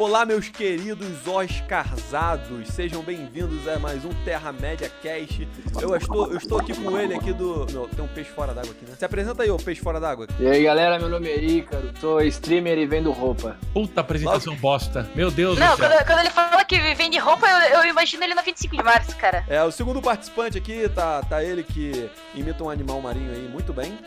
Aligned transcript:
Olá, 0.00 0.24
meus 0.24 0.48
queridos 0.48 1.26
Oscarzados, 1.26 2.68
sejam 2.68 3.02
bem-vindos 3.02 3.68
a 3.68 3.78
mais 3.78 4.02
um 4.02 4.08
Terra 4.24 4.50
Média 4.50 4.90
Cast. 5.02 5.46
Eu 5.78 5.94
estou, 5.94 6.26
eu 6.32 6.38
estou 6.38 6.58
aqui 6.58 6.72
com 6.72 6.98
ele 6.98 7.12
aqui 7.12 7.34
do. 7.34 7.66
Meu, 7.70 7.86
tem 7.86 8.02
um 8.02 8.08
peixe 8.08 8.30
fora 8.30 8.54
d'água 8.54 8.70
aqui, 8.70 8.86
né? 8.86 8.96
Se 8.98 9.04
apresenta 9.04 9.42
aí, 9.42 9.50
ô 9.50 9.58
peixe 9.58 9.82
fora 9.82 10.00
d'água. 10.00 10.26
E 10.38 10.46
aí, 10.46 10.64
galera, 10.64 10.98
meu 10.98 11.10
nome 11.10 11.28
é 11.28 11.36
Ícaro, 11.44 11.92
sou 12.00 12.18
streamer 12.22 12.78
e 12.78 12.86
vendo 12.86 13.12
roupa. 13.12 13.58
Puta 13.74 14.00
apresentação 14.00 14.56
bosta. 14.56 15.06
Meu 15.14 15.30
Deus 15.30 15.58
Não, 15.58 15.72
do 15.72 15.76
céu. 15.76 15.90
quando, 15.90 16.06
quando 16.06 16.18
ele 16.20 16.30
fala 16.30 16.64
que 16.64 16.78
vende 16.94 17.18
roupa, 17.18 17.46
eu, 17.46 17.80
eu 17.80 17.84
imagino 17.90 18.24
ele 18.24 18.32
na 18.32 18.40
25 18.40 18.74
de 18.74 18.82
março, 18.82 19.14
cara. 19.18 19.44
É, 19.48 19.62
o 19.62 19.70
segundo 19.70 20.00
participante 20.00 20.56
aqui 20.56 20.88
tá, 20.88 21.20
tá 21.24 21.44
ele 21.44 21.62
que 21.62 22.08
imita 22.34 22.64
um 22.64 22.70
animal 22.70 23.02
marinho 23.02 23.32
aí 23.32 23.46
muito 23.52 23.74
bem. 23.74 23.98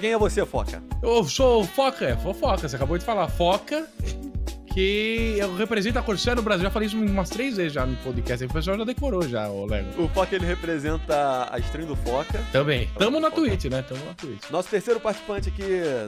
Quem 0.00 0.12
é 0.12 0.16
você, 0.16 0.46
Foca? 0.46 0.82
Eu 1.02 1.22
sou 1.24 1.64
Foca, 1.64 2.06
é, 2.06 2.16
fofoca. 2.16 2.66
Você 2.66 2.76
acabou 2.76 2.96
de 2.96 3.04
falar. 3.04 3.28
Foca, 3.28 3.89
Yeah. 3.98 4.29
Que 4.72 5.36
eu 5.38 5.54
represento 5.56 5.98
a 5.98 6.02
Corsair 6.02 6.36
no 6.36 6.42
Brasil. 6.42 6.64
Já 6.64 6.70
falei 6.70 6.86
isso 6.86 6.96
umas 6.96 7.28
três 7.28 7.56
vezes 7.56 7.72
já 7.72 7.84
no 7.84 7.96
podcast. 7.96 8.44
O 8.44 8.48
pessoal 8.48 8.78
já 8.78 8.84
decorou 8.84 9.26
já, 9.28 9.48
ô 9.48 9.66
Lego. 9.66 10.02
O 10.02 10.08
Foca 10.08 10.34
ele 10.34 10.46
representa 10.46 11.48
a 11.50 11.58
stream 11.58 11.86
do 11.86 11.96
Foca. 11.96 12.40
Também. 12.52 12.88
Tamo 12.98 13.18
na 13.20 13.30
Twitch, 13.30 13.64
né? 13.64 13.82
Tamo 13.82 14.04
na 14.04 14.14
Twitch. 14.14 14.48
Nosso 14.50 14.68
terceiro 14.68 15.00
participante 15.00 15.48
aqui, 15.48 15.64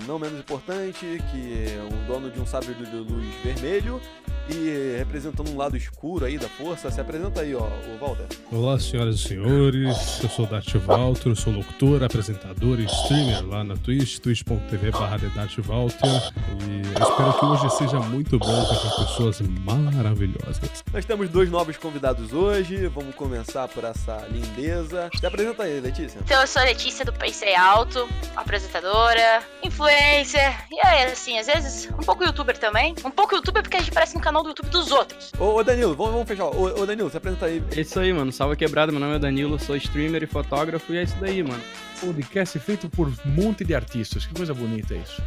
não 0.07 0.19
menos 0.19 0.39
importante, 0.39 1.01
que 1.31 1.67
é 1.69 1.83
um 1.83 2.07
dono 2.07 2.31
de 2.31 2.41
um 2.41 2.47
sabre 2.47 2.75
de 2.75 2.97
luz 2.97 3.27
vermelho 3.45 4.01
e 4.49 4.97
representando 4.99 5.51
um 5.51 5.57
lado 5.57 5.77
escuro 5.77 6.25
aí 6.25 6.39
da 6.39 6.49
força. 6.49 6.91
Se 6.91 7.01
apresenta 7.01 7.41
aí, 7.41 7.55
ó, 7.55 7.67
o 7.67 7.99
Walter. 8.01 8.27
Olá, 8.51 8.79
senhoras 8.79 9.17
e 9.17 9.29
senhores. 9.29 10.23
Eu 10.23 10.29
sou 10.29 10.47
Dart 10.47 10.73
Walter, 10.77 11.31
eu 11.31 11.37
sou 11.37 11.53
locutor, 11.53 12.03
apresentador 12.03 12.79
e 12.81 12.85
streamer 12.85 13.45
lá 13.47 13.65
na 13.65 13.77
Twitch, 13.77 14.19
twitch.tv 14.19 14.91
barra 14.93 15.19
Walter. 15.65 16.33
E 16.69 16.83
eu 16.99 17.09
espero 17.09 17.33
que 17.39 17.45
hoje 17.45 17.71
seja 17.77 17.99
muito 18.01 18.39
bom 18.39 18.52
para 18.53 19.05
pessoas 19.07 19.41
maravilhosas. 19.41 20.85
Nós 20.93 21.05
temos 21.05 21.29
dois 21.31 21.51
novos 21.51 21.77
convidados 21.77 22.33
hoje. 22.33 22.87
Vamos 22.89 23.15
começar 23.15 23.67
por 23.69 23.85
essa 23.85 24.27
lindeza. 24.31 25.09
Se 25.19 25.25
apresenta 25.25 25.63
aí, 25.63 25.81
Letícia. 25.81 26.19
Então, 26.23 26.41
eu 26.41 26.47
sou 26.47 26.61
a 26.61 26.67
Letícia 26.67 27.05
do 27.05 27.13
Pensei 27.13 27.55
Alto, 27.55 28.07
apresentadora, 28.37 29.43
influencer, 29.63 30.67
e 30.71 30.87
aí, 30.87 31.05
assim, 31.05 31.39
às 31.39 31.47
vezes, 31.47 31.89
um 31.91 32.05
pouco 32.05 32.25
youtuber 32.25 32.59
também. 32.59 32.95
Um 33.05 33.11
pouco 33.11 33.35
youtuber 33.35 33.63
porque 33.63 33.77
a 33.77 33.81
gente 33.81 33.91
aparece 33.91 34.15
no 34.15 34.21
canal 34.21 34.43
do 34.43 34.51
YouTube 34.51 34.69
dos 34.69 34.91
outros. 34.91 35.33
Ô, 35.39 35.57
ô, 35.57 35.65
Danilo, 35.65 35.95
vamos, 35.95 36.13
vamos 36.13 36.29
fechar. 36.29 36.45
Ô, 36.45 36.83
ô, 36.83 36.87
Danilo, 36.87 37.11
se 37.11 37.17
apresenta 37.17 37.47
aí. 37.47 37.63
É 37.75 37.81
isso 37.81 37.99
aí, 37.99 38.13
mano. 38.13 38.31
Salve 38.33 38.57
quebrado, 38.57 38.93
meu 38.93 39.01
nome 39.01 39.17
é 39.17 39.19
Danilo, 39.19 39.59
sou 39.59 39.77
streamer 39.77 40.23
e 40.23 40.27
fotógrafo 40.27 40.93
e 40.93 40.99
é 40.99 41.03
isso 41.03 41.17
daí, 41.21 41.43
mano. 41.43 41.63
Podcast 42.01 42.59
feito 42.59 42.89
por 42.91 43.09
um 43.09 43.31
monte 43.31 43.65
de 43.65 43.75
artistas. 43.75 44.27
Que 44.27 44.35
coisa 44.35 44.53
bonita 44.53 44.95
isso. 44.95 45.23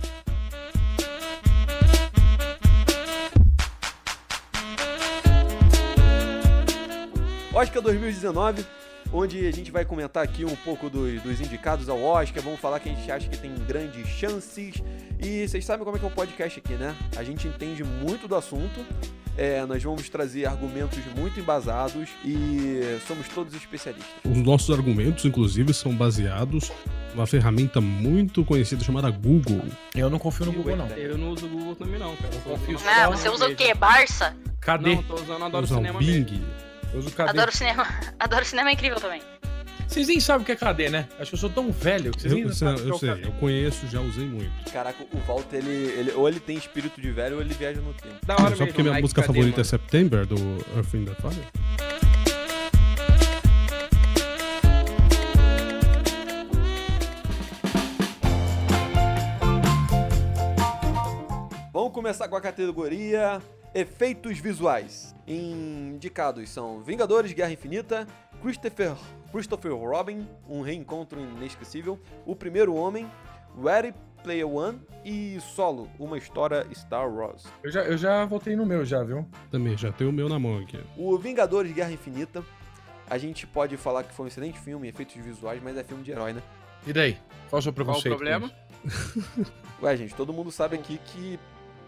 Oscar 7.66 7.82
2019, 7.82 8.64
onde 9.12 9.48
a 9.48 9.52
gente 9.52 9.72
vai 9.72 9.84
comentar 9.84 10.24
aqui 10.24 10.46
um 10.46 10.56
pouco 10.58 10.88
dos, 10.88 11.20
dos 11.24 11.42
indicados 11.42 11.90
ao 11.90 12.00
Oscar, 12.00 12.44
vamos 12.44 12.60
falar 12.60 12.80
que 12.80 12.88
a 12.88 12.94
gente 12.94 13.10
acha 13.12 13.28
que 13.28 13.38
tem 13.38 13.52
grandes 13.68 14.08
chances. 14.08 14.76
E 15.20 15.48
vocês 15.48 15.66
sabem 15.66 15.84
como 15.84 15.98
é 15.98 16.00
que 16.00 16.06
é 16.06 16.08
o 16.08 16.12
podcast 16.12 16.60
aqui, 16.60 16.74
né? 16.74 16.96
A 17.18 17.24
gente 17.24 17.48
entende 17.48 17.84
muito 17.84 18.28
do 18.28 18.36
assunto. 18.36 18.86
é, 19.36 19.66
nós 19.66 19.82
vamos 19.82 20.08
trazer 20.10 20.46
argumentos 20.46 21.00
muito 21.18 21.40
embasados 21.40 22.08
e 22.24 23.00
somos 23.08 23.28
todos 23.30 23.54
especialistas. 23.56 24.14
Os 24.24 24.38
nossos 24.38 24.70
argumentos, 24.70 25.26
inclusive, 25.26 25.74
são 25.74 25.94
baseados 25.96 26.72
numa 27.16 27.26
ferramenta 27.26 27.82
muito 27.82 28.46
conhecida 28.46 28.84
chamada 28.84 29.10
Google. 29.10 29.62
Eu 29.96 30.08
não 30.10 30.20
confio 30.20 30.46
no 30.46 30.52
Google, 30.54 30.76
não. 30.78 30.88
Eu 30.90 31.18
não 31.18 31.32
uso 31.32 31.48
o 31.48 31.50
Google 31.50 31.76
também, 31.76 31.98
não, 31.98 32.16
cara. 32.16 32.34
Eu 32.36 32.42
confio 32.42 32.78
Ah, 32.88 33.10
você 33.10 33.28
usa 33.28 33.46
o 33.46 33.48
mesmo. 33.50 33.56
quê? 33.58 33.74
Barça? 33.74 34.36
Cadê? 34.62 34.96
Não, 34.96 35.04
tô 35.04 35.16
usando 35.16 35.44
Adoro 35.44 35.64
Usar 35.64 35.76
o 35.76 35.78
Cinema 35.80 36.00
mesmo. 36.00 36.26
Bing. 36.26 36.42
Eu 36.44 36.65
uso 36.98 37.12
KD. 37.12 37.30
Adoro 37.30 37.52
cinema. 37.56 37.88
Adoro 38.20 38.46
cinema 38.46 38.70
é 38.70 38.74
incrível 38.74 39.00
também. 39.00 39.22
Vocês 39.88 40.08
nem 40.08 40.20
sabem 40.20 40.42
o 40.42 40.46
que 40.46 40.52
é 40.52 40.56
KD, 40.56 40.90
né? 40.90 41.08
Acho 41.20 41.30
que 41.30 41.36
eu 41.36 41.40
sou 41.40 41.50
tão 41.50 41.72
velho 41.72 42.12
que 42.12 42.20
vocês 42.22 42.32
Eu, 42.34 42.40
nem 42.40 42.48
eu 42.48 42.54
sabem 42.54 42.84
é 42.84 42.90
eu 42.90 42.96
o 42.96 42.98
sei, 43.00 43.10
KD. 43.16 43.28
eu 43.28 43.32
conheço, 43.34 43.88
já 43.88 44.02
usei 44.02 44.26
muito. 44.26 44.72
Caraca, 44.72 45.04
o 45.14 45.18
Walter, 45.28 45.58
ele, 45.58 45.70
ele- 46.00 46.12
ou 46.14 46.28
ele 46.28 46.40
tem 46.40 46.58
espírito 46.58 47.00
de 47.00 47.12
velho 47.12 47.36
ou 47.36 47.42
ele 47.42 47.54
viaja 47.54 47.80
no 47.80 47.94
tempo. 47.94 48.16
Da 48.26 48.34
hora 48.34 48.44
Só 48.44 48.50
mesmo, 48.50 48.68
porque 48.68 48.82
minha 48.84 49.00
música 49.00 49.22
KD, 49.22 49.28
favorita 49.28 49.56
é 49.62 49.64
mano. 49.64 49.66
September, 49.66 50.26
do 50.26 50.36
Earth 50.76 50.94
in 50.96 51.06
the 51.06 51.14
Fire. 51.16 51.48
Vamos 61.72 61.92
começar 61.94 62.28
com 62.28 62.36
a 62.36 62.42
categoria 62.42 63.42
Efeitos 63.76 64.40
Visuais. 64.40 65.14
Indicados 65.28 66.50
são 66.50 66.80
Vingadores 66.80 67.34
Guerra 67.34 67.52
Infinita, 67.52 68.08
Christopher, 68.42 68.94
Christopher 69.34 69.76
Robin, 69.76 70.26
Um 70.48 70.62
Reencontro 70.62 71.20
Inesquecível, 71.20 72.00
O 72.26 72.34
Primeiro 72.38 72.74
Homem, 72.74 73.06
Ready 73.62 73.94
Player 74.24 74.48
One 74.48 74.80
e 75.04 75.38
Solo, 75.42 75.90
Uma 76.00 76.18
História 76.18 76.66
Star 76.74 77.14
Wars. 77.14 77.44
Eu 77.62 77.70
já, 77.70 77.82
eu 77.84 77.98
já 77.98 78.24
votei 78.24 78.56
no 78.56 78.66
meu, 78.66 78.86
já, 78.86 79.04
viu? 79.04 79.28
Também, 79.52 79.78
já 79.78 79.92
tenho 79.92 80.10
o 80.10 80.14
meu 80.14 80.30
na 80.30 80.40
mão 80.40 80.60
aqui. 80.60 80.80
O 80.96 81.18
Vingadores 81.18 81.74
Guerra 81.74 81.92
Infinita, 81.92 82.46
a 83.10 83.18
gente 83.18 83.46
pode 83.46 83.76
falar 83.76 84.04
que 84.06 84.14
foi 84.14 84.24
um 84.24 84.28
excelente 84.30 84.58
filme, 84.58 84.88
efeitos 84.88 85.16
visuais, 85.16 85.62
mas 85.62 85.76
é 85.78 85.84
filme 85.84 86.02
de 86.02 86.12
herói, 86.12 86.32
né? 86.32 86.42
E 86.88 86.94
daí? 86.94 87.18
Qual 87.50 87.60
o 87.60 87.62
seu 87.62 87.74
Qual 87.74 87.84
o 87.84 87.86
preconceito? 87.86 88.16
problema? 88.16 88.50
Ué, 89.84 89.98
gente, 89.98 90.16
todo 90.16 90.32
mundo 90.32 90.50
sabe 90.50 90.78
aqui 90.78 90.98
que 91.04 91.38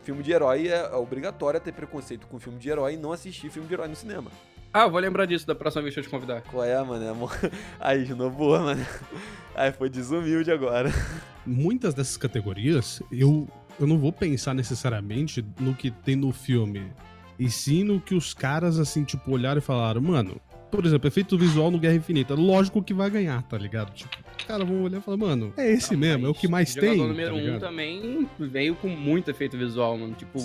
filme 0.07 0.23
de 0.23 0.31
herói 0.31 0.69
é 0.69 0.95
obrigatório 0.95 1.59
ter 1.59 1.73
preconceito 1.73 2.27
com 2.27 2.39
filme 2.39 2.57
de 2.57 2.69
herói 2.69 2.93
e 2.93 2.97
não 2.97 3.11
assistir 3.11 3.49
filme 3.49 3.67
de 3.67 3.73
herói 3.73 3.89
no 3.89 3.95
cinema. 3.95 4.31
Ah, 4.73 4.83
eu 4.83 4.91
vou 4.91 5.01
lembrar 5.01 5.25
disso 5.25 5.45
da 5.45 5.53
próxima 5.53 5.81
vez 5.81 5.93
que 5.93 5.99
eu 5.99 6.03
te 6.05 6.09
convidar. 6.09 6.41
Qual 6.43 6.63
é, 6.63 6.81
mano? 6.81 7.09
Amor? 7.09 7.37
Aí, 7.77 8.05
de 8.05 8.13
novo, 8.13 8.37
boa, 8.37 8.59
mano. 8.59 8.85
Aí, 9.53 9.69
foi 9.73 9.89
desumilde 9.89 10.49
agora. 10.49 10.89
Muitas 11.45 11.93
dessas 11.93 12.15
categorias, 12.15 13.01
eu, 13.11 13.49
eu 13.77 13.85
não 13.85 13.97
vou 13.97 14.13
pensar 14.13 14.53
necessariamente 14.53 15.45
no 15.59 15.73
que 15.73 15.91
tem 15.91 16.15
no 16.15 16.31
filme, 16.31 16.89
e 17.37 17.49
sim 17.51 17.83
no 17.83 17.99
que 17.99 18.15
os 18.15 18.33
caras, 18.33 18.79
assim, 18.79 19.03
tipo, 19.03 19.29
olharam 19.31 19.59
e 19.59 19.61
falaram, 19.61 19.99
mano, 19.99 20.39
por 20.71 20.85
exemplo, 20.85 21.09
efeito 21.09 21.37
visual 21.37 21.69
no 21.69 21.79
Guerra 21.79 21.95
Infinita, 21.95 22.33
lógico 22.33 22.81
que 22.81 22.93
vai 22.93 23.09
ganhar, 23.09 23.43
tá 23.43 23.57
ligado? 23.57 23.91
Tipo, 23.91 24.15
os 24.37 24.43
caras 24.45 24.67
vão 24.67 24.83
olhar 24.83 24.99
e 24.99 25.01
falar, 25.01 25.17
mano, 25.17 25.53
é 25.57 25.71
esse 25.71 25.95
mesmo, 25.95 26.27
é 26.27 26.29
o 26.29 26.33
que 26.33 26.47
mais 26.47 26.69
jogador 26.69 26.93
tem, 26.93 27.07
número 27.07 27.35
tá 27.35 27.41
um 27.41 27.59
também 27.59 28.29
veio 28.39 28.75
com 28.75 28.87
muito 28.87 29.31
efeito 29.31 29.57
visual, 29.57 29.97
mano. 29.97 30.13
Tipo, 30.13 30.39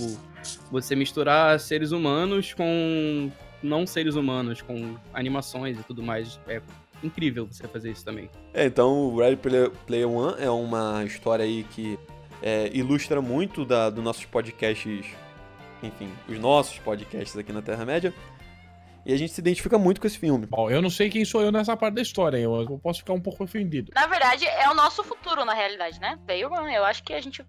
você 0.71 0.97
misturar 0.97 1.59
seres 1.61 1.93
humanos 1.93 2.55
com 2.55 3.31
não 3.63 3.87
seres 3.87 4.17
humanos, 4.17 4.61
com 4.61 4.97
animações 5.15 5.79
e 5.79 5.83
tudo 5.83 6.03
mais. 6.03 6.41
É 6.49 6.61
incrível 7.03 7.47
você 7.47 7.67
fazer 7.69 7.91
isso 7.91 8.05
também. 8.05 8.29
É, 8.53 8.67
então, 8.67 8.93
o 8.93 9.19
Ready 9.19 9.37
Player, 9.37 9.71
Player 9.87 10.09
One 10.09 10.35
é 10.39 10.51
uma 10.51 11.05
história 11.05 11.45
aí 11.45 11.65
que 11.65 11.99
é, 12.43 12.71
ilustra 12.73 13.23
muito 13.23 13.65
da, 13.65 13.89
dos 13.89 14.03
nossos 14.03 14.25
podcasts, 14.25 15.07
enfim, 15.83 16.09
os 16.29 16.39
nossos 16.39 16.79
podcasts 16.79 17.37
aqui 17.37 17.53
na 17.53 17.63
Terra-média. 17.63 18.13
E 19.05 19.13
a 19.13 19.17
gente 19.17 19.33
se 19.33 19.41
identifica 19.41 19.79
muito 19.79 20.01
com 20.01 20.07
esse 20.07 20.19
filme. 20.19 20.47
Bom, 20.47 20.71
eu 20.71 20.81
não 20.81 20.91
sei 20.91 21.11
quem 21.11 21.25
sou 21.25 21.43
eu 21.43 21.51
nessa 21.51 21.77
parte 21.77 21.95
da 21.95 22.03
história, 22.03 22.37
hein? 22.37 22.45
eu, 22.45 22.79
posso 22.79 23.01
ficar 23.01 23.13
um 23.13 23.21
pouco 23.21 23.43
ofendido. 23.43 23.93
Na 23.95 24.07
verdade, 24.07 24.47
é 24.47 24.69
o 24.71 24.75
nosso 24.75 25.03
futuro, 25.03 25.45
na 25.45 25.55
realidade, 25.55 26.01
né? 26.01 26.19
Veio, 26.27 26.51
mano, 26.51 26.69
eu 26.71 26.85
acho 26.85 27.03
que 27.03 27.12
a 27.12 27.21
gente 27.21 27.45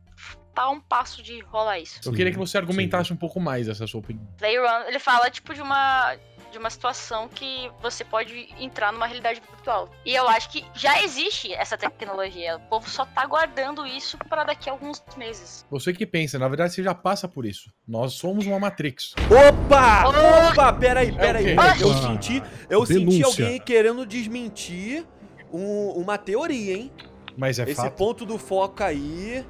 tá 0.53 0.63
a 0.63 0.69
um 0.69 0.79
passo 0.79 1.21
de 1.21 1.39
rolar 1.41 1.79
isso. 1.79 1.99
Eu 1.99 2.11
Sim, 2.11 2.17
queria 2.17 2.31
que 2.31 2.37
você 2.37 2.57
argumentasse 2.57 3.11
um 3.11 3.15
pouco 3.15 3.39
mais 3.39 3.67
essa 3.67 3.85
sua 3.87 3.99
opinião. 3.99 4.25
Player 4.37 4.63
One, 4.63 4.87
ele 4.87 4.99
fala, 4.99 5.29
tipo, 5.29 5.53
de 5.53 5.61
uma 5.61 6.15
de 6.53 6.57
uma 6.59 6.69
situação 6.69 7.27
que 7.27 7.69
você 7.81 8.05
pode 8.05 8.47
entrar 8.59 8.93
numa 8.93 9.05
realidade 9.07 9.41
virtual. 9.51 9.89
E 10.05 10.13
eu 10.13 10.27
acho 10.29 10.49
que 10.51 10.63
já 10.75 11.01
existe 11.03 11.51
essa 11.53 11.75
tecnologia. 11.77 12.55
O 12.57 12.59
povo 12.69 12.87
só 12.89 13.05
tá 13.05 13.25
guardando 13.25 13.85
isso 13.85 14.17
para 14.29 14.43
daqui 14.45 14.69
a 14.69 14.73
alguns 14.73 15.03
meses. 15.17 15.65
Você 15.69 15.91
que 15.91 16.05
pensa, 16.05 16.37
na 16.39 16.47
verdade 16.47 16.73
você 16.73 16.83
já 16.83 16.93
passa 16.93 17.27
por 17.27 17.45
isso. 17.45 17.69
Nós 17.87 18.13
somos 18.13 18.45
uma 18.45 18.59
Matrix. 18.59 19.13
Opa! 19.25 20.03
Oh! 20.07 20.51
Opa! 20.51 20.71
Peraí, 20.73 21.11
peraí. 21.11 21.47
É 21.49 21.55
Eu 21.81 21.93
senti, 21.95 22.43
eu 22.69 22.85
senti 22.85 22.99
Denúncia. 22.99 23.25
alguém 23.45 23.59
querendo 23.59 24.05
desmentir 24.05 25.05
um- 25.51 25.89
uma 26.01 26.17
teoria, 26.17 26.77
hein? 26.77 26.91
Mas 27.35 27.57
é 27.57 27.63
Esse 27.63 27.75
fato. 27.75 27.95
ponto 27.95 28.25
do 28.27 28.37
Foca 28.37 28.85
aí. 28.85 29.43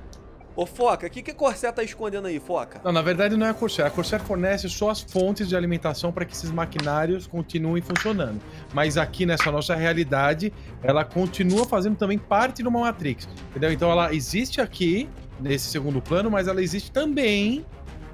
Ô, 0.56 0.68
Foca, 0.68 1.08
o 1.08 1.10
que, 1.10 1.24
que 1.24 1.32
a 1.32 1.34
Corsair 1.34 1.74
tá 1.74 1.82
escondendo 1.84 2.28
aí, 2.28 2.40
Foca? 2.40 2.80
Não, 2.84 2.92
na 2.92 3.02
verdade 3.02 3.36
não 3.36 3.48
é 3.48 3.50
a 3.50 3.54
Corsair. 3.54 3.88
A 3.88 3.90
Corsair 3.90 4.22
fornece 4.22 4.70
só 4.70 4.92
as 4.92 5.02
fontes 5.02 5.50
de 5.50 5.56
alimentação 5.56 6.12
para 6.12 6.26
que 6.26 6.34
esses 6.34 6.52
maquinários 6.52 7.26
continuem 7.26 7.82
funcionando. 7.82 8.40
Mas 8.72 8.96
aqui 8.96 9.26
nessa 9.26 9.52
nossa 9.52 9.74
realidade, 9.74 10.54
ela 10.84 11.04
continua 11.04 11.66
fazendo 11.66 11.96
também 11.96 12.20
parte 12.20 12.62
de 12.62 12.68
uma 12.68 12.82
Matrix. 12.82 13.28
Entendeu? 13.50 13.72
Então 13.72 13.90
ela 13.90 14.14
existe 14.14 14.62
aqui, 14.62 15.10
nesse 15.40 15.70
segundo 15.70 16.00
plano, 16.00 16.30
mas 16.30 16.48
ela 16.48 16.62
existe 16.62 16.92
também, 16.92 17.66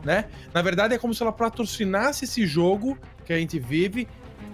né? 0.06 0.25
Na 0.53 0.62
verdade 0.62 0.94
é 0.94 0.97
como 0.97 1.13
se 1.13 1.21
ela 1.21 1.33
patrocinasse 1.33 2.24
esse 2.24 2.47
jogo 2.47 2.97
que 3.25 3.33
a 3.33 3.38
gente 3.38 3.59
vive 3.59 4.07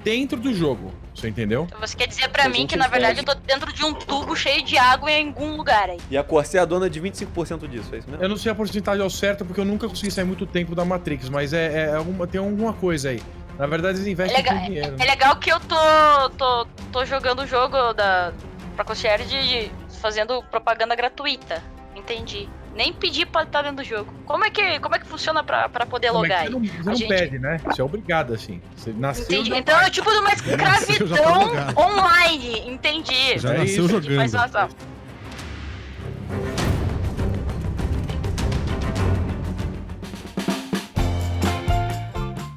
dentro 0.06 0.40
do 0.40 0.54
jogo. 0.54 0.94
Você 1.16 1.28
entendeu? 1.28 1.64
Então 1.68 1.80
Você 1.80 1.98
quer 1.98 2.08
dizer 2.08 2.30
pra 2.30 2.46
A 2.46 2.50
mim 2.50 2.68
que 2.68 2.76
na 2.76 2.88
verdade 2.88 3.20
eu 3.20 3.24
tô 3.26 3.34
dentro 3.34 3.74
de 3.74 3.84
um 3.84 3.92
tubo 3.94 4.36
cheio 4.36 4.64
de 4.64 4.78
água 4.78 5.10
em 5.12 5.30
algum 5.30 5.58
lugar 5.58 5.90
aí. 5.90 5.98
E 6.12 6.18
a 6.18 6.24
Corsair 6.24 6.60
é 6.60 6.64
a 6.64 6.66
dona 6.66 6.88
de 6.90 7.02
25% 7.02 7.68
disso, 7.68 7.90
é 7.96 7.98
isso 7.98 8.10
mesmo? 8.10 8.24
Eu 8.24 8.30
não 8.30 8.38
sei 8.38 8.52
a 8.52 8.56
porcentagem 8.56 9.02
ao 9.02 9.10
certo 9.10 9.44
porque 9.44 9.60
eu 9.60 9.66
nunca 9.66 9.88
consegui 9.88 10.12
sair 10.12 10.26
muito 10.26 10.46
tempo 10.46 10.76
da 10.76 10.86
Matrix, 10.86 11.28
mas 11.30 11.54
é, 11.54 11.88
é 11.90 11.96
alguma, 11.96 12.28
tem 12.28 12.40
alguma 12.40 12.72
coisa 12.74 13.10
aí. 13.10 13.22
Na 13.58 13.66
verdade, 13.66 13.98
eles 13.98 14.08
É 14.08 14.12
investem 14.12 14.38
legal, 14.38 14.58
com 14.60 14.66
dinheiro. 14.66 14.96
é 15.00 15.06
legal 15.06 15.36
que 15.38 15.50
eu 15.52 15.60
tô, 15.62 16.30
tô, 16.38 16.68
tô 16.92 17.06
jogando 17.06 17.40
o 17.44 17.48
jogo 17.48 17.94
da, 17.94 18.32
pra 18.76 18.86
concierge 18.86 19.26
de, 19.28 19.48
de- 19.66 19.72
fazendo 20.02 20.44
propaganda 20.52 20.94
gratuita. 20.96 21.64
Entendi. 21.96 22.48
Nem 22.76 22.92
pedi 22.92 23.26
pra 23.26 23.44
estar 23.44 23.62
dentro 23.62 23.78
do 23.78 23.84
jogo. 23.86 24.14
Como 24.26 24.44
é 24.44 24.50
que, 24.50 24.80
como 24.82 24.96
é 24.96 25.00
que 25.00 25.06
funciona 25.08 25.42
pra, 25.44 25.70
pra 25.70 25.86
poder 25.86 26.08
Como 26.12 26.26
é 26.26 26.30
logar 26.30 26.42
que 26.42 26.48
aí? 26.48 26.54
você 26.54 26.60
não, 26.60 26.84
você 26.84 26.90
não 26.90 26.96
gente- 26.96 27.08
pede, 27.08 27.40
né? 27.40 27.58
Você 27.66 27.80
é 27.82 27.84
obrigado, 27.84 28.34
assim. 28.34 28.62
Você 28.76 28.92
nasceu. 28.92 29.24
Entendi. 29.26 29.50
já 29.52 29.58
Então 29.58 29.80
é 29.80 29.90
tipo 29.90 30.12
de 30.12 30.18
uma 30.18 30.30
tá 30.30 30.34
escravidão 30.36 31.50
online. 31.78 32.70
Entendi. 32.70 33.40
Já 33.40 33.54
É 33.54 33.58
nasceu 33.60 33.86
isso. 33.86 33.88
jogando. 33.88 34.16
Mas 34.18 34.34
nossa, 34.34 34.70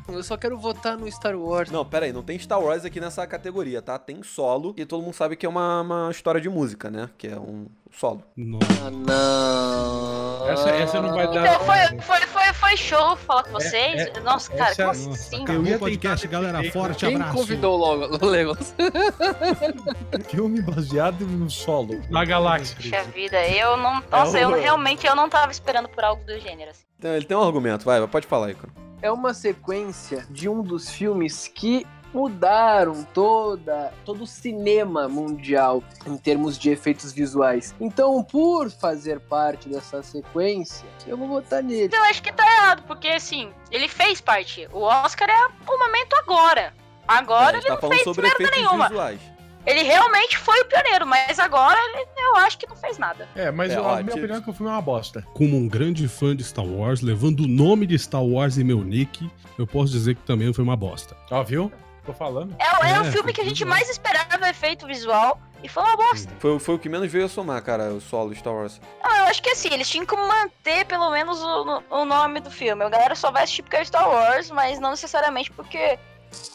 Eu 0.08 0.22
só 0.22 0.36
quero 0.36 0.58
votar 0.58 0.96
no 0.96 1.10
Star 1.10 1.36
Wars. 1.36 1.70
Não, 1.70 1.84
pera 1.84 2.06
aí, 2.06 2.12
não 2.12 2.22
tem 2.22 2.38
Star 2.38 2.60
Wars 2.60 2.84
aqui 2.84 2.98
nessa 3.00 3.26
categoria, 3.26 3.82
tá? 3.82 3.98
Tem 3.98 4.22
solo, 4.22 4.74
e 4.76 4.84
todo 4.86 5.02
mundo 5.02 5.12
sabe 5.14 5.36
que 5.36 5.44
é 5.44 5.48
uma, 5.48 5.82
uma 5.82 6.10
história 6.10 6.40
de 6.40 6.48
música, 6.48 6.90
né? 6.90 7.08
Que 7.18 7.28
é 7.28 7.38
um 7.38 7.66
solo. 7.92 8.22
Nossa. 8.36 8.66
Ah, 8.86 8.90
não. 8.90 10.48
Essa- 10.48 10.70
essa 10.70 11.02
não 11.02 11.14
vai 11.14 11.26
dar- 11.26 11.46
Então 11.46 11.60
foi, 11.60 12.00
foi, 12.00 12.20
foi, 12.26 12.52
foi 12.54 12.76
show 12.76 13.16
falar 13.16 13.44
com 13.44 13.52
vocês. 13.52 14.00
é- 14.08 14.20
Nossa, 14.20 14.50
cara, 14.50 14.70
essa- 14.70 14.84
como 14.86 15.10
assim? 15.14 15.44
ia 15.66 15.76
o 15.76 15.78
podcast, 15.78 16.26
galera. 16.26 16.72
Forte 16.72 17.06
Quem 17.06 17.14
abraço. 17.16 17.34
convidou 17.36 17.76
logo 17.76 18.24
o 18.24 18.26
Legolas? 18.28 18.74
Filme 20.28 20.60
baseado 20.62 21.26
no 21.26 21.50
solo. 21.50 22.00
Na 22.10 22.24
galáxia. 22.24 22.76
Puxa 22.76 23.02
vida, 23.04 23.46
eu 23.48 23.76
não. 23.76 24.02
Nossa, 24.10 24.38
É 24.38 24.44
eu 24.44 24.50
realmente 24.50 25.06
eu 25.06 25.14
não 25.14 25.28
tava 25.28 25.52
esperando 25.52 25.88
por 25.88 26.02
algo 26.02 26.24
do 26.24 26.38
gênero. 26.38 26.70
Assim. 26.70 26.82
Então, 26.98 27.14
ele 27.14 27.24
tem 27.24 27.36
um 27.36 27.42
argumento, 27.42 27.84
vai, 27.84 28.04
pode 28.08 28.26
falar 28.26 28.46
aí, 28.46 28.54
cara. 28.54 28.87
É 29.00 29.10
uma 29.10 29.32
sequência 29.34 30.26
de 30.30 30.48
um 30.48 30.62
dos 30.62 30.90
filmes 30.90 31.46
que 31.48 31.86
mudaram 32.12 33.04
toda 33.12 33.92
todo 34.04 34.22
o 34.24 34.26
cinema 34.26 35.06
mundial 35.08 35.82
em 36.06 36.16
termos 36.16 36.58
de 36.58 36.70
efeitos 36.70 37.12
visuais. 37.12 37.74
Então, 37.78 38.22
por 38.24 38.70
fazer 38.70 39.20
parte 39.20 39.68
dessa 39.68 40.02
sequência, 40.02 40.88
eu 41.06 41.16
vou 41.18 41.28
votar 41.28 41.62
nele. 41.62 41.94
Eu 41.94 42.02
acho 42.04 42.22
que 42.22 42.32
tá 42.32 42.44
errado, 42.44 42.82
porque 42.86 43.08
assim, 43.08 43.50
ele 43.70 43.88
fez 43.88 44.20
parte. 44.20 44.66
O 44.72 44.80
Oscar 44.80 45.28
é 45.28 45.46
o 45.70 45.78
momento 45.78 46.14
agora. 46.16 46.72
Agora 47.06 47.58
É, 47.58 47.60
gente 47.60 47.70
ele 47.70 47.76
tá 47.76 47.82
não 47.82 47.90
fez 47.90 48.02
sobre 48.04 48.22
merda 48.22 48.42
efeitos 48.42 48.58
nenhuma. 48.62 48.88
visuais. 48.88 49.20
Ele 49.66 49.82
realmente 49.82 50.38
foi 50.38 50.58
o 50.60 50.64
pioneiro, 50.64 51.06
mas 51.06 51.38
agora 51.38 51.78
ele- 51.78 52.06
eu 52.16 52.36
acho 52.36 52.56
que 52.58 52.66
não 52.66 52.76
fez 52.76 52.96
nada. 52.96 53.28
É, 53.34 53.50
mas 53.50 53.70
É, 53.72 53.76
a 53.76 53.82
ó, 53.82 53.88
minha 53.96 54.04
tira- 54.04 54.14
opinião 54.16 54.38
é 54.38 54.40
que 54.40 54.50
o 54.50 54.52
filme 54.52 54.70
é 54.70 54.74
uma 54.74 54.80
bosta. 54.82 55.26
Como 55.34 55.56
um 55.56 55.68
grande 55.68 56.08
fã 56.08 56.34
de 56.34 56.42
Star 56.44 56.64
Wars, 56.64 57.00
levando 57.02 57.40
o 57.40 57.46
nome 57.48 57.86
de 57.86 57.98
Star 57.98 58.24
Wars 58.24 58.56
em 58.56 58.64
meu 58.64 58.82
nick, 58.82 59.30
eu 59.58 59.66
posso 59.66 59.92
dizer 59.92 60.14
que 60.14 60.22
também 60.22 60.52
foi 60.52 60.64
uma 60.64 60.76
bosta. 60.76 61.16
Ó, 61.30 61.42
viu? 61.42 61.70
Tô 62.06 62.14
falando. 62.14 62.56
É, 62.58 62.64
é, 62.90 63.00
o 63.00 63.04
É, 63.04 63.12
filme 63.12 63.32
que 63.34 63.40
a 63.42 63.44
gente 63.44 63.58
tudo 63.58 63.68
mais 63.68 63.90
esperava 63.90 64.48
efeito 64.48 64.86
visual 64.86 65.38
e 65.62 65.68
foi 65.68 65.82
uma 65.82 65.94
bosta. 65.96 66.32
Foi, 66.38 66.58
foi 66.58 66.74
o 66.76 66.78
que 66.78 66.88
menos 66.88 67.12
veio 67.12 67.26
a 67.26 67.28
somar, 67.28 67.62
cara, 67.62 67.90
o 67.92 68.00
solo 68.00 68.34
Star 68.34 68.54
Wars. 68.54 68.80
Ah, 69.04 69.18
eu 69.18 69.24
acho 69.24 69.42
que 69.42 69.50
assim, 69.50 69.68
eles 69.70 69.90
tinham 69.90 70.06
que 70.06 70.16
manter 70.16 70.86
pelo 70.86 71.10
menos 71.10 71.42
o, 71.42 71.82
o 71.90 72.04
nome 72.06 72.40
do 72.40 72.50
filme. 72.50 72.82
A 72.82 72.88
galera 72.88 73.14
só 73.14 73.30
vai 73.30 73.42
assistir 73.42 73.62
porque 73.62 73.76
é 73.76 73.84
Star 73.84 74.08
Wars, 74.08 74.50
mas 74.50 74.80
não 74.80 74.92
necessariamente 74.92 75.50
porque 75.52 75.98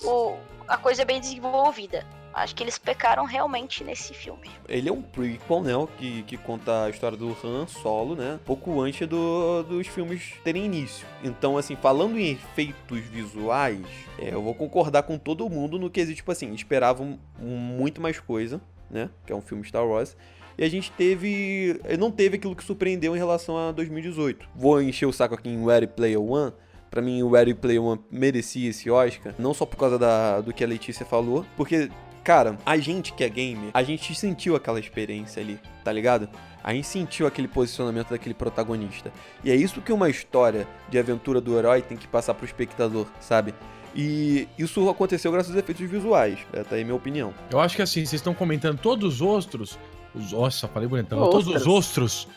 o, 0.03 0.35
a 0.67 0.77
coisa 0.77 1.03
é 1.03 1.05
bem 1.05 1.19
desenvolvida. 1.19 2.03
Acho 2.33 2.55
que 2.55 2.63
eles 2.63 2.77
pecaram 2.77 3.25
realmente 3.25 3.83
nesse 3.83 4.13
filme. 4.13 4.49
Ele 4.67 4.89
é 4.89 4.91
um 4.91 5.01
prequel, 5.01 5.61
né? 5.61 5.71
Que, 5.97 6.23
que 6.23 6.35
conta 6.37 6.85
a 6.85 6.89
história 6.89 7.17
do 7.17 7.35
Han 7.43 7.67
Solo, 7.67 8.15
né? 8.15 8.39
Pouco 8.45 8.81
antes 8.81 9.07
do- 9.07 9.63
dos 9.63 9.87
filmes 9.87 10.33
terem 10.43 10.65
início. 10.65 11.05
Então, 11.23 11.57
assim, 11.57 11.75
falando 11.75 12.17
em 12.17 12.31
efeitos 12.31 12.99
visuais, 13.01 13.85
é, 14.17 14.33
eu 14.33 14.41
vou 14.41 14.53
concordar 14.55 15.03
com 15.03 15.17
todo 15.17 15.47
mundo 15.49 15.77
no 15.77 15.89
que 15.89 15.99
existe, 15.99 16.17
tipo 16.17 16.31
assim, 16.31 16.51
esperavam 16.53 17.19
muito 17.39 18.01
mais 18.01 18.19
coisa, 18.19 18.59
né? 18.89 19.09
Que 19.25 19.31
é 19.31 19.35
um 19.35 19.41
filme 19.41 19.63
Star 19.63 19.85
Wars. 19.85 20.15
E 20.57 20.63
a 20.63 20.69
gente 20.69 20.91
teve. 20.91 21.79
Não 21.97 22.11
teve 22.11 22.35
aquilo 22.37 22.55
que 22.55 22.63
surpreendeu 22.63 23.15
em 23.15 23.19
relação 23.19 23.57
a 23.57 23.71
2018. 23.71 24.47
Vou 24.55 24.81
encher 24.81 25.05
o 25.07 25.11
saco 25.13 25.33
aqui 25.35 25.49
em 25.49 25.65
Ready 25.65 25.87
Player 25.87 26.21
One. 26.21 26.53
Pra 26.91 27.01
mim, 27.01 27.23
o 27.23 27.31
Ready 27.31 27.55
Player 27.55 27.81
One 27.81 27.99
merecia 28.11 28.69
esse 28.69 28.87
Oscar. 28.89 29.33
Não 29.39 29.51
só 29.51 29.65
por 29.65 29.77
causa 29.77 29.97
da, 29.97 30.41
do 30.41 30.53
que 30.53 30.63
a 30.63 30.67
Letícia 30.67 31.03
falou. 31.03 31.43
Porque, 31.57 31.89
cara, 32.23 32.57
a 32.65 32.77
gente 32.77 33.13
que 33.13 33.23
é 33.23 33.29
gamer, 33.29 33.69
a 33.73 33.83
gente 33.83 34.15
sentiu 34.15 34.55
aquela 34.55 34.79
experiência 34.79 35.41
ali, 35.41 35.59
tá 35.83 35.91
ligado? 35.91 36.29
A 36.63 36.73
gente 36.73 36.87
sentiu 36.87 37.27
aquele 37.27 37.47
posicionamento 37.47 38.09
daquele 38.09 38.33
protagonista. 38.33 39.11
E 39.43 39.51
é 39.51 39.55
isso 39.55 39.81
que 39.81 39.91
uma 39.91 40.09
história 40.09 40.67
de 40.89 40.97
aventura 40.97 41.41
do 41.41 41.57
herói 41.57 41.81
tem 41.81 41.97
que 41.97 42.07
passar 42.07 42.33
pro 42.33 42.45
espectador, 42.45 43.05
sabe? 43.19 43.53
E 43.95 44.47
isso 44.57 44.89
aconteceu 44.89 45.31
graças 45.31 45.51
aos 45.51 45.59
efeitos 45.59 45.87
visuais. 45.87 46.39
É 46.53 46.63
tá 46.63 46.75
aí 46.75 46.83
minha 46.83 46.95
opinião. 46.95 47.33
Eu 47.51 47.59
acho 47.59 47.75
que 47.75 47.81
assim, 47.81 48.05
vocês 48.05 48.13
estão 48.13 48.33
comentando 48.33 48.79
todos 48.79 49.15
os 49.15 49.21
ostros. 49.21 49.77
Os, 50.15 50.31
nossa, 50.31 50.67
falei 50.67 50.87
bonitão. 50.87 51.19
Ostras. 51.19 51.45
Todos 51.45 51.61
os 51.61 51.67
ostros. 51.67 52.27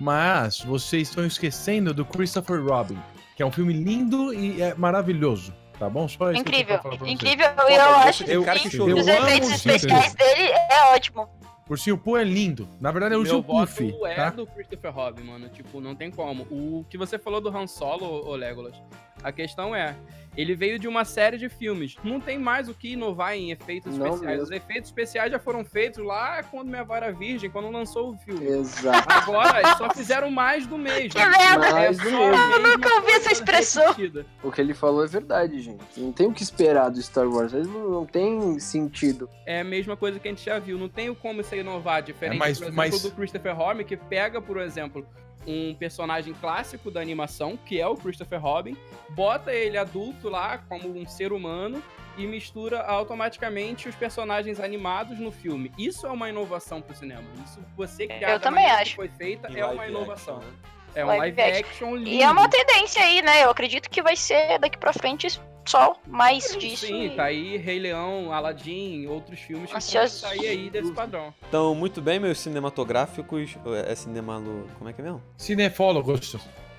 Mas 0.00 0.60
vocês 0.60 1.08
estão 1.08 1.24
esquecendo 1.24 1.94
do 1.94 2.04
Christopher 2.04 2.62
Robin, 2.62 2.98
que 3.36 3.42
é 3.42 3.46
um 3.46 3.52
filme 3.52 3.72
lindo 3.72 4.34
e 4.34 4.60
é 4.60 4.74
maravilhoso. 4.74 5.54
Tá 5.78 5.90
bom? 5.90 6.08
Só 6.08 6.30
isso 6.30 6.40
Incrível, 6.40 6.80
incrível. 7.04 7.46
Pô, 7.54 7.62
eu 7.68 7.82
acho 7.96 8.24
que 8.24 8.70
que 8.70 8.80
os 8.80 9.06
efeitos 9.06 9.50
especiais 9.50 10.14
dele 10.14 10.50
é 10.70 10.94
ótimo. 10.94 11.28
Ursinho 11.68 11.98
Poo 11.98 12.16
é 12.16 12.22
lindo. 12.22 12.68
Na 12.80 12.92
verdade 12.92 13.14
é 13.14 13.18
o 13.18 13.20
Ursinho 13.20 13.42
Puff, 13.42 13.94
é 14.06 14.14
tá? 14.14 14.30
do 14.30 14.46
Christopher 14.46 14.92
Robin, 14.92 15.24
mano. 15.24 15.48
Tipo, 15.48 15.80
não 15.80 15.94
tem 15.94 16.10
como. 16.10 16.44
O 16.44 16.86
que 16.88 16.96
você 16.96 17.18
falou 17.18 17.40
do 17.40 17.48
Han 17.48 17.66
Solo, 17.66 18.26
ô 18.26 18.36
Legolas, 18.36 18.76
a 19.22 19.32
questão 19.32 19.74
é, 19.74 19.96
ele 20.36 20.54
veio 20.54 20.78
de 20.78 20.86
uma 20.86 21.04
série 21.04 21.38
de 21.38 21.48
filmes. 21.48 21.96
Não 22.04 22.20
tem 22.20 22.38
mais 22.38 22.68
o 22.68 22.74
que 22.74 22.92
inovar 22.92 23.34
em 23.34 23.50
efeitos 23.50 23.96
Não 23.96 24.06
especiais. 24.06 24.30
mesmo. 24.38 24.42
Os 24.44 24.50
efeitos 24.50 24.88
especiais 24.90 25.30
já 25.32 25.38
foram 25.38 25.64
feitos 25.64 26.04
lá 26.04 26.42
quando 26.42 26.68
Minha 26.68 26.84
Vara 26.84 27.12
Virgem, 27.12 27.48
quando 27.50 27.70
lançou 27.70 28.10
o 28.12 28.16
filme. 28.18 28.44
Exato. 28.46 29.06
Agora, 29.12 29.60
eles 29.60 29.76
só 29.78 29.90
fizeram 29.90 30.30
mais 30.30 30.66
do 30.66 30.76
mesmo. 30.76 31.10
Que 31.10 31.24
merda! 31.26 31.66
É 31.68 31.72
Mais 31.72 31.96
do 31.98 32.04
mesmo. 32.04 32.18
Eu 32.20 32.62
nunca 32.62 32.94
ouvi 32.96 33.12
essa 33.12 33.32
expressão. 33.32 33.88
repetida. 33.88 34.26
O 34.42 34.50
que 34.52 34.60
ele 34.60 34.74
falou 34.74 35.04
é 35.04 35.06
verdade, 35.06 35.60
gente. 35.60 35.82
Não 35.96 36.12
tem 36.12 36.26
o 36.28 36.32
que 36.32 36.42
esperar 36.42 36.90
do 36.90 37.00
Star 37.02 37.28
Wars. 37.28 37.52
Não, 37.52 37.90
não 37.90 38.06
tem 38.06 38.58
sentido. 38.60 39.28
É 39.46 39.60
a 39.60 39.64
mesma 39.64 39.96
coisa 39.96 40.18
que 40.20 40.28
a 40.28 40.30
gente 40.30 40.44
já 40.44 40.58
viu. 40.58 40.78
Não 40.78 40.88
tem 40.88 41.14
como 41.14 41.42
você 41.42 41.60
inovar 41.60 42.02
diferente, 42.02 42.36
É, 42.36 42.38
mas- 42.38 42.58
por 42.58 42.64
exemplo, 42.64 42.76
mas- 42.76 43.02
do 43.02 43.10
Christopher 43.12 43.56
Robin, 43.56 43.84
que 43.84 43.96
pega, 43.96 44.40
por 44.40 44.58
exemplo, 44.58 45.06
um 45.46 45.74
personagem 45.74 46.34
clássico 46.34 46.90
da 46.90 47.00
animação, 47.00 47.56
que 47.56 47.80
é 47.80 47.86
o 47.86 47.94
Christopher 47.94 48.40
Robin, 48.40 48.76
bota 49.10 49.52
ele 49.52 49.78
adulto 49.78 50.28
lá 50.28 50.58
como 50.58 50.88
um 50.98 51.06
ser 51.06 51.32
humano 51.32 51.82
e 52.18 52.26
mistura 52.26 52.82
automaticamente 52.82 53.88
os 53.88 53.94
personagens 53.94 54.58
animados 54.58 55.18
no 55.18 55.30
filme. 55.30 55.70
Isso 55.78 56.06
é 56.06 56.10
uma 56.10 56.28
inovação 56.28 56.80
pro 56.80 56.94
cinema. 56.96 57.24
Isso 57.44 57.60
você 57.76 58.06
criar 58.06 58.30
Eu 58.32 58.40
também 58.40 58.64
maneira 58.64 58.76
que 58.78 58.88
acho. 58.88 58.96
foi 58.96 59.08
feita 59.08 59.52
Em 59.52 59.58
é 59.58 59.66
uma 59.66 59.86
inovação. 59.86 60.38
action, 60.38 60.50
né? 60.50 60.56
É 60.94 61.04
um 61.04 61.08
Live 61.08 61.36
live 61.36 61.58
action 61.58 61.94
lindo. 61.94 62.08
E 62.10 62.22
é 62.22 62.30
uma 62.30 62.48
tendência 62.48 63.02
aí, 63.02 63.20
né? 63.20 63.44
Eu 63.44 63.50
acredito 63.50 63.90
que 63.90 64.00
vai 64.00 64.16
ser 64.16 64.58
daqui 64.58 64.78
pra 64.78 64.94
frente 64.94 65.26
só 65.66 65.96
mais 66.06 66.56
disso. 66.58 66.86
Sim, 66.86 67.06
e- 67.06 67.10
tá 67.10 67.24
aí 67.24 67.56
Rei 67.56 67.78
Leão, 67.78 68.32
Aladdin, 68.32 69.06
outros 69.06 69.38
filmes 69.40 69.70
que 69.70 69.76
Ansioso. 69.76 70.20
vão 70.22 70.30
sair 70.30 70.46
aí 70.48 70.70
desse 70.70 70.92
padrão. 70.92 71.32
Então, 71.48 71.74
muito 71.74 72.00
bem, 72.00 72.18
meus 72.20 72.38
cinematográficos. 72.38 73.56
É 73.86 73.94
cinemalo. 73.94 74.68
Como 74.78 74.88
é 74.88 74.92
que 74.92 75.00
é 75.00 75.04
mesmo? 75.04 75.22
Cinefólogos. 75.36 76.36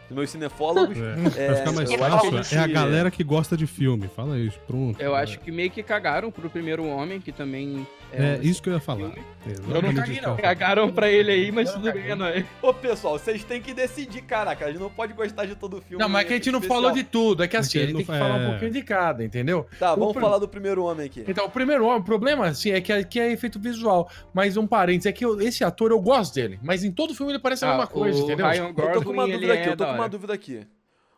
Meus 0.09 0.29
cinefólogos. 0.29 0.97
É, 1.37 1.47
pra 1.47 1.55
ficar 1.57 1.71
mais 1.73 1.93
fácil, 1.93 2.37
a 2.37 2.41
gente- 2.41 2.55
é 2.55 2.59
a 2.59 2.67
galera 2.67 3.11
que 3.11 3.23
gosta 3.23 3.55
de 3.57 3.67
filme. 3.67 4.07
Fala 4.15 4.37
isso, 4.39 4.57
pronto. 4.65 4.99
Eu 5.01 5.15
É. 5.15 5.21
acho 5.23 5.39
que 5.39 5.51
meio 5.51 5.69
que 5.69 5.83
cagaram 5.83 6.31
pro 6.31 6.49
primeiro 6.49 6.85
homem, 6.85 7.19
que 7.19 7.31
também 7.31 7.85
É 8.13 8.37
um 8.39 8.41
isso 8.41 8.61
que 8.61 8.69
eu 8.69 8.73
ia 8.73 8.79
falar. 8.79 9.11
Eu 9.45 9.81
não 9.81 9.93
caguei, 9.93 10.21
não. 10.21 10.35
Cagaram 10.37 10.89
pra 10.91 11.09
ele 11.09 11.31
aí, 11.31 11.51
mas 11.51 11.71
tudo 11.71 11.91
bem, 11.91 12.15
não 12.15 12.25
é? 12.25 12.45
Ô, 12.61 12.73
pessoal, 12.73 13.17
vocês 13.19 13.43
têm 13.43 13.61
que 13.61 13.73
decidir, 13.73 14.21
caraca. 14.21 14.65
A 14.65 14.71
gente 14.71 14.79
não 14.79 14.89
pode 14.89 15.13
gostar 15.13 15.45
de 15.45 15.55
todo 15.55 15.77
o 15.77 15.81
filme. 15.81 16.01
Não, 16.01 16.09
mas 16.09 16.23
é 16.23 16.27
que 16.27 16.33
a 16.33 16.35
gente 16.37 16.51
não 16.51 16.59
especial. 16.59 16.81
falou 16.81 16.95
de 16.95 17.03
tudo. 17.03 17.43
É 17.43 17.47
que 17.47 17.57
assim, 17.57 17.77
É 17.77 17.81
que 17.81 17.85
ele 17.85 17.93
não 17.93 17.97
tem 17.99 18.05
que 18.05 18.11
fa- 18.11 18.19
falar 18.19 18.35
um 18.35 18.43
é. 18.45 18.49
pouquinho 18.51 18.71
de 18.71 18.81
cada, 18.83 19.23
entendeu? 19.23 19.65
Tá, 19.79 19.93
vamos 19.95 20.13
pr- 20.13 20.21
falar 20.21 20.37
do 20.39 20.47
primeiro 20.47 20.83
homem 20.85 21.05
aqui. 21.05 21.23
Então, 21.27 21.45
o 21.45 21.49
primeiro 21.49 21.85
o 21.87 22.01
problema, 22.03 22.47
assim, 22.47 22.71
é 22.71 22.79
que, 22.81 22.91
é 22.91 23.03
que 23.03 23.19
é 23.19 23.31
efeito 23.31 23.59
visual. 23.59 24.09
Mas 24.33 24.55
um 24.57 24.65
parênteses, 24.67 25.05
é 25.07 25.11
que 25.11 25.25
eu- 25.25 25.39
esse 25.41 25.63
ator 25.63 25.91
eu 25.91 25.99
gosto 25.99 26.33
dele. 26.35 26.59
Mas 26.63 26.83
em 26.83 26.91
todo 26.91 27.13
filme 27.15 27.31
ele 27.33 27.39
parece 27.39 27.63
a 27.65 27.67
Ah, 27.67 27.71
mesma 27.71 27.87
coisa, 27.87 28.19
o 28.19 28.23
entendeu? 28.23 28.45
Ryan 28.47 28.67
Eu 28.77 28.91
tô 28.93 29.01
com 29.03 29.11
uma 29.11 29.27
dúvida 29.27 29.53
aqui, 29.53 29.69
é 29.69 29.71
eu 29.71 29.77
tô 29.77 29.85
com 29.85 29.91
uma 29.93 29.96
hora. 30.01 30.09
dúvida 30.09 30.33
aqui. 30.33 30.67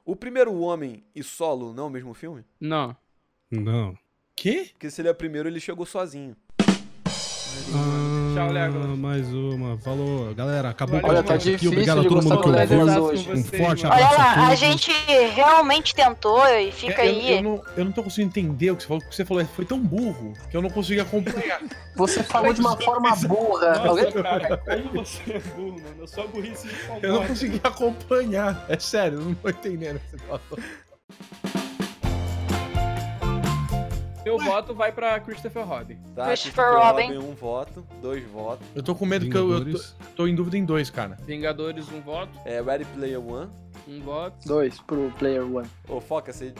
O 0.05 0.15
primeiro 0.15 0.53
homem 0.59 1.03
e 1.13 1.23
solo 1.23 1.73
não 1.73 1.83
é 1.83 1.87
o 1.87 1.89
mesmo 1.89 2.13
filme? 2.13 2.43
Não. 2.59 2.95
Não. 3.51 3.97
Que? 4.35 4.65
Porque 4.69 4.89
se 4.89 5.01
ele 5.01 5.07
é 5.07 5.11
o 5.11 5.15
primeiro, 5.15 5.47
ele 5.49 5.59
chegou 5.59 5.85
sozinho. 5.85 6.35
Ah, 7.73 8.33
Tchau, 8.35 8.51
Legolas. 8.51 8.97
Mais 8.97 9.33
uma. 9.33 9.77
Falou. 9.77 10.33
Galera, 10.33 10.69
acabou 10.69 10.99
Olha, 11.03 11.19
o 11.19 11.23
tá 11.23 11.33
podcast 11.33 11.55
aqui. 11.55 11.67
Obrigado 11.67 11.99
a 11.99 12.03
todo 12.03 12.23
mundo 12.23 12.41
que 12.41 12.49
ouviu. 12.49 13.03
Hoje. 13.03 13.31
Um 13.31 13.43
forte. 13.43 13.85
Olha 13.85 13.95
abraço 13.95 14.21
a 14.21 14.41
lá, 14.41 14.47
a 14.47 14.55
gente 14.55 14.91
realmente 15.35 15.93
tentou 15.93 16.45
e 16.47 16.71
fica 16.71 17.05
eu, 17.05 17.11
aí. 17.11 17.37
Eu 17.37 17.43
não, 17.43 17.63
eu 17.77 17.85
não 17.85 17.91
tô 17.91 18.03
conseguindo 18.03 18.29
entender 18.29 18.71
o 18.71 18.75
que 18.75 18.83
você 18.83 18.87
falou, 18.87 19.01
porque 19.01 19.15
você 19.15 19.25
falou, 19.25 19.45
foi 19.45 19.65
tão 19.65 19.79
burro 19.79 20.33
que 20.49 20.57
eu 20.57 20.61
não 20.61 20.69
consegui 20.69 20.99
acompanhar. 20.99 21.61
Você 21.95 22.23
falou 22.23 22.53
de 22.53 22.61
uma 22.61 22.77
forma 22.77 23.15
burra. 23.15 23.79
Nossa, 23.79 24.23
cara, 24.23 24.57
como 24.57 25.05
você 25.05 25.33
é 25.33 25.39
burro, 25.39 25.73
mano. 25.73 25.95
Eu 25.99 26.07
sou 26.07 26.27
burrice 26.27 26.67
de 26.67 26.73
Eu 27.01 27.13
não 27.13 27.27
consegui 27.27 27.61
acompanhar. 27.63 28.65
É 28.69 28.79
sério, 28.79 29.19
eu 29.19 29.25
não 29.25 29.35
tô 29.35 29.49
entendendo 29.49 29.97
o 29.97 29.99
que 29.99 30.11
você 30.11 30.17
falou. 30.17 30.59
Meu 34.37 34.37
voto 34.37 34.73
vai 34.73 34.91
pra 34.91 35.19
Christopher 35.19 35.65
Robin. 35.65 35.97
Tá, 36.15 36.27
Christopher 36.27 36.73
Robin. 36.73 37.17
um 37.17 37.33
voto, 37.33 37.85
dois 38.01 38.23
votos. 38.29 38.65
Eu 38.75 38.83
tô 38.83 38.93
com 38.93 39.05
medo 39.05 39.29
que 39.29 39.35
eu, 39.35 39.51
eu 39.51 39.73
tô, 39.73 39.79
tô 40.15 40.27
em 40.27 40.35
dúvida 40.35 40.57
em 40.57 40.63
dois, 40.63 40.89
cara. 40.89 41.17
Vingadores, 41.25 41.91
um 41.91 41.99
voto. 42.01 42.31
É, 42.45 42.61
Ready 42.61 42.85
Player 42.85 43.19
One. 43.19 43.49
Um 43.89 44.01
voto. 44.01 44.47
Dois 44.47 44.79
pro 44.81 45.11
Player 45.17 45.43
One. 45.43 45.67
Ô, 45.87 45.99
Foca, 45.99 46.31
você... 46.31 46.53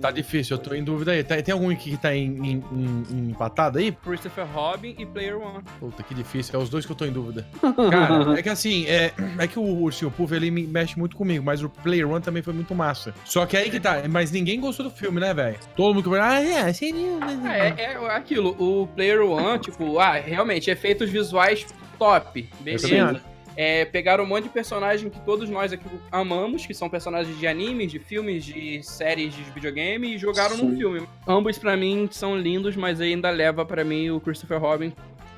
Tá 0.00 0.10
difícil, 0.10 0.56
eu 0.56 0.62
tô 0.62 0.74
em 0.74 0.82
dúvida 0.82 1.12
aí. 1.12 1.22
Tem 1.22 1.52
algum 1.52 1.70
aqui 1.70 1.92
que 1.92 1.96
tá 1.96 2.14
em, 2.14 2.26
em- 2.26 2.64
em- 2.72 3.04
em 3.10 3.30
empatado 3.30 3.78
aí? 3.78 3.92
Christopher 3.92 4.46
Robin 4.52 4.94
e 4.98 5.06
Player 5.06 5.40
One. 5.40 5.62
Puta, 5.78 6.02
que 6.02 6.14
difícil. 6.14 6.58
É 6.58 6.62
os 6.62 6.68
dois 6.68 6.84
que 6.84 6.90
eu 6.90 6.96
tô 6.96 7.04
em 7.04 7.12
dúvida. 7.12 7.46
Cara, 7.90 8.38
é 8.38 8.42
que 8.42 8.48
assim, 8.48 8.86
é, 8.86 9.12
é 9.38 9.46
que 9.46 9.58
o 9.58 9.62
Ursinho 9.62 10.10
Puff, 10.10 10.34
ele 10.34 10.50
me 10.50 10.66
mexe 10.66 10.98
muito 10.98 11.16
comigo, 11.16 11.44
mas 11.44 11.62
o 11.62 11.68
Player 11.68 12.08
One 12.10 12.22
também 12.22 12.42
foi 12.42 12.52
muito 12.52 12.74
massa. 12.74 13.14
Só 13.24 13.46
que 13.46 13.56
aí 13.56 13.70
que 13.70 13.78
tá, 13.78 14.02
mas 14.10 14.32
ninguém 14.32 14.60
gostou 14.60 14.84
do 14.86 14.90
filme, 14.90 15.20
né, 15.20 15.32
velho? 15.32 15.58
Todo 15.76 15.94
mundo 15.94 16.10
que 16.10 16.16
ah, 16.16 16.40
é, 16.42 16.72
seria... 16.72 17.18
É, 17.52 17.82
é 17.82 17.96
aquilo, 18.10 18.56
o 18.58 18.86
Player 18.88 19.22
One, 19.22 19.58
tipo, 19.58 19.98
ah, 19.98 20.12
realmente, 20.14 20.70
efeitos 20.70 21.08
visuais 21.08 21.66
top, 21.98 22.48
beleza. 22.60 23.31
É, 23.56 23.84
pegaram 23.84 24.24
um 24.24 24.26
monte 24.26 24.44
de 24.44 24.48
personagem 24.48 25.10
que 25.10 25.20
todos 25.20 25.48
nós 25.48 25.72
aqui 25.72 25.84
amamos, 26.10 26.64
que 26.64 26.72
são 26.72 26.88
personagens 26.88 27.38
de 27.38 27.46
animes, 27.46 27.90
de 27.90 27.98
filmes, 27.98 28.44
de 28.44 28.82
séries 28.82 29.34
de 29.34 29.42
videogame, 29.42 30.14
e 30.14 30.18
jogaram 30.18 30.56
num 30.56 30.70
Sim. 30.70 30.76
filme. 30.76 31.08
Ambos, 31.26 31.58
pra 31.58 31.76
mim, 31.76 32.08
são 32.10 32.36
lindos, 32.36 32.76
mas 32.76 33.00
ainda 33.00 33.30
leva 33.30 33.64
pra 33.64 33.84
mim 33.84 34.10
o 34.10 34.20
Christopher 34.20 34.58
Robin. 34.58 34.92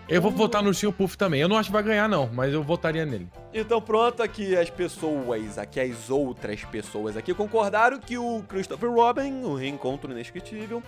Eu 0.06 0.20
vou 0.20 0.30
votar 0.30 0.62
no 0.62 0.68
Ursinho 0.68 0.92
Puff 0.92 1.16
também. 1.16 1.40
Eu 1.40 1.48
não 1.48 1.56
acho 1.56 1.70
que 1.70 1.72
vai 1.72 1.82
ganhar, 1.82 2.06
não, 2.08 2.28
mas 2.30 2.52
eu 2.52 2.62
votaria 2.62 3.06
nele. 3.06 3.26
Então 3.54 3.80
pronto, 3.80 4.22
aqui 4.22 4.54
as 4.54 4.68
pessoas, 4.68 5.56
aqui 5.56 5.80
as 5.80 6.10
outras 6.10 6.62
pessoas 6.64 7.16
aqui 7.16 7.32
concordaram 7.32 7.98
que 7.98 8.18
o 8.18 8.42
Christopher 8.46 8.90
Robin, 8.90 9.42
o 9.44 9.54
Reencontro 9.54 10.12
Inesquecível, 10.12 10.82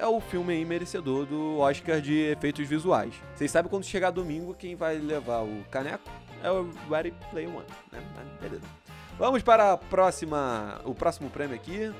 é 0.00 0.06
o 0.06 0.18
filme 0.18 0.54
aí 0.54 0.64
merecedor 0.64 1.26
do 1.26 1.58
Oscar 1.58 2.00
de 2.00 2.14
efeitos 2.14 2.66
visuais. 2.66 3.14
Vocês 3.34 3.50
sabem 3.50 3.70
quando 3.70 3.84
chegar 3.84 4.10
domingo 4.10 4.54
quem 4.54 4.74
vai 4.74 4.96
levar 4.96 5.42
o 5.42 5.62
caneco? 5.70 6.10
É 6.42 6.50
o 6.50 6.70
Ready 6.90 7.12
Player 7.30 7.50
One, 7.50 7.66
né? 7.92 8.02
Mas 8.16 8.26
beleza. 8.40 8.66
Vamos 9.18 9.42
para 9.42 9.74
a 9.74 9.76
próxima, 9.76 10.80
o 10.84 10.94
próximo 10.94 11.28
prêmio 11.28 11.54
aqui. 11.54 11.92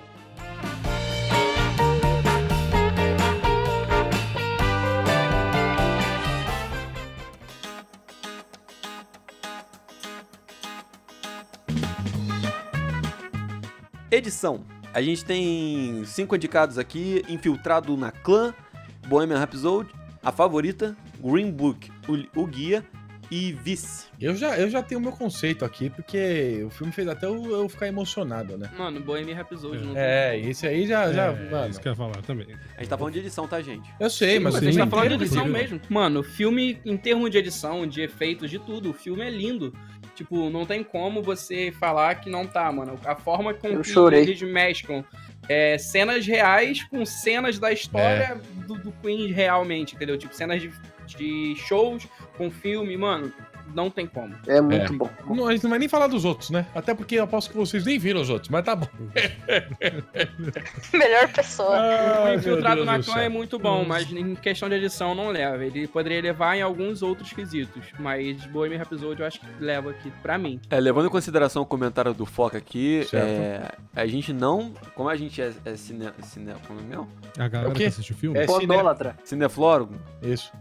Edição. 14.10 14.79
A 14.92 15.00
gente 15.02 15.24
tem 15.24 16.02
cinco 16.04 16.34
indicados 16.36 16.78
aqui: 16.78 17.24
Infiltrado 17.28 17.96
na 17.96 18.10
Clã, 18.10 18.54
Bohemian 19.06 19.38
Rhapsody, 19.38 19.88
A 20.22 20.32
Favorita, 20.32 20.96
Green 21.22 21.50
Book, 21.50 21.90
O, 22.08 22.42
o 22.42 22.46
Guia 22.46 22.84
e 23.30 23.52
Vice. 23.52 24.06
Eu 24.20 24.34
já, 24.34 24.58
eu 24.58 24.68
já 24.68 24.82
tenho 24.82 25.00
o 25.00 25.02
meu 25.02 25.12
conceito 25.12 25.64
aqui, 25.64 25.88
porque 25.88 26.64
o 26.66 26.70
filme 26.70 26.92
fez 26.92 27.06
até 27.06 27.26
eu, 27.26 27.44
eu 27.48 27.68
ficar 27.68 27.86
emocionado, 27.86 28.58
né? 28.58 28.68
Mano, 28.76 28.98
Bohemian 29.00 29.36
Rhapsody. 29.36 29.84
não 29.84 29.96
É, 29.96 30.30
tem 30.32 30.40
como. 30.40 30.50
esse 30.50 30.66
aí 30.66 30.84
já. 30.86 31.12
já 31.12 31.26
É, 31.26 31.50
mano, 31.50 31.70
isso 31.70 31.80
que 31.80 31.86
eu 31.86 31.92
ia 31.92 31.96
falar 31.96 32.22
também. 32.22 32.48
A 32.76 32.80
gente 32.80 32.88
tá 32.90 32.98
falando 32.98 33.12
de 33.14 33.20
edição, 33.20 33.46
tá, 33.46 33.62
gente? 33.62 33.88
eu 34.00 34.10
sei, 34.10 34.40
mas 34.40 34.54
Mas 34.54 34.62
o 34.62 34.66
a 34.66 34.70
gente 34.72 34.78
tá 34.80 34.86
falando 34.88 35.08
de 35.08 35.14
edição 35.24 35.46
mesmo. 35.46 35.80
Mano, 35.88 36.20
o 36.20 36.24
filme, 36.24 36.80
em 36.84 36.96
termos 36.96 37.30
de 37.30 37.38
edição, 37.38 37.86
de 37.86 38.00
efeitos, 38.00 38.50
de 38.50 38.58
tudo, 38.58 38.90
o 38.90 38.92
filme 38.92 39.22
é 39.22 39.30
lindo. 39.30 39.72
Tipo, 40.20 40.50
não 40.50 40.66
tem 40.66 40.84
como 40.84 41.22
você 41.22 41.72
falar 41.72 42.16
que 42.16 42.28
não 42.28 42.46
tá, 42.46 42.70
mano. 42.70 43.00
A 43.06 43.16
forma 43.16 43.54
com 43.54 43.68
Eu 43.68 43.80
que 43.80 43.88
chorei. 43.88 44.20
eles 44.20 44.42
mesclam 44.42 45.02
é, 45.48 45.78
cenas 45.78 46.26
reais 46.26 46.84
com 46.84 47.06
cenas 47.06 47.58
da 47.58 47.72
história 47.72 48.38
do, 48.66 48.74
do 48.74 48.92
Queen 49.00 49.32
realmente, 49.32 49.96
entendeu? 49.96 50.18
Tipo, 50.18 50.34
cenas 50.34 50.60
de, 50.60 50.70
de 51.06 51.54
shows 51.56 52.06
com 52.36 52.50
filme, 52.50 52.98
mano, 52.98 53.32
não 53.74 53.90
tem 53.90 54.06
como. 54.06 54.34
É 54.46 54.60
muito 54.60 54.92
É. 54.92 54.96
bom. 54.96 55.10
Não, 55.28 55.48
a 55.48 55.52
gente 55.52 55.62
não 55.62 55.70
vai 55.70 55.78
nem 55.78 55.88
falar 55.88 56.06
dos 56.06 56.24
outros, 56.24 56.50
né? 56.50 56.66
Até 56.74 56.94
porque 56.94 57.16
eu 57.16 57.24
aposto 57.24 57.50
que 57.50 57.56
vocês 57.56 57.84
nem 57.84 57.98
viram 57.98 58.20
os 58.20 58.30
outros, 58.30 58.48
mas 58.50 58.64
tá 58.64 58.76
bom. 58.76 58.86
Melhor 60.92 61.28
pessoa. 61.32 61.76
Ah, 61.76 62.30
o 62.30 62.34
Infiltrado 62.34 62.84
na 62.84 63.02
Clã 63.02 63.20
é 63.20 63.28
muito 63.28 63.58
bom, 63.58 63.84
mas 63.84 64.10
em 64.12 64.34
questão 64.34 64.68
de 64.68 64.76
edição 64.76 65.14
não 65.14 65.28
leva. 65.28 65.64
Ele 65.64 65.86
poderia 65.86 66.20
levar 66.20 66.56
em 66.56 66.62
alguns 66.62 67.02
outros 67.02 67.32
quesitos, 67.32 67.84
mas 67.98 68.44
Bohemian 68.46 68.78
Rhapsody 68.78 69.20
eu 69.20 69.26
acho 69.26 69.40
que 69.40 69.46
leva 69.58 69.90
aqui, 69.90 70.10
pra 70.22 70.38
mim. 70.38 70.60
É, 70.70 70.78
levando 70.80 71.06
em 71.06 71.10
consideração 71.10 71.62
o 71.62 71.66
comentário 71.66 72.12
do 72.14 72.26
Foca 72.26 72.58
aqui, 72.58 73.06
é, 73.12 73.70
a 73.94 74.06
gente 74.06 74.32
não. 74.32 74.72
Como 74.94 75.08
a 75.08 75.16
gente 75.16 75.40
é, 75.40 75.52
é 75.64 75.76
cine, 75.76 76.10
cine, 76.22 76.52
como 76.66 76.80
é 76.80 76.82
mesmo? 76.82 77.08
A 77.38 77.48
galera 77.48 77.70
É 77.70 77.72
o 77.72 77.74
que 77.74 77.84
assiste 77.84 78.12
o 78.12 78.14
filme? 78.14 78.38
É 78.38 78.46
cine... 78.46 78.66
Podólatra. 78.66 79.16
Cineflórogo. 79.24 79.94
Isso, 80.22 80.52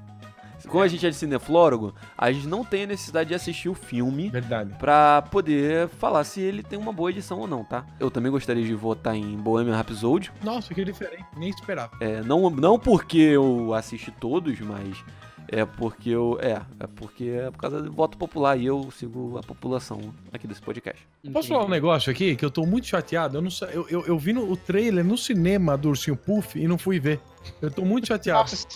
Como 0.70 0.84
a 0.84 0.88
gente 0.88 1.06
é 1.06 1.10
de 1.10 1.16
cineflórogo, 1.16 1.94
a 2.18 2.32
gente 2.32 2.48
não 2.48 2.64
tem 2.64 2.84
a 2.84 2.88
necessidade 2.88 3.30
de 3.30 3.36
assistir 3.36 3.70
o 3.70 3.74
filme 3.74 4.30
verdade. 4.30 4.74
pra 4.80 5.22
poder 5.24 5.88
falar 5.90 6.24
se 6.24 6.40
ele 6.42 6.64
tem 6.64 6.78
uma 6.78 6.94
boa 6.94 7.10
edição 7.10 7.40
ou 7.40 7.48
não, 7.48 7.64
tá? 7.64 7.86
Eu 8.00 8.10
também 8.12 8.32
gostaria 8.32 8.64
de 8.64 8.74
votar 8.76 9.16
em 9.16 9.36
Bohemian 9.38 9.76
Rhapsody. 9.76 10.32
Nossa, 10.44 10.74
que 10.74 10.84
diferente. 10.86 11.26
Nem 11.38 11.50
esperava. 11.50 11.92
É, 12.00 12.22
não, 12.22 12.50
não 12.50 12.78
porque 12.80 13.18
eu 13.18 13.74
assisti 13.74 14.12
todos, 14.12 14.60
mas 14.62 14.98
é 15.52 15.66
porque 15.66 16.10
eu. 16.12 16.38
É, 16.42 16.62
é 16.80 16.88
porque 16.96 17.26
é 17.26 17.50
por 17.50 17.58
causa 17.58 17.82
do 17.82 17.92
voto 17.92 18.18
popular 18.18 18.56
e 18.58 18.66
eu 18.68 18.90
sigo 18.92 19.38
a 19.38 19.42
população 19.44 20.00
aqui 20.32 20.46
desse 20.48 20.62
podcast. 20.62 21.02
Posso 21.34 21.48
falar 21.48 21.66
um 21.66 21.70
negócio 21.70 22.12
aqui 22.12 22.36
que 22.36 22.46
eu 22.46 22.52
tô 22.52 22.66
muito 22.68 22.86
chateado? 22.86 23.38
Eu, 23.38 23.42
não, 23.42 23.50
sa- 23.50 23.66
eu, 23.68 23.88
eu, 23.90 24.06
eu 24.06 24.18
vi 24.20 24.32
no, 24.32 24.50
o 24.52 24.56
trailer 24.56 25.04
no 25.04 25.18
cinema 25.18 25.76
do 25.76 25.90
Ursinho 25.90 26.16
Puff 26.16 26.60
e 26.60 26.68
não 26.68 26.78
fui 26.78 27.00
ver. 27.00 27.20
Eu 27.62 27.72
tô 27.72 27.84
muito 27.84 28.08
chateado. 28.08 28.42
Nossa. 28.42 28.68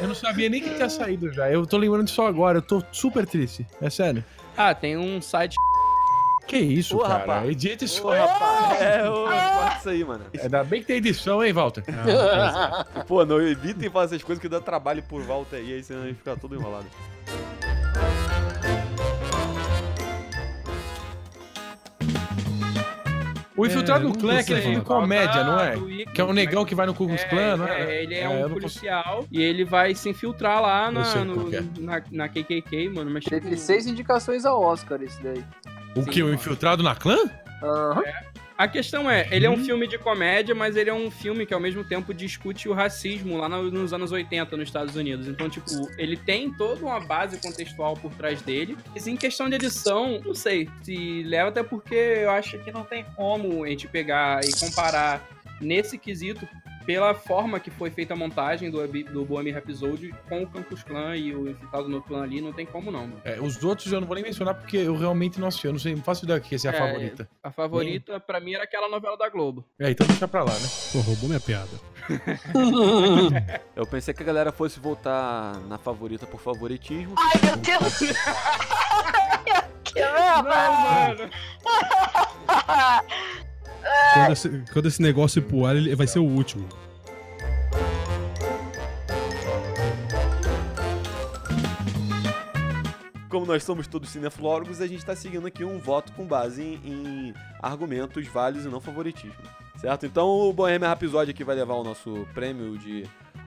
Eu 0.00 0.08
não 0.08 0.14
sabia 0.14 0.48
nem 0.48 0.60
que 0.62 0.70
tinha 0.74 0.88
saído 0.88 1.32
já. 1.32 1.50
Eu 1.50 1.66
tô 1.66 1.76
lembrando 1.76 2.04
disso 2.06 2.22
agora. 2.22 2.58
Eu 2.58 2.62
tô 2.62 2.82
super 2.92 3.26
triste. 3.26 3.66
É 3.80 3.88
sério. 3.90 4.24
Ah, 4.56 4.74
tem 4.74 4.96
um 4.96 5.20
site 5.20 5.54
Que 6.46 6.56
isso, 6.58 6.96
Ô, 6.96 7.00
cara? 7.00 7.14
rapaz. 7.18 7.48
Edita 7.50 7.84
isso 7.84 8.08
aí. 8.08 8.18
rapaz, 8.20 8.80
é, 8.80 9.10
ô, 9.10 9.24
corta 9.24 9.76
isso 9.80 9.88
aí, 9.88 10.04
mano. 10.04 10.24
Ainda 10.40 10.64
bem 10.64 10.80
que 10.80 10.86
tem 10.86 10.96
edição, 10.96 11.44
hein, 11.44 11.52
Walter? 11.52 11.82
Ah, 11.90 12.84
Pô, 13.06 13.24
não 13.24 13.40
evitem 13.40 13.90
fazer 13.90 14.14
essas 14.16 14.24
coisas 14.24 14.40
que 14.40 14.48
dá 14.48 14.60
trabalho 14.60 15.02
por 15.02 15.20
volta 15.22 15.56
aí, 15.56 15.74
aí 15.74 15.82
senão 15.82 16.02
a 16.02 16.06
gente 16.06 16.18
fica 16.18 16.36
todo 16.36 16.54
enrolado. 16.54 16.86
O 23.56 23.64
Infiltrado 23.64 24.04
É, 24.04 24.08
no 24.08 24.18
Clã 24.18 24.34
é 24.34 24.40
aquele 24.40 24.60
filme 24.60 24.80
comédia, 24.82 25.42
não 25.44 25.58
é? 25.58 25.76
Ícaro, 25.76 26.12
Que 26.14 26.20
é 26.20 26.24
um 26.24 26.32
negão 26.32 26.64
que 26.64 26.74
vai 26.74 26.86
no 26.86 26.92
Ku 26.94 27.06
Klux 27.06 27.24
Klan, 27.24 27.56
não 27.56 27.66
é, 27.66 27.80
é? 27.82 28.02
ele 28.02 28.14
é, 28.14 28.20
É, 28.24 28.28
um 28.46 28.50
policial 28.50 29.26
e 29.32 29.42
ele 29.42 29.64
vai 29.64 29.94
se 29.94 30.10
infiltrar 30.10 30.60
lá 30.60 30.90
na, 30.90 31.24
no- 31.24 31.54
é. 31.54 31.62
na, 31.78 32.02
na 32.10 32.28
KKK, 32.28 32.90
mano. 32.90 33.10
Mas, 33.10 33.24
tipo, 33.24 33.40
Teve 33.40 33.56
seis 33.56 33.86
indicações 33.86 34.44
ao 34.44 34.60
Oscar 34.62 35.00
esse 35.02 35.22
daí. 35.22 35.42
O 35.96 36.02
Sim, 36.02 36.10
que? 36.10 36.22
O 36.22 36.26
mano. 36.26 36.34
Infiltrado 36.36 36.82
na 36.82 36.94
Clã? 36.94 37.16
Aham. 37.62 38.02
A 38.58 38.66
questão 38.66 39.10
é, 39.10 39.28
ele 39.30 39.44
é 39.44 39.50
um 39.50 39.62
filme 39.62 39.86
de 39.86 39.98
comédia, 39.98 40.54
mas 40.54 40.76
ele 40.76 40.88
é 40.88 40.94
um 40.94 41.10
filme 41.10 41.44
que 41.44 41.52
ao 41.52 41.60
mesmo 41.60 41.84
tempo 41.84 42.14
discute 42.14 42.68
o 42.68 42.72
racismo 42.72 43.36
lá 43.36 43.48
no- 43.50 43.70
nos 43.70 43.92
anos 43.92 44.12
80 44.12 44.56
nos 44.56 44.68
Estados 44.68 44.96
Unidos. 44.96 45.26
Então, 45.28 45.48
tipo, 45.50 45.68
ele 45.98 46.16
tem 46.16 46.50
toda 46.54 46.82
uma 46.82 46.98
base 46.98 47.36
contextual 47.38 47.94
por 47.94 48.14
trás 48.14 48.40
dele. 48.40 48.74
Mas 48.94 49.06
em 49.06 49.14
questão 49.14 49.50
de 49.50 49.56
edição, 49.56 50.22
não 50.24 50.34
sei 50.34 50.70
se 50.82 51.22
leva, 51.24 51.50
até 51.50 51.62
porque 51.62 51.94
eu 51.94 52.30
acho 52.30 52.58
que 52.60 52.72
não 52.72 52.82
tem 52.82 53.04
como 53.14 53.62
a 53.64 53.68
gente 53.68 53.86
pegar 53.88 54.40
e 54.42 54.50
comparar 54.58 55.22
nesse 55.60 55.98
quesito 55.98 56.48
pela 56.86 57.12
forma 57.14 57.58
que 57.58 57.70
foi 57.70 57.90
feita 57.90 58.14
a 58.14 58.16
montagem 58.16 58.70
do, 58.70 58.86
do 58.86 59.24
Bohemian 59.24 59.54
Rhapsody 59.54 60.14
com 60.28 60.44
o 60.44 60.46
Campus 60.46 60.84
Clan 60.84 61.16
e 61.16 61.34
o 61.34 61.50
Infiltrado 61.50 61.88
no 61.88 62.00
Clã 62.00 62.22
ali, 62.22 62.40
não 62.40 62.52
tem 62.52 62.64
como 62.64 62.90
não, 62.92 63.00
mano. 63.08 63.20
É, 63.24 63.40
os 63.40 63.62
outros 63.64 63.92
eu 63.92 64.00
não 64.00 64.06
vou 64.06 64.14
nem 64.14 64.24
mencionar 64.24 64.54
porque 64.54 64.76
eu 64.76 64.96
realmente 64.96 65.40
não 65.40 65.48
assisti. 65.48 65.66
Eu 65.66 65.72
não 65.72 65.80
sei, 65.80 65.96
não 65.96 66.02
faço 66.02 66.24
ideia 66.24 66.38
que 66.38 66.54
essa 66.54 66.68
é 66.68 66.70
a 66.70 66.74
É, 66.74 66.78
favorita. 66.78 67.28
A 67.42 67.50
favorita, 67.50 68.20
pra 68.20 68.38
mim, 68.40 68.54
era 68.54 68.62
aquela 68.64 68.88
novela 68.88 69.16
da 69.18 69.28
Globo. 69.28 69.64
É, 69.80 69.90
então 69.90 70.06
deixa 70.06 70.28
pra 70.28 70.44
lá, 70.44 70.52
né? 70.52 70.68
Pô, 70.92 71.00
roubou 71.00 71.28
minha 71.28 71.40
piada. 71.40 71.68
Eu 73.74 73.84
pensei 73.86 74.14
que 74.14 74.22
a 74.22 74.26
galera 74.26 74.52
fosse 74.52 74.78
votar 74.78 75.58
na 75.62 75.76
favorita 75.78 76.24
por 76.26 76.40
favoritismo. 76.40 77.14
Ai, 77.18 77.40
meu 77.42 77.56
Deus. 77.56 77.98
que 79.82 80.00
merda. 80.00 81.30
Quando 84.14 84.32
esse, 84.32 84.64
quando 84.72 84.86
esse 84.86 85.02
negócio 85.02 85.40
ir 85.40 85.42
pro 85.42 85.66
ar, 85.66 85.76
ele 85.76 85.94
vai 85.94 86.06
ser 86.06 86.18
o 86.18 86.24
último. 86.24 86.66
como 93.36 93.44
nós 93.44 93.64
somos 93.64 93.86
todos 93.86 94.08
cineflórogos, 94.08 94.80
a 94.80 94.86
gente 94.86 95.04
tá 95.04 95.14
seguindo 95.14 95.46
aqui 95.46 95.62
um 95.62 95.78
voto 95.78 96.10
com 96.12 96.24
base 96.24 96.62
em, 96.62 96.80
em 96.84 97.34
argumentos 97.60 98.26
válidos 98.26 98.64
e 98.64 98.68
não 98.70 98.80
favoritismo. 98.80 99.36
Certo? 99.76 100.06
Então 100.06 100.26
o 100.26 100.52
Bohemian 100.54 100.88
Rhapsody 100.88 101.32
aqui 101.32 101.44
vai 101.44 101.54
levar 101.54 101.74
o 101.74 101.84
nosso 101.84 102.26
prêmio 102.32 102.78
de 102.78 103.04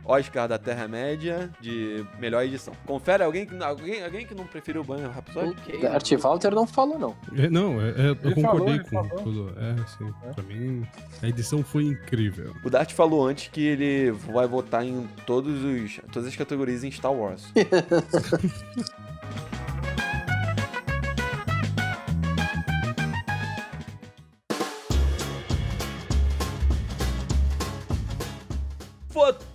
Oscar 0.10 0.48
da 0.48 0.58
Terra-média 0.58 1.50
de 1.62 2.04
melhor 2.20 2.44
edição. 2.44 2.74
Confere 2.86 3.24
alguém, 3.24 3.46
que- 3.46 3.64
alguém, 3.64 4.04
alguém 4.04 4.26
que 4.26 4.34
não 4.34 4.46
preferiu 4.46 4.82
o 4.82 4.84
Bohemian 4.84 5.10
Rhapsody? 5.10 5.50
Ok. 5.52 5.86
Art 5.88 6.12
Walter 6.14 6.52
não 6.52 6.66
falou, 6.66 6.98
não. 6.98 7.16
É, 7.38 7.48
não, 7.50 7.80
é- 7.80 7.90
é, 7.90 8.10
eu 8.10 8.18
Ele 8.24 8.34
concordei 8.36 8.80
falou, 8.86 9.10
com 9.10 9.24
tudo. 9.24 9.54
É, 9.58 9.76
sim. 9.88 10.14
Pra 10.34 10.44
mim, 10.44 10.84
a 11.22 11.28
edição 11.28 11.64
foi 11.64 11.84
incrível. 11.84 12.56
O 12.64 12.70
Dart 12.70 12.92
falou 12.94 13.28
antes 13.28 13.50
que 13.50 13.62
ele 13.62 14.12
vai 14.12 14.48
votar 14.48 14.84
em 14.84 15.08
todos 15.26 15.64
os, 15.64 16.00
todas 16.12 16.28
as 16.28 16.36
categorias 16.36 16.84
em 16.84 16.90
Star 16.92 17.14
Wars. 17.14 17.44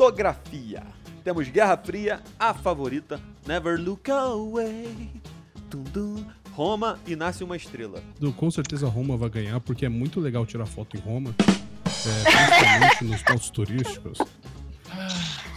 Fotografia. 0.09 0.83
Temos 1.25 1.49
Guerra 1.49 1.79
Fria, 1.79 2.21
A 2.39 2.53
Favorita, 2.53 3.19
Never 3.47 3.81
Look 3.81 4.11
Away, 4.11 5.11
Tum 5.71 5.83
Dum, 5.85 6.25
Roma 6.53 6.99
e 7.07 7.17
Nasce 7.17 7.43
Uma 7.43 7.57
Estrela. 7.57 8.03
Do- 8.21 8.31
Com 8.35 8.51
certeza 8.51 8.87
Roma 8.87 9.17
vai 9.17 9.31
ganhar, 9.31 9.61
porque 9.61 9.87
é 9.87 9.89
muito 9.89 10.21
legal 10.21 10.45
tirar 10.45 10.67
foto 10.67 10.95
em 10.99 11.01
Roma. 11.01 11.35
É, 11.41 12.23
principalmente 12.23 13.05
nos 13.05 13.23
pontos 13.23 13.49
turísticos. 13.49 14.19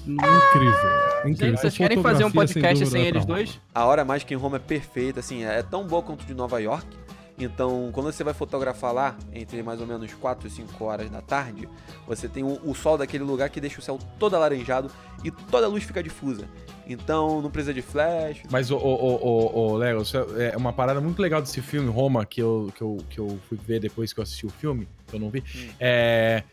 Incrível. 0.06 0.40
incrível. 1.26 1.36
Gente, 1.36 1.60
vocês 1.60 1.78
querem 1.78 2.02
fazer 2.02 2.24
um 2.24 2.30
sem 2.30 2.36
podcast 2.40 2.86
sem 2.86 3.02
pra 3.02 3.10
eles 3.10 3.26
dois? 3.26 3.60
A 3.76 3.84
Hora 3.84 4.06
Mágica 4.06 4.34
em 4.34 4.38
Roma 4.38 4.56
é 4.56 4.60
perfeita, 4.62 5.20
assim, 5.20 5.44
é 5.44 5.62
tão 5.62 5.86
boa 5.86 6.02
quanto 6.02 6.26
de 6.26 6.34
Nova 6.34 6.58
York. 6.62 6.88
Então, 7.40 7.90
quando 7.92 8.12
você 8.12 8.24
vai 8.24 8.34
fotografar 8.34 8.92
lá, 8.92 9.16
entre 9.32 9.62
mais 9.62 9.80
ou 9.80 9.86
menos 9.86 10.12
4 10.14 10.48
e 10.48 10.52
5 10.52 10.84
horas 10.84 11.10
da 11.10 11.22
tarde, 11.22 11.70
você 12.08 12.28
tem 12.28 12.44
o, 12.44 12.60
o 12.64 12.74
sol 12.74 12.98
daquele 12.98 13.24
lugar 13.24 13.50
que 13.50 13.62
deixa 13.62 13.80
o 13.80 13.82
céu 13.82 14.00
todo 14.18 14.36
alaranjado 14.36 14.90
e 15.24 15.30
toda 15.30 15.68
a 15.68 15.70
luz 15.70 15.84
fica 15.84 16.02
difusa. 16.02 16.48
Então, 16.88 17.42
não 17.42 17.52
precisa 17.52 17.74
de 17.74 17.82
flash. 17.82 18.42
Mas, 18.50 18.72
ô, 18.72 18.78
ô, 18.78 19.52
ô, 19.54 19.78
Léo, 19.78 20.02
isso 20.02 20.18
é 20.18 20.56
uma 20.58 20.74
parada 20.74 21.00
muito 21.00 21.22
legal 21.22 21.42
desse 21.42 21.62
filme, 21.62 21.90
Roma, 21.90 22.26
que 22.26 22.42
eu, 22.42 22.72
que, 22.74 22.82
eu, 22.82 22.98
que 23.10 23.20
eu 23.20 23.40
fui 23.48 23.58
ver 23.58 23.80
depois 23.80 24.14
que 24.14 24.20
eu 24.20 24.24
assisti 24.24 24.46
o 24.46 24.50
filme, 24.50 24.88
que 25.06 25.16
eu 25.16 25.20
não 25.20 25.30
vi. 25.30 25.44
Hum. 25.56 25.70
É. 25.80 26.44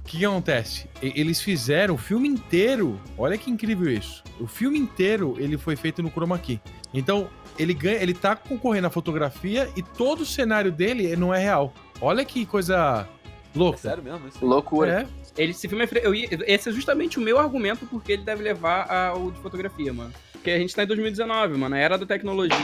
O 0.00 0.06
que, 0.06 0.18
que 0.18 0.24
acontece? 0.24 0.86
Eles 1.00 1.40
fizeram 1.40 1.94
o 1.94 1.98
filme 1.98 2.28
inteiro. 2.28 3.00
Olha 3.16 3.38
que 3.38 3.50
incrível 3.50 3.90
isso. 3.90 4.22
O 4.38 4.46
filme 4.46 4.78
inteiro 4.78 5.34
ele 5.38 5.56
foi 5.56 5.76
feito 5.76 6.02
no 6.02 6.10
chroma 6.10 6.38
key. 6.38 6.60
Então, 6.92 7.26
ele 7.58 7.74
ganha, 7.74 8.02
ele 8.02 8.14
tá 8.14 8.34
concorrendo 8.36 8.86
à 8.86 8.90
fotografia 8.90 9.68
e 9.76 9.82
todo 9.82 10.20
o 10.22 10.26
cenário 10.26 10.72
dele 10.72 11.14
não 11.16 11.32
é 11.32 11.38
real. 11.38 11.72
Olha 12.00 12.24
que 12.24 12.44
coisa 12.46 13.08
É 13.54 13.58
louca. 13.58 13.78
sério 13.78 14.02
mesmo 14.02 14.26
isso? 14.28 14.44
Loucura. 14.44 15.02
É. 15.02 15.24
Ele, 15.42 15.50
esse 15.50 15.68
filme 15.68 15.84
é. 15.84 15.88
Eu 16.02 16.14
esse 16.14 16.68
é 16.68 16.72
justamente 16.72 17.18
o 17.18 17.22
meu 17.22 17.38
argumento 17.38 17.86
porque 17.86 18.12
ele 18.12 18.22
deve 18.22 18.42
levar 18.42 18.88
ao 18.90 19.30
de 19.30 19.38
fotografia, 19.40 19.92
mano. 19.92 20.12
Porque 20.32 20.50
a 20.50 20.58
gente 20.58 20.74
tá 20.74 20.84
em 20.84 20.86
2019, 20.86 21.56
mano, 21.56 21.74
a 21.74 21.78
era 21.78 21.96
da 21.96 22.04
tecnologia. 22.06 22.56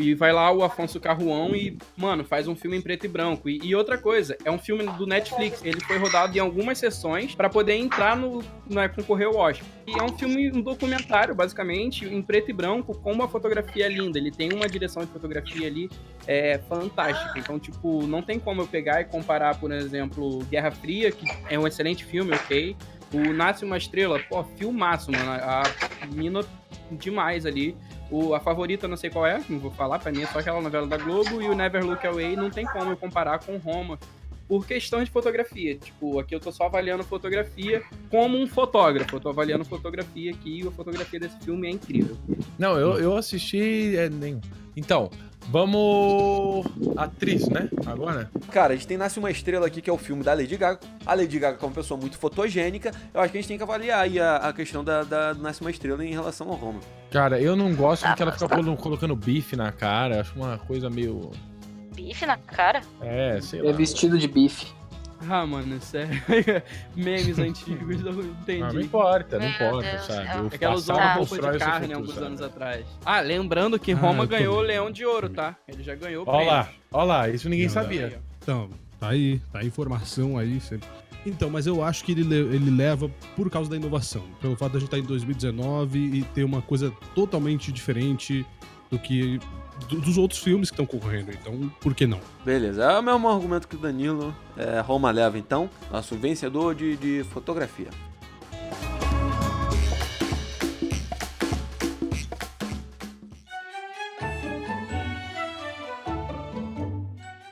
E, 0.00 0.14
vai 0.14 0.32
lá 0.32 0.50
o 0.50 0.62
Afonso 0.62 0.98
Carruão 0.98 1.54
e, 1.54 1.76
mano, 1.96 2.24
faz 2.24 2.48
um 2.48 2.56
filme 2.56 2.76
em 2.76 2.80
preto 2.80 3.06
e 3.06 3.08
branco. 3.08 3.48
E, 3.48 3.60
e 3.62 3.74
outra 3.74 3.98
coisa, 3.98 4.36
é 4.44 4.50
um 4.50 4.58
filme 4.58 4.84
do 4.84 5.06
Netflix. 5.06 5.64
Ele 5.64 5.80
foi 5.80 5.98
rodado 5.98 6.36
em 6.36 6.40
algumas 6.40 6.78
sessões 6.78 7.34
pra 7.34 7.48
poder 7.48 7.74
entrar 7.74 8.16
no. 8.16 8.42
Né, 8.68 8.88
concorrer 8.88 9.26
ao 9.26 9.36
Oscar. 9.36 9.66
E 9.86 9.98
é 9.98 10.02
um 10.02 10.16
filme, 10.16 10.50
um 10.52 10.60
documentário, 10.60 11.34
basicamente, 11.34 12.04
em 12.04 12.22
preto 12.22 12.50
e 12.50 12.52
branco, 12.52 12.94
com 12.94 13.12
uma 13.12 13.28
fotografia 13.28 13.88
linda. 13.88 14.18
Ele 14.18 14.30
tem 14.30 14.52
uma 14.52 14.68
direção 14.68 15.04
de 15.04 15.10
fotografia 15.10 15.66
ali 15.66 15.90
é 16.26 16.58
fantástica. 16.68 17.38
Então, 17.38 17.58
tipo, 17.58 18.06
não 18.06 18.22
tem 18.22 18.38
como 18.38 18.62
eu 18.62 18.66
pegar 18.66 19.00
e 19.00 19.04
comparar, 19.04 19.58
por 19.58 19.72
exemplo, 19.72 20.38
Guerra 20.44 20.70
Fria, 20.70 21.10
que 21.10 21.26
é 21.48 21.58
um 21.58 21.66
excelente 21.66 22.04
filme, 22.04 22.32
ok. 22.32 22.76
O 23.12 23.32
Nasce 23.32 23.64
uma 23.64 23.76
Estrela, 23.76 24.20
pô, 24.28 24.44
filmaço, 24.44 25.10
mano. 25.10 25.30
A 25.30 25.64
mina 26.06 26.40
demais 26.92 27.44
ali. 27.44 27.76
O, 28.10 28.34
a 28.34 28.40
favorita, 28.40 28.88
não 28.88 28.96
sei 28.96 29.08
qual 29.08 29.26
é, 29.26 29.40
não 29.48 29.58
vou 29.58 29.70
falar, 29.70 29.98
pra 29.98 30.10
mim 30.10 30.22
é 30.22 30.26
só 30.26 30.40
aquela 30.40 30.60
novela 30.60 30.86
da 30.86 30.96
Globo. 30.96 31.40
E 31.40 31.48
o 31.48 31.54
Never 31.54 31.84
Look 31.84 32.04
Away 32.06 32.36
não 32.36 32.50
tem 32.50 32.66
como 32.66 32.90
eu 32.90 32.96
comparar 32.96 33.38
com 33.38 33.56
Roma. 33.56 33.98
Por 34.48 34.66
questão 34.66 35.04
de 35.04 35.08
fotografia. 35.08 35.76
Tipo, 35.76 36.18
aqui 36.18 36.34
eu 36.34 36.40
tô 36.40 36.50
só 36.50 36.64
avaliando 36.64 37.04
fotografia 37.04 37.84
como 38.10 38.36
um 38.36 38.48
fotógrafo. 38.48 39.14
Eu 39.14 39.20
tô 39.20 39.28
avaliando 39.28 39.64
fotografia 39.64 40.32
aqui 40.32 40.62
e 40.62 40.66
a 40.66 40.72
fotografia 40.72 41.20
desse 41.20 41.38
filme 41.38 41.68
é 41.68 41.70
incrível. 41.70 42.16
Não, 42.58 42.76
eu, 42.76 42.98
eu 42.98 43.16
assisti. 43.16 43.96
é, 43.96 44.10
nenhum. 44.10 44.40
Então, 44.76 45.08
vamos. 45.48 46.66
Atriz, 46.96 47.48
né? 47.48 47.68
Agora? 47.86 48.30
Cara, 48.50 48.72
a 48.72 48.76
gente 48.76 48.86
tem 48.86 48.96
Nasce 48.96 49.18
Uma 49.18 49.30
Estrela 49.30 49.66
aqui, 49.66 49.80
que 49.80 49.88
é 49.90 49.92
o 49.92 49.98
filme 49.98 50.22
da 50.22 50.34
Lady 50.34 50.56
Gaga. 50.56 50.80
A 51.06 51.14
Lady 51.14 51.38
Gaga, 51.38 51.58
como 51.58 51.74
pessoa 51.74 51.98
muito 51.98 52.18
fotogênica, 52.18 52.92
eu 53.12 53.20
acho 53.20 53.32
que 53.32 53.38
a 53.38 53.40
gente 53.40 53.48
tem 53.48 53.56
que 53.56 53.62
avaliar 53.62 54.00
aí 54.00 54.18
a, 54.20 54.36
a 54.36 54.52
questão 54.52 54.82
da, 54.84 55.02
da 55.02 55.34
Nasce 55.34 55.60
Uma 55.60 55.70
Estrela 55.70 56.04
em 56.04 56.12
relação 56.12 56.48
ao 56.48 56.54
Roma. 56.54 56.80
Cara, 57.10 57.40
eu 57.40 57.56
não 57.56 57.74
gosto 57.74 58.06
porque 58.06 58.22
ela 58.22 58.30
mas 58.30 58.40
fica 58.40 58.48
tá. 58.48 58.56
colo- 58.62 58.76
colocando 58.76 59.16
bife 59.16 59.56
na 59.56 59.72
cara. 59.72 60.20
Acho 60.20 60.34
uma 60.36 60.58
coisa 60.58 60.88
meio. 60.88 61.30
Bife 61.94 62.24
na 62.26 62.36
cara? 62.36 62.82
É, 63.00 63.40
sei 63.40 63.60
é 63.60 63.64
lá. 63.64 63.72
vestido 63.72 64.18
de 64.18 64.28
bife. 64.28 64.66
Ah, 65.28 65.46
mano, 65.46 65.80
sério. 65.80 66.20
Memes 66.96 67.38
antigos, 67.38 68.00
não 68.02 68.12
entendi. 68.22 68.62
Ah, 68.62 68.72
não 68.72 68.80
importa, 68.80 69.38
não 69.38 69.44
Meu 69.46 69.54
importa, 69.54 69.90
Deus, 69.90 70.02
sabe? 70.06 70.28
é. 70.28 70.40
O 70.40 70.46
É 70.46 70.58
que 70.58 70.64
ela 70.64 70.74
usou 70.74 70.96
uma 70.96 71.12
roupa 71.14 71.36
de 71.52 71.58
carne 71.58 71.92
alguns 71.92 72.14
sabe? 72.14 72.26
anos 72.26 72.42
atrás. 72.42 72.86
Ah, 73.04 73.20
lembrando 73.20 73.78
que 73.78 73.92
Ah, 73.92 73.96
Roma 73.96 74.24
eu 74.24 74.28
tô 74.28 74.36
ganhou 74.36 74.56
o. 74.56 74.60
Leão 74.60 74.90
de 74.90 75.04
Ouro, 75.04 75.28
tá? 75.28 75.56
Ele 75.68 75.82
já 75.82 75.94
ganhou 75.94 76.22
o 76.22 76.26
prêmio. 76.26 76.46
lá, 76.46 76.68
ó 76.90 77.04
lá, 77.04 77.28
isso 77.28 77.48
ninguém 77.48 77.66
Não, 77.66 77.72
sabia. 77.74 78.06
Aí. 78.06 78.16
Então, 78.42 78.70
tá 78.98 79.08
aí, 79.10 79.40
tá 79.52 79.58
a 79.60 79.64
informação 79.64 80.38
aí. 80.38 80.58
cê- 80.60 80.80
Então, 81.26 81.50
mas 81.50 81.66
eu 81.66 81.84
acho 81.84 82.02
que 82.02 82.12
ele, 82.12 82.22
le- 82.22 82.54
ele 82.56 82.70
leva 82.70 83.10
por 83.36 83.50
causa 83.50 83.68
da 83.68 83.76
inovação. 83.76 84.22
Pelo 84.40 84.56
fato 84.56 84.72
de 84.72 84.76
a 84.78 84.80
gente 84.80 84.86
estar 84.88 84.98
em 84.98 85.02
2019 85.02 85.98
e 85.98 86.22
ter 86.34 86.44
uma 86.44 86.62
coisa 86.62 86.90
totalmente 87.14 87.70
diferente 87.70 88.46
do 88.90 88.98
que 88.98 89.38
do- 89.88 90.00
dos 90.00 90.18
outros 90.18 90.40
filmes 90.40 90.68
que 90.70 90.74
estão 90.74 90.84
concorrendo. 90.86 91.30
Então, 91.32 91.70
por 91.80 91.94
que 91.94 92.06
não? 92.06 92.20
Beleza, 92.44 92.82
é 92.84 92.98
o 92.98 93.02
mesmo 93.02 93.28
argumento 93.28 93.66
que 93.68 93.76
o 93.76 93.78
Danilo. 93.78 94.34
É, 94.56 94.80
Roma 94.80 95.10
leva 95.10 95.38
então, 95.38 95.70
nosso 95.90 96.16
vencedor 96.16 96.74
de, 96.74 96.96
de 96.96 97.24
fotografia. 97.30 97.88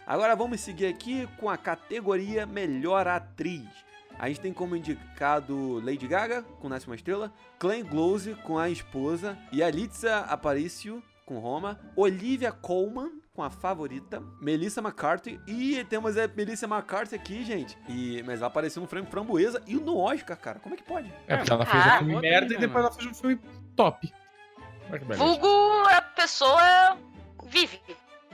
Agora 0.07 0.35
vamos 0.35 0.61
seguir 0.61 0.87
aqui 0.87 1.29
com 1.39 1.51
a 1.51 1.57
categoria 1.57 2.47
Melhor 2.47 3.07
Atriz. 3.07 3.63
A 4.19 4.29
gente 4.29 4.41
tem 4.41 4.53
como 4.53 4.75
indicado 4.75 5.81
Lady 5.85 6.09
Gaga, 6.09 6.43
com 6.61 6.69
Nasce 6.69 6.87
Uma 6.87 6.97
Estrela, 6.97 7.33
Glenn 7.61 7.85
Close, 7.85 8.35
com 8.43 8.59
A 8.59 8.69
Esposa, 8.71 9.39
e 9.53 9.63
Alitza 9.63 10.19
Aparicio, 10.21 11.03
com 11.29 11.39
Roma, 11.39 11.79
Olivia 11.95 12.51
Colman, 12.51 13.11
com 13.35 13.43
A 13.43 13.51
Favorita, 13.51 14.23
Melissa 14.41 14.81
McCarthy, 14.81 15.39
e 15.47 15.85
temos 15.85 16.17
a 16.17 16.27
Melissa 16.27 16.67
McCarthy 16.67 17.15
aqui, 17.15 17.45
gente, 17.45 17.77
e, 17.87 18.23
mas 18.25 18.39
ela 18.39 18.47
apareceu 18.47 18.81
no 18.81 18.89
Frango 18.89 19.11
Framboesa 19.11 19.63
e 19.67 19.75
no 19.75 19.99
Oscar, 19.99 20.39
cara, 20.39 20.59
como 20.59 20.75
é 20.75 20.79
que 20.79 20.85
pode? 20.85 21.13
É, 21.27 21.37
porque 21.37 21.53
ela 21.53 21.67
fez 21.67 21.85
Ah, 21.85 21.97
um 21.97 21.99
filme 21.99 22.15
bota 22.15 22.27
aí, 22.27 22.33
merda 22.33 22.55
e 22.55 22.57
depois 22.57 22.73
mano? 22.73 22.87
ela 22.87 22.93
fez 22.95 23.07
um 23.11 23.15
filme 23.15 23.41
top. 23.77 24.11
Vulgo, 25.19 25.47
a 25.91 26.01
pessoa 26.01 26.97
vive. 27.45 27.79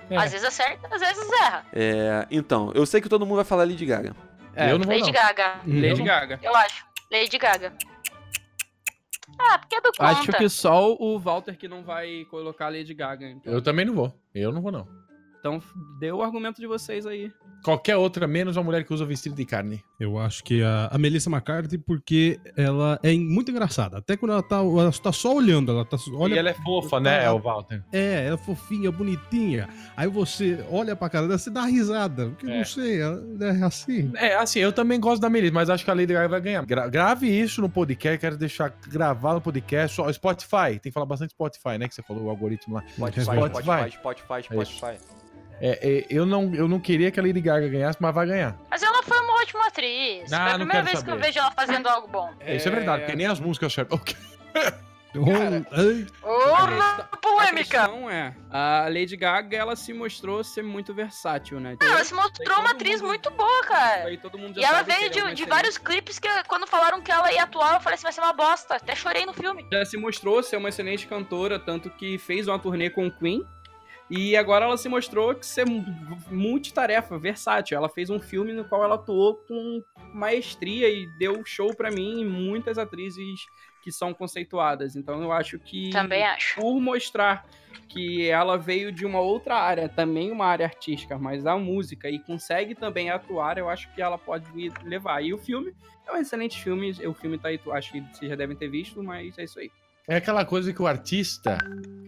É. 0.09 0.17
Às 0.17 0.31
vezes 0.31 0.47
acerta, 0.47 0.87
às 0.95 1.01
vezes 1.01 1.29
erra. 1.43 1.67
É, 1.73 2.27
então, 2.31 2.71
eu 2.77 2.87
sei 2.87 3.01
que 3.01 3.09
todo 3.09 3.27
mundo 3.27 3.37
vai 3.37 3.45
falar 3.45 3.65
Lady 3.65 3.85
Gaga. 3.85 4.15
É, 4.55 4.71
eu 4.71 4.79
não 4.79 4.85
vou 4.87 4.95
Lady 4.95 5.07
não. 5.07 5.13
Gaga, 5.13 5.61
Lady. 5.67 6.03
Gaga. 6.05 6.39
eu 6.41 6.55
acho. 6.55 6.87
Lady 7.11 7.39
Gaga. 7.39 7.73
Ah, 9.39 9.59
porque 9.59 9.75
é 9.77 9.81
do 9.81 9.91
conta. 9.93 10.05
Acho 10.05 10.33
que 10.33 10.49
só 10.49 10.93
o 10.95 11.19
Walter 11.19 11.57
que 11.57 11.69
não 11.69 11.83
vai 11.83 12.25
colocar 12.31 12.67
a 12.67 12.71
Lady 12.71 12.95
Gaga. 12.95 13.29
Então, 13.29 13.53
Eu 13.53 13.63
também 13.63 13.85
não 13.85 13.95
vou. 13.95 14.13
Eu 14.35 14.53
não 14.53 14.63
vou, 14.63 14.71
não. 14.73 14.87
Então 15.45 15.63
deu 15.99 16.17
o 16.17 16.23
argumento 16.23 16.59
de 16.59 16.67
vocês 16.67 17.05
aí. 17.05 17.31
Qualquer 17.63 17.97
outra, 17.97 18.27
menos 18.27 18.57
uma 18.57 18.63
mulher 18.63 18.83
que 18.85 18.93
usa 18.95 19.05
vestido 19.05 19.35
de 19.37 19.45
carne. 19.45 19.83
Eu 20.01 20.19
acho 20.19 20.43
que 20.43 20.63
a, 20.63 20.89
a 20.91 20.97
Melissa 20.99 21.29
McCarthy, 21.31 21.77
porque 21.79 22.39
ela 22.57 22.99
é 23.03 23.13
muito 23.15 23.51
engraçada. 23.51 23.99
Até 23.99 24.17
quando 24.17 24.33
ela 24.33 24.43
tá, 24.43 24.57
ela 24.57 24.91
tá 24.93 25.13
só 25.13 25.35
olhando, 25.35 25.71
ela 25.73 25.85
tá. 25.85 25.99
Olha 26.15 26.35
e 26.35 26.39
ela 26.39 26.49
é 26.51 26.55
fofa, 26.55 26.99
né, 26.99 27.31
o 27.31 27.39
Walter? 27.39 27.83
É, 27.93 28.25
ela 28.27 28.35
é 28.35 28.39
fofinha, 28.39 28.91
bonitinha. 28.91 29.69
Aí 29.97 30.09
você 30.09 30.65
olha 30.71 30.97
pra 30.97 31.09
cara 31.11 31.27
dela, 31.27 31.39
você 31.39 31.51
dá 31.51 31.63
risada. 31.65 32.29
Porque 32.31 32.47
eu 32.47 32.51
É. 32.51 32.59
não 32.59 32.65
sei, 32.65 33.01
ela 33.03 33.23
é 33.41 33.65
assim. 33.65 34.13
É, 34.17 34.35
assim, 34.37 34.61
eu 34.61 34.73
também 34.73 34.99
gosto 34.99 35.21
da 35.21 35.29
Melissa, 35.31 35.53
mas 35.55 35.69
acho 35.71 35.85
que 35.85 35.91
a 35.91 35.95
Lady 35.95 36.13
Gaga 36.13 36.29
vai 36.29 36.41
ganhar. 36.41 36.65
Gra- 36.65 36.89
grave 36.89 37.29
isso 37.29 37.61
no 37.61 37.69
podcast, 37.69 38.19
quero 38.19 38.37
deixar 38.39 38.71
gravado 38.89 39.37
no 39.37 39.41
podcast. 39.43 39.95
Só, 39.97 40.11
Spotify, 40.13 40.73
tem 40.73 40.81
que 40.85 40.93
falar 40.93 41.07
bastante 41.07 41.31
Spotify, 41.33 41.77
né? 41.79 41.87
Que 41.89 41.95
você 41.95 42.03
falou 42.03 42.25
o 42.25 42.31
algoritmo 42.31 42.75
lá. 42.77 42.85
Spotify, 42.89 43.23
Spotify. 43.25 43.63
Spotify, 43.63 43.91
Spotify, 43.93 44.43
Spotify. 44.43 45.15
É, 45.61 45.79
é, 46.01 46.07
eu, 46.11 46.27
não, 46.27 46.55
eu 46.55 46.67
não 46.69 46.81
queria 46.81 47.11
que 47.11 47.19
a 47.19 47.23
Lady 47.23 47.41
Gaga 47.41 47.69
ganhasse, 47.69 47.99
mas 48.01 48.15
vai 48.15 48.27
ganhar. 48.27 48.57
Mas 48.71 48.83
ela 48.83 49.03
foi 49.03 49.19
uma 49.19 49.35
ótima 49.41 49.67
atriz. 49.67 50.33
Ah, 50.33 50.37
foi 50.37 50.37
a 50.37 50.59
não 50.59 50.67
primeira 50.67 50.83
vez 50.83 51.03
que 51.03 51.09
eu 51.11 51.15
saber. 51.15 51.27
vejo 51.27 51.39
ela 51.39 51.51
fazendo 51.53 51.87
algo 51.89 52.09
bom. 52.09 52.31
É, 52.41 52.57
isso 52.57 52.69
é 52.69 52.71
verdade, 52.71 53.03
porque 53.03 53.17
nem 53.17 53.27
as 53.27 53.41
músicas 53.41 53.73
servem. 53.73 53.99
Ok. 53.99 54.17
Oh, 55.17 55.31
ai, 55.71 56.07
Ô, 56.25 56.55
A 56.57 57.17
polêmica. 57.19 57.55
questão 57.55 58.11
é, 58.11 58.35
a 58.51 58.89
Lady 58.89 59.17
Gaga, 59.17 59.57
ela 59.57 59.77
se 59.77 59.93
mostrou 59.93 60.43
ser 60.43 60.65
muito 60.65 60.93
versátil, 60.93 61.61
né? 61.61 61.77
Ela 61.81 62.03
se 62.03 62.13
mostrou 62.13 62.59
uma 62.59 62.73
atriz 62.73 63.01
muito 63.01 63.31
boa, 63.31 63.63
cara. 63.65 64.11
Mundo 64.37 64.59
E 64.59 64.65
ela 64.65 64.83
veio 64.83 65.07
é 65.07 65.09
de, 65.09 65.35
de 65.35 65.45
vários 65.45 65.79
clipes 65.79 66.19
que 66.19 66.29
quando 66.49 66.67
falaram 66.67 67.01
que 67.01 67.13
ela 67.13 67.33
ia 67.33 67.45
atuar, 67.45 67.75
eu 67.75 67.81
falei 67.81 67.95
assim, 67.95 68.03
vai 68.03 68.13
ser 68.13 68.23
uma 68.23 68.33
bosta. 68.33 68.75
Até 68.75 68.97
chorei 68.97 69.25
no 69.25 69.33
filme. 69.33 69.65
Já 69.73 69.85
se 69.85 69.97
mostrou 69.97 70.43
ser 70.43 70.57
uma 70.57 70.69
excelente 70.69 71.07
cantora, 71.07 71.61
tanto 71.61 71.91
que 71.91 72.19
fez 72.19 72.49
uma 72.49 72.59
turnê 72.59 72.91
com 72.91 73.07
o 73.07 73.13
Queen. 73.13 73.47
E 74.11 74.37
agora 74.37 74.67
ela 74.67 74.77
se 74.77 74.89
mostrou 74.89 75.35
que 75.35 75.47
ser 75.47 75.67
mu- 75.67 75.85
multitarefa, 76.31 77.19
versátil. 77.19 77.77
Ela 77.77 77.89
fez 77.89 78.11
um 78.11 78.21
filme 78.21 78.53
no 78.53 78.65
qual 78.65 78.85
ela 78.85 78.97
atuou 78.97 79.37
com 79.49 79.83
maestria 80.13 80.89
e 80.89 81.07
deu 81.19 81.43
show 81.45 81.75
pra 81.75 81.91
mim 81.91 82.21
e 82.21 82.25
muitas 82.25 82.77
atrizes 82.79 83.41
que 83.83 83.91
são 83.91 84.13
conceituadas. 84.15 84.95
Então 84.95 85.23
eu 85.23 85.33
acho 85.33 85.59
que 85.59 85.91
Também 85.91 86.23
acho. 86.23 86.61
por 86.61 86.79
mostrar 86.81 87.47
que 87.89 88.29
ela 88.29 88.57
veio 88.57 88.93
de 88.93 89.05
uma 89.05 89.21
outra 89.21 89.57
área, 89.57 89.89
também 89.89 90.31
uma 90.31 90.47
área 90.47 90.65
artística, 90.67 91.19
mas 91.19 91.45
a 91.47 91.57
música, 91.57 92.09
e 92.09 92.19
consegue 92.19 92.75
também 92.75 93.11
atuar, 93.11 93.59
eu 93.59 93.69
acho 93.69 93.93
que 93.95 94.01
ela 94.03 94.17
pode 94.19 94.47
levar. 94.85 95.23
E 95.23 95.33
o 95.35 95.39
filme 95.39 95.75
é 96.07 96.13
um 96.13 96.17
excelente 96.17 96.63
filme, 96.63 96.91
o 97.07 97.15
filme 97.15 97.37
tá 97.39 97.49
aí, 97.49 97.61
acho 97.73 97.93
que 97.93 98.01
vocês 98.01 98.31
já 98.31 98.37
devem 98.37 98.57
ter 98.57 98.69
visto, 98.69 99.03
mas 99.03 99.37
é 99.39 99.45
isso 99.45 99.59
aí. 99.59 99.71
É 100.09 100.17
aquela 100.17 100.45
coisa 100.45 100.73
que 100.73 100.81
o 100.83 100.87
artista 100.87 101.59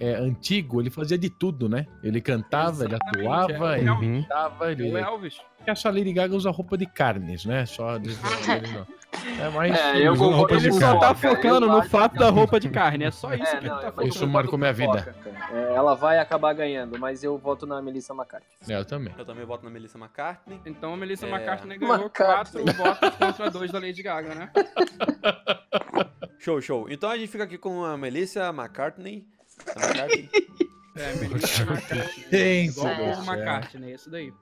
é, 0.01 0.15
antigo, 0.15 0.81
ele 0.81 0.91
fazia 0.91 1.17
de 1.19 1.29
tudo, 1.31 1.69
né? 1.69 1.87
Ele 2.03 2.21
cantava, 2.21 2.85
ele 2.85 2.95
Exatamente, 2.95 3.27
atuava, 3.27 3.77
é. 3.77 3.81
ele 3.81 3.91
Uhum. 3.91 4.01
pintava, 4.01 4.73
ele... 4.73 4.93
O 4.93 4.97
Elvis. 4.99 5.41
que 5.65 5.71
essa 5.71 5.91
Lady 5.91 6.13
Gaga 6.13 6.35
usa 6.35 6.51
roupa 6.51 6.77
de 6.77 6.87
carnes, 6.87 7.45
né? 7.45 7.65
Só. 7.67 7.97
É 9.41 9.49
mais. 9.49 9.75
É, 9.75 10.07
eu 10.07 10.15
concordo 10.15 10.49
carne. 10.59 10.73
Foca, 10.79 10.99
tá 11.01 11.15
focando 11.15 11.67
no 11.67 11.83
fato 11.85 12.17
da 12.17 12.29
roupa 12.29 12.61
de 12.61 12.69
carne, 12.69 13.05
é 13.05 13.11
só 13.11 13.33
isso 13.33 13.45
É, 13.45 13.61
que 13.61 13.67
não, 13.67 13.75
ele 13.77 13.81
tá 13.81 13.87
mas 13.87 13.95
focando. 13.95 14.09
Isso 14.09 14.25
eu 14.25 14.29
marcou 14.29 14.59
minha 14.59 14.73
vida. 14.75 15.17
É, 15.53 15.75
ela 15.75 15.95
vai 15.95 16.19
acabar 16.19 16.53
ganhando, 16.53 16.99
mas 16.99 17.25
eu 17.25 17.39
voto 17.39 17.67
na 17.67 17.81
Melissa 17.81 18.13
McCarthy. 18.13 18.47
É, 18.69 18.77
eu 18.77 18.85
também. 18.85 19.15
Eu 19.17 19.25
também 19.25 19.45
voto 19.47 19.65
na 19.65 19.71
Melissa 19.71 19.97
McCartney. 19.97 20.61
Então 20.67 20.93
a 20.93 20.97
Melissa 20.99 21.25
É. 21.27 21.31
McCartney 21.31 21.79
ganhou 21.79 21.97
McCartney. 21.97 22.65
quatro 22.65 22.85
votos 22.85 23.17
contra 23.17 23.51
dois 23.51 23.73
da 23.73 23.79
Lady 23.79 24.03
Gaga, 24.03 24.35
né? 24.35 24.51
Show, 26.39 26.61
show. 26.61 26.87
Então 26.91 27.09
a 27.11 27.17
gente 27.17 27.29
fica 27.31 27.45
aqui 27.45 27.57
com 27.59 27.85
a 27.85 27.97
Melissa 27.97 28.49
McCartney. 28.51 29.27
É, 30.99 31.15
Melissa 31.17 31.63
McCartney. 31.63 32.25
Gente 32.33 32.71
Igual 32.71 32.89
do 32.89 33.03
Paul. 33.03 33.25
McCartney, 33.37 33.93
isso 33.95 34.09
daí. 34.11 34.33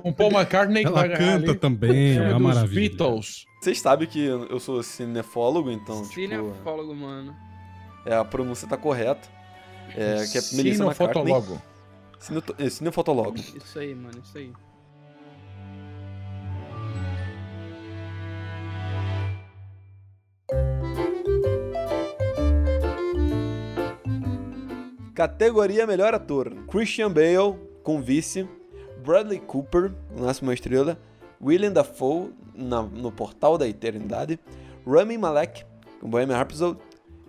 Com 0.00 0.12
Paul 0.14 0.30
McCartney 0.30 0.82
que 0.84 0.88
Ela 0.88 1.08
canta 1.08 1.50
ali. 1.50 1.58
também, 1.58 2.18
é 2.18 2.28
uma 2.28 2.38
maravilha. 2.38 2.90
Beatles. 2.96 3.44
Vocês 3.60 3.80
sabem 3.80 4.06
que 4.06 4.24
eu 4.24 4.60
sou 4.60 4.80
cinefólogo, 4.84 5.72
então, 5.72 6.02
tipo, 6.02 6.14
Cinefólogo, 6.14 6.94
mano. 6.94 7.34
é, 8.06 8.14
a 8.14 8.24
pronúncia 8.24 8.68
tá 8.68 8.76
correta. 8.76 9.28
É, 9.96 10.24
que 10.30 10.38
é 10.38 10.40
Melissa 10.52 10.84
McCartney. 10.84 11.34
É, 12.58 12.70
cinefotologo. 12.70 13.34
Isso 13.36 13.76
aí, 13.78 13.92
mano, 13.92 14.20
isso 14.22 14.38
aí. 14.38 14.52
Categoria 25.14 25.86
Melhor 25.86 26.12
Ator: 26.14 26.50
Christian 26.68 27.10
Bale, 27.10 27.56
com 27.82 28.00
vice. 28.02 28.48
Bradley 29.04 29.38
Cooper, 29.38 29.92
Nasce 30.16 30.42
uma 30.42 30.54
Estrela. 30.54 30.98
William 31.42 31.70
Dafoe, 31.72 32.30
na- 32.54 32.82
no 32.82 33.12
Portal 33.12 33.58
da 33.58 33.68
Eternidade. 33.68 34.38
Rami 34.86 35.18
Malek, 35.18 35.64
com 36.00 36.08
Bohemian 36.08 36.36
Rhapsody. 36.36 36.78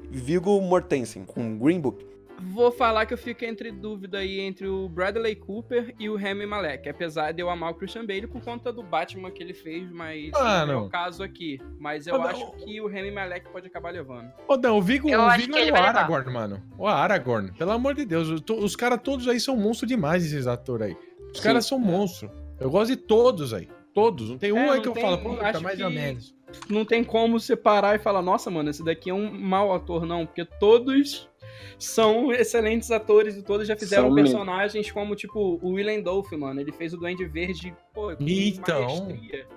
Viggo 0.10 0.60
Mortensen, 0.62 1.26
com 1.26 1.58
Green 1.58 1.80
Book. 1.80 2.06
Vou 2.54 2.72
falar 2.72 3.06
que 3.06 3.14
eu 3.14 3.18
fico 3.18 3.44
entre 3.46 3.72
dúvida 3.72 4.20
aí 4.20 4.40
entre 4.40 4.68
o 4.68 4.88
Bradley 4.90 5.36
Cooper 5.36 5.96
e 6.00 6.10
o 6.10 6.16
Rami 6.18 6.46
Malek. 6.46 6.88
Apesar 6.90 7.32
de 7.32 7.42
eu 7.42 7.50
amar 7.50 7.72
o 7.72 7.76
Christian 7.76 8.06
Bale 8.06 8.28
por 8.28 8.42
conta 8.44 8.72
do 8.72 8.84
Batman 8.84 9.32
que 9.32 9.42
ele 9.42 9.54
fez, 9.54 9.90
mas 9.92 10.32
Ah, 10.36 10.66
não 10.66 10.74
é 10.74 10.76
não. 10.78 10.86
o 10.86 10.90
caso 10.90 11.24
aqui. 11.24 11.60
Mas 11.80 12.08
eu 12.08 12.18
não. 12.18 12.24
acho 12.26 12.52
que 12.54 12.80
o 12.82 12.88
Rami 12.88 13.12
Malek 13.12 13.50
pode 13.50 13.68
acabar 13.68 13.92
levando. 13.92 14.32
Ô, 14.48 14.58
não, 14.58 14.78
o 14.78 14.82
Viggo, 14.82 15.10
Eu 15.10 15.22
o 15.22 15.34
que 15.36 15.54
é 15.58 15.72
o. 15.72 15.76
Aragorn, 15.76 16.32
mano. 16.34 16.62
O 16.78 16.88
Aragorn, 16.88 17.52
pelo 17.54 17.72
amor 17.72 17.96
de 17.96 18.06
Deus. 18.06 18.30
os- 18.30 18.76
caras 18.76 19.00
todos 19.02 19.28
aí 19.28 19.40
são 19.40 19.56
monstros 19.56 19.88
demais, 19.88 20.26
esses 20.26 20.46
atores 20.48 20.88
aí. 20.88 20.98
Os 21.34 21.40
caras 21.40 21.66
são 21.66 21.80
monstros. 21.80 22.32
Eu 22.60 22.70
gosto 22.70 22.92
de 22.92 22.98
todos 22.98 23.54
aí. 23.54 23.68
Todos. 23.94 24.30
Não 24.30 24.38
tem 24.38 24.52
um 24.52 24.58
É, 24.58 24.70
aí 24.70 24.76
não 24.76 24.82
que 24.82 24.88
eu 24.90 24.94
tem- 24.94 25.04
falo, 25.04 25.18
pô, 25.20 25.36
tá 25.38 25.60
mais 25.62 25.78
que- 25.78 25.84
ou 25.84 25.90
menos. 25.90 26.36
Não 26.70 26.86
tem 26.86 27.04
como 27.04 27.40
separar 27.40 27.96
e 27.96 28.00
falar, 28.00 28.22
nossa, 28.22 28.50
mano, 28.52 28.70
esse 28.70 28.84
daqui 28.84 29.10
é 29.10 29.14
um 29.14 29.32
mau 29.32 29.74
ator, 29.74 30.06
não. 30.06 30.26
Porque 30.26 30.46
todos 30.46 31.30
são 31.78 32.32
excelentes 32.32 32.92
atores 32.92 33.36
e 33.36 33.44
todos 33.44 33.68
já 33.68 33.76
fizeram 33.76 34.06
São 34.08 34.14
mesmo. 34.14 34.30
personagens 34.30 34.92
como, 34.92 35.16
tipo, 35.16 35.60
o 35.62 35.74
Willem 35.74 36.02
Dolph, 36.02 36.32
mano. 36.34 36.60
Ele 36.62 36.72
fez 36.72 36.94
o 36.94 36.98
Duende 36.98 37.26
Verde, 37.26 37.74
pô, 37.94 38.16
com 38.16 38.24
Então. 38.28 39.06
maestria. 39.06 39.48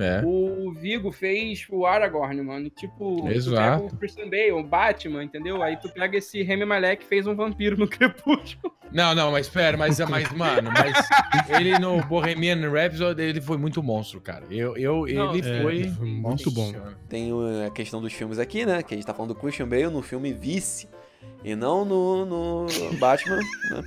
É. 0.00 0.22
O 0.24 0.72
Vigo 0.72 1.10
fez 1.10 1.66
o 1.68 1.84
Aragorn, 1.84 2.40
mano. 2.42 2.70
Tipo, 2.70 3.22
tu 3.22 3.28
Exato. 3.28 3.82
pega 3.82 3.94
o 3.94 3.98
Christian 3.98 4.30
Bale, 4.30 4.52
o 4.52 4.62
Batman, 4.62 5.24
entendeu? 5.24 5.60
Aí 5.60 5.76
tu 5.76 5.88
pega 5.88 6.16
esse 6.16 6.40
Remy 6.40 6.64
Malek 6.64 7.02
que 7.02 7.08
fez 7.08 7.26
um 7.26 7.34
vampiro 7.34 7.76
no 7.76 7.88
Crepúsculo. 7.88 8.72
Não, 8.92 9.12
não, 9.12 9.32
mas 9.32 9.48
pera, 9.48 9.76
mas, 9.76 9.98
mas 9.98 10.32
mano, 10.32 10.70
mas 10.72 11.08
ele 11.50 11.76
no 11.80 12.00
Bohemian 12.04 12.70
Rhapsody, 12.70 13.22
ele 13.22 13.40
foi 13.40 13.58
muito 13.58 13.82
monstro, 13.82 14.20
cara. 14.20 14.46
Eu, 14.48 14.76
eu, 14.76 15.04
Não, 15.12 15.34
ele 15.34 15.46
é, 15.46 15.62
foi... 15.62 15.88
foi 15.88 16.06
muito 16.06 16.48
bom. 16.52 16.72
Tem 17.08 17.32
uh, 17.32 17.66
a 17.66 17.70
questão 17.70 18.00
dos 18.00 18.12
filmes 18.12 18.38
aqui, 18.38 18.64
né? 18.64 18.84
Que 18.84 18.94
a 18.94 18.96
gente 18.96 19.04
tá 19.06 19.12
falando 19.12 19.34
do 19.34 19.40
Christian 19.40 19.66
Bale 19.68 19.88
no 19.88 20.00
filme 20.00 20.32
Vice. 20.32 20.88
E 21.44 21.54
não 21.54 21.84
no, 21.84 22.26
no 22.26 22.66
Batman, 22.98 23.36
né? 23.36 23.84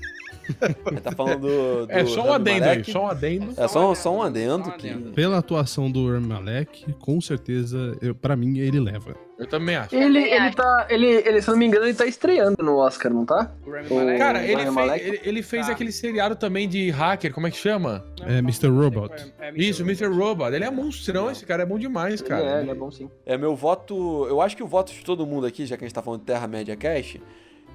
Gente 0.89 1.01
tá 1.01 1.11
falando 1.11 1.39
do. 1.41 1.85
do 1.87 1.91
É 1.91 2.05
só 2.05 2.21
um 2.21 2.31
Rami 2.31 2.51
adendo 2.51 2.65
aí, 2.65 2.83
só 2.83 3.03
um 3.03 3.07
adendo. 3.07 3.53
É 3.57 3.67
só, 3.67 3.95
só 3.95 4.15
um 4.15 4.21
adendo 4.21 4.71
que. 4.73 4.89
Pela 5.13 5.37
atuação 5.37 5.89
do 5.91 6.11
Rami 6.11 6.27
Malek, 6.27 6.93
com 6.99 7.19
certeza, 7.21 7.97
eu, 8.01 8.13
pra 8.15 8.35
mim, 8.35 8.59
ele 8.59 8.79
leva. 8.79 9.15
Eu 9.37 9.47
também 9.47 9.75
acho. 9.75 9.95
Ele, 9.95 10.19
ele 10.19 10.51
tá. 10.51 10.85
Ele, 10.89 11.07
ele, 11.07 11.41
se 11.41 11.47
eu 11.49 11.53
não 11.53 11.59
me 11.59 11.65
engano, 11.65 11.85
ele 11.85 11.95
tá 11.95 12.05
estreando 12.05 12.57
no 12.63 12.77
Oscar, 12.77 13.11
não 13.11 13.25
tá? 13.25 13.51
O. 13.65 14.17
Cara, 14.17 14.39
O 14.39 14.43
ele 14.43 14.71
fez, 14.71 15.01
ele, 15.07 15.21
ele 15.23 15.43
fez 15.43 15.65
Tá. 15.65 15.71
aquele 15.71 15.91
seriado 15.91 16.35
também 16.35 16.69
de 16.69 16.89
hacker, 16.91 17.33
como 17.33 17.47
é 17.47 17.51
que 17.51 17.57
chama? 17.57 18.05
É 18.23 18.37
Mr. 18.37 18.67
Robot. 18.67 19.13
É, 19.39 19.49
é 19.49 19.53
Isso, 19.55 19.81
Mr. 19.81 20.05
Robot. 20.07 20.53
Ele 20.53 20.63
é 20.63 20.69
monstrão, 20.69 21.31
esse 21.31 21.43
cara 21.45 21.63
é 21.63 21.65
bom 21.65 21.79
demais, 21.79 22.19
Ele 22.19 22.29
cara. 22.29 22.57
é, 22.59 22.61
ele 22.61 22.69
é 22.71 22.75
bom 22.75 22.91
sim. 22.91 23.09
É, 23.25 23.35
meu 23.37 23.55
voto. 23.55 24.27
Eu 24.29 24.41
acho 24.41 24.55
que 24.55 24.61
o 24.61 24.67
voto 24.67 24.91
de 24.93 25.03
todo 25.03 25.25
mundo 25.25 25.47
aqui, 25.47 25.65
já 25.65 25.75
que 25.75 25.83
a 25.83 25.87
gente 25.87 25.95
tá 25.95 26.03
falando 26.03 26.19
de 26.19 26.25
Terra-média 26.27 26.75
Cast, 26.75 27.19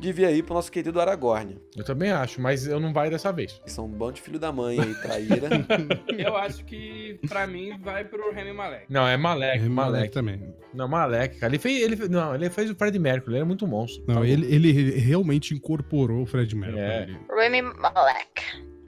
devia 0.01 0.31
ir 0.31 0.43
pro 0.43 0.55
nosso 0.55 0.71
querido 0.71 1.01
Aragorn. 1.01 1.59
Eu 1.77 1.85
também 1.85 2.11
acho, 2.11 2.41
mas 2.41 2.67
eu 2.67 2.79
não 2.79 2.93
vai 2.93 3.09
dessa 3.11 3.33
vez. 3.33 3.61
São 3.67 3.87
um 3.87 3.89
bando 3.89 4.13
de 4.15 4.21
filho 4.21 4.39
da 4.39 4.53
mãe 4.53 4.79
aí, 4.81 4.95
traíra. 4.97 5.49
Eu 6.19 6.37
acho 6.37 6.65
que, 6.65 7.19
pra 7.29 7.47
mim, 7.47 7.79
vai 7.83 8.05
pro 8.05 8.33
Remy 8.33 8.53
Malek. 8.53 8.85
Não, 8.89 9.07
é 9.07 9.17
Malek, 9.17 9.59
Rami 9.59 9.69
Malek 9.71 9.93
Malek. 9.95 10.13
também. 10.13 10.55
Não, 10.75 10.89
Malek, 10.89 11.39
cara. 11.39 11.51
Ele 11.53 11.59
fez, 11.59 11.83
ele 11.83 12.09
não, 12.09 12.35
ele 12.35 12.49
fez 12.51 12.71
o 12.71 12.75
Fred 12.75 12.99
Mercury, 12.99 13.35
ele 13.37 13.43
é 13.43 13.45
muito 13.45 13.67
monstro. 13.67 14.05
Não, 14.07 14.17
Tá 14.23 14.27
ele, 14.27 14.47
ele 14.55 14.73
realmente 14.99 15.55
incorporou 15.55 16.23
o 16.23 16.27
Fred 16.27 16.55
Mercury. 16.55 16.81
É. 16.81 17.09
Remy 17.35 17.63
Malek. 17.63 18.43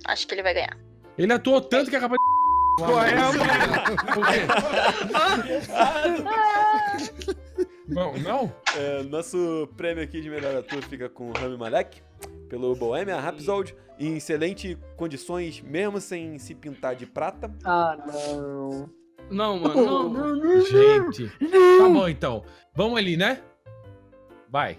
Acho 0.07 0.27
que 0.27 0.35
ele 0.35 0.43
vai 0.43 0.55
ganhar. 0.55 0.77
Ele 1.17 1.33
atuou 1.33 1.61
tanto 1.61 1.91
que 1.91 1.97
é 1.97 2.01
capaz 2.01 2.19
de... 2.19 2.29
Por 4.15 4.27
quê? 4.29 4.47
Não, 7.89 8.13
não? 8.19 8.53
É, 8.77 9.03
nosso 9.05 9.69
prêmio 9.77 10.05
aqui 10.05 10.21
de 10.21 10.29
melhor 10.29 10.55
ator 10.57 10.83
fica 10.85 11.09
com 11.09 11.31
o 11.31 11.33
Rami 11.33 11.57
Malek, 11.57 12.03
pelo 12.49 12.75
Bohemian 12.77 13.19
Rhapsody, 13.19 13.75
em 13.99 14.17
excelentes 14.17 14.77
condições, 14.97 15.61
mesmo 15.63 16.01
sem 16.01 16.39
se 16.39 16.55
pintar 16.55 16.95
de 16.95 17.07
prata. 17.07 17.53
Ah, 17.65 17.97
não. 18.07 18.91
Não, 19.31 19.59
mano, 19.59 19.75
não, 19.75 20.09
não, 20.09 20.37
não. 20.37 20.61
Gente. 20.61 21.29
Tá 21.79 21.89
bom, 21.89 22.09
então. 22.09 22.45
Vamos 22.75 22.99
ali, 22.99 23.17
né? 23.17 23.43
Vai. 24.51 24.79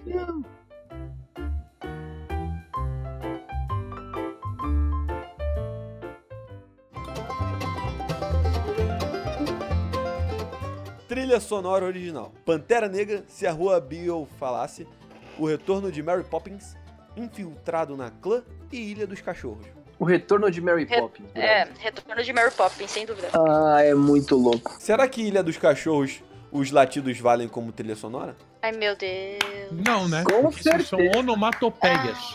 Trilha 11.10 11.40
sonora 11.40 11.84
original. 11.86 12.32
Pantera 12.46 12.88
Negra, 12.88 13.24
se 13.28 13.46
a 13.48 13.52
rua 13.52 13.82
Bill 13.82 14.28
falasse, 14.40 14.88
o 15.40 15.48
retorno 15.48 15.92
de 15.92 16.04
Mary 16.04 16.24
Poppins, 16.24 16.78
infiltrado 17.18 17.98
na 17.98 18.12
clã 18.12 18.44
e 18.72 18.78
Ilha 18.92 19.08
dos 19.08 19.20
Cachorros. 19.20 19.66
O 19.98 20.06
retorno 20.06 20.50
de 20.52 20.62
Mary 20.62 20.86
Re- 20.86 21.02
Poppins. 21.02 21.26
É, 21.36 21.68
retorno 21.80 22.24
de 22.24 22.32
Mary 22.32 22.52
Poppins, 22.52 22.92
sem 22.92 23.06
dúvida. 23.08 23.28
Ah, 23.34 23.82
é 23.84 23.94
muito 23.96 24.36
louco. 24.38 24.76
Será 24.80 25.08
que 25.08 25.22
Ilha 25.24 25.42
dos 25.44 25.58
Cachorros, 25.58 26.22
os 26.52 26.72
latidos 26.72 27.20
valem 27.20 27.48
como 27.48 27.72
trilha 27.72 27.96
sonora? 27.96 28.38
Ai, 28.62 28.72
meu 28.74 28.96
Deus. 28.96 29.40
Não, 29.72 30.08
né? 30.08 30.24
Com 30.24 30.44
Porque 30.44 30.60
isso 30.60 30.70
são 30.88 31.00
certeza. 31.00 31.18
onomatopeias. 31.20 32.34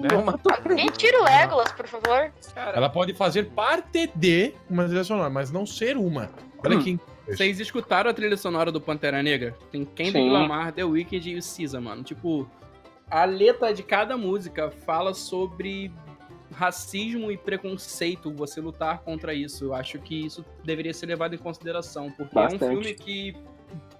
Né? 0.00 0.08
Não 0.10 0.24
matou. 0.24 0.50
Alguém 0.52 0.86
tira 0.88 1.20
o 1.20 1.24
Legolas, 1.24 1.70
por 1.72 1.86
favor. 1.86 2.32
Cara, 2.54 2.76
Ela 2.76 2.88
pode 2.88 3.12
fazer 3.12 3.50
parte 3.50 4.10
de 4.14 4.54
uma 4.70 4.84
trilha 4.86 5.04
sonora, 5.04 5.28
mas 5.28 5.50
não 5.50 5.66
ser 5.66 5.96
uma. 5.98 6.30
Olha 6.64 6.76
Hum. 6.76 6.80
aqui. 6.80 7.00
Vocês 7.36 7.60
escutaram 7.60 8.10
a 8.10 8.14
trilha 8.14 8.36
sonora 8.36 8.70
do 8.70 8.80
Pantera 8.80 9.22
Negra? 9.22 9.56
Tem 9.70 9.84
Kendrick. 9.84 10.28
Lamar, 10.28 10.72
The 10.72 10.84
Weeknd 10.84 11.30
e 11.30 11.36
o 11.36 11.42
SZA, 11.42 11.80
mano. 11.80 12.02
Tipo, 12.02 12.50
a 13.10 13.24
letra 13.24 13.72
de 13.72 13.82
cada 13.82 14.16
música 14.16 14.70
fala 14.70 15.14
sobre 15.14 15.92
racismo 16.52 17.30
e 17.30 17.36
preconceito, 17.36 18.32
você 18.32 18.60
lutar 18.60 19.00
contra 19.00 19.32
isso. 19.32 19.66
Eu 19.66 19.74
acho 19.74 19.98
que 19.98 20.26
isso 20.26 20.44
deveria 20.64 20.92
ser 20.92 21.06
levado 21.06 21.34
em 21.34 21.38
consideração, 21.38 22.10
porque 22.10 22.38
é 22.38 22.42
Bastante. 22.42 22.64
um 22.64 22.68
filme 22.68 22.94
que 22.94 23.36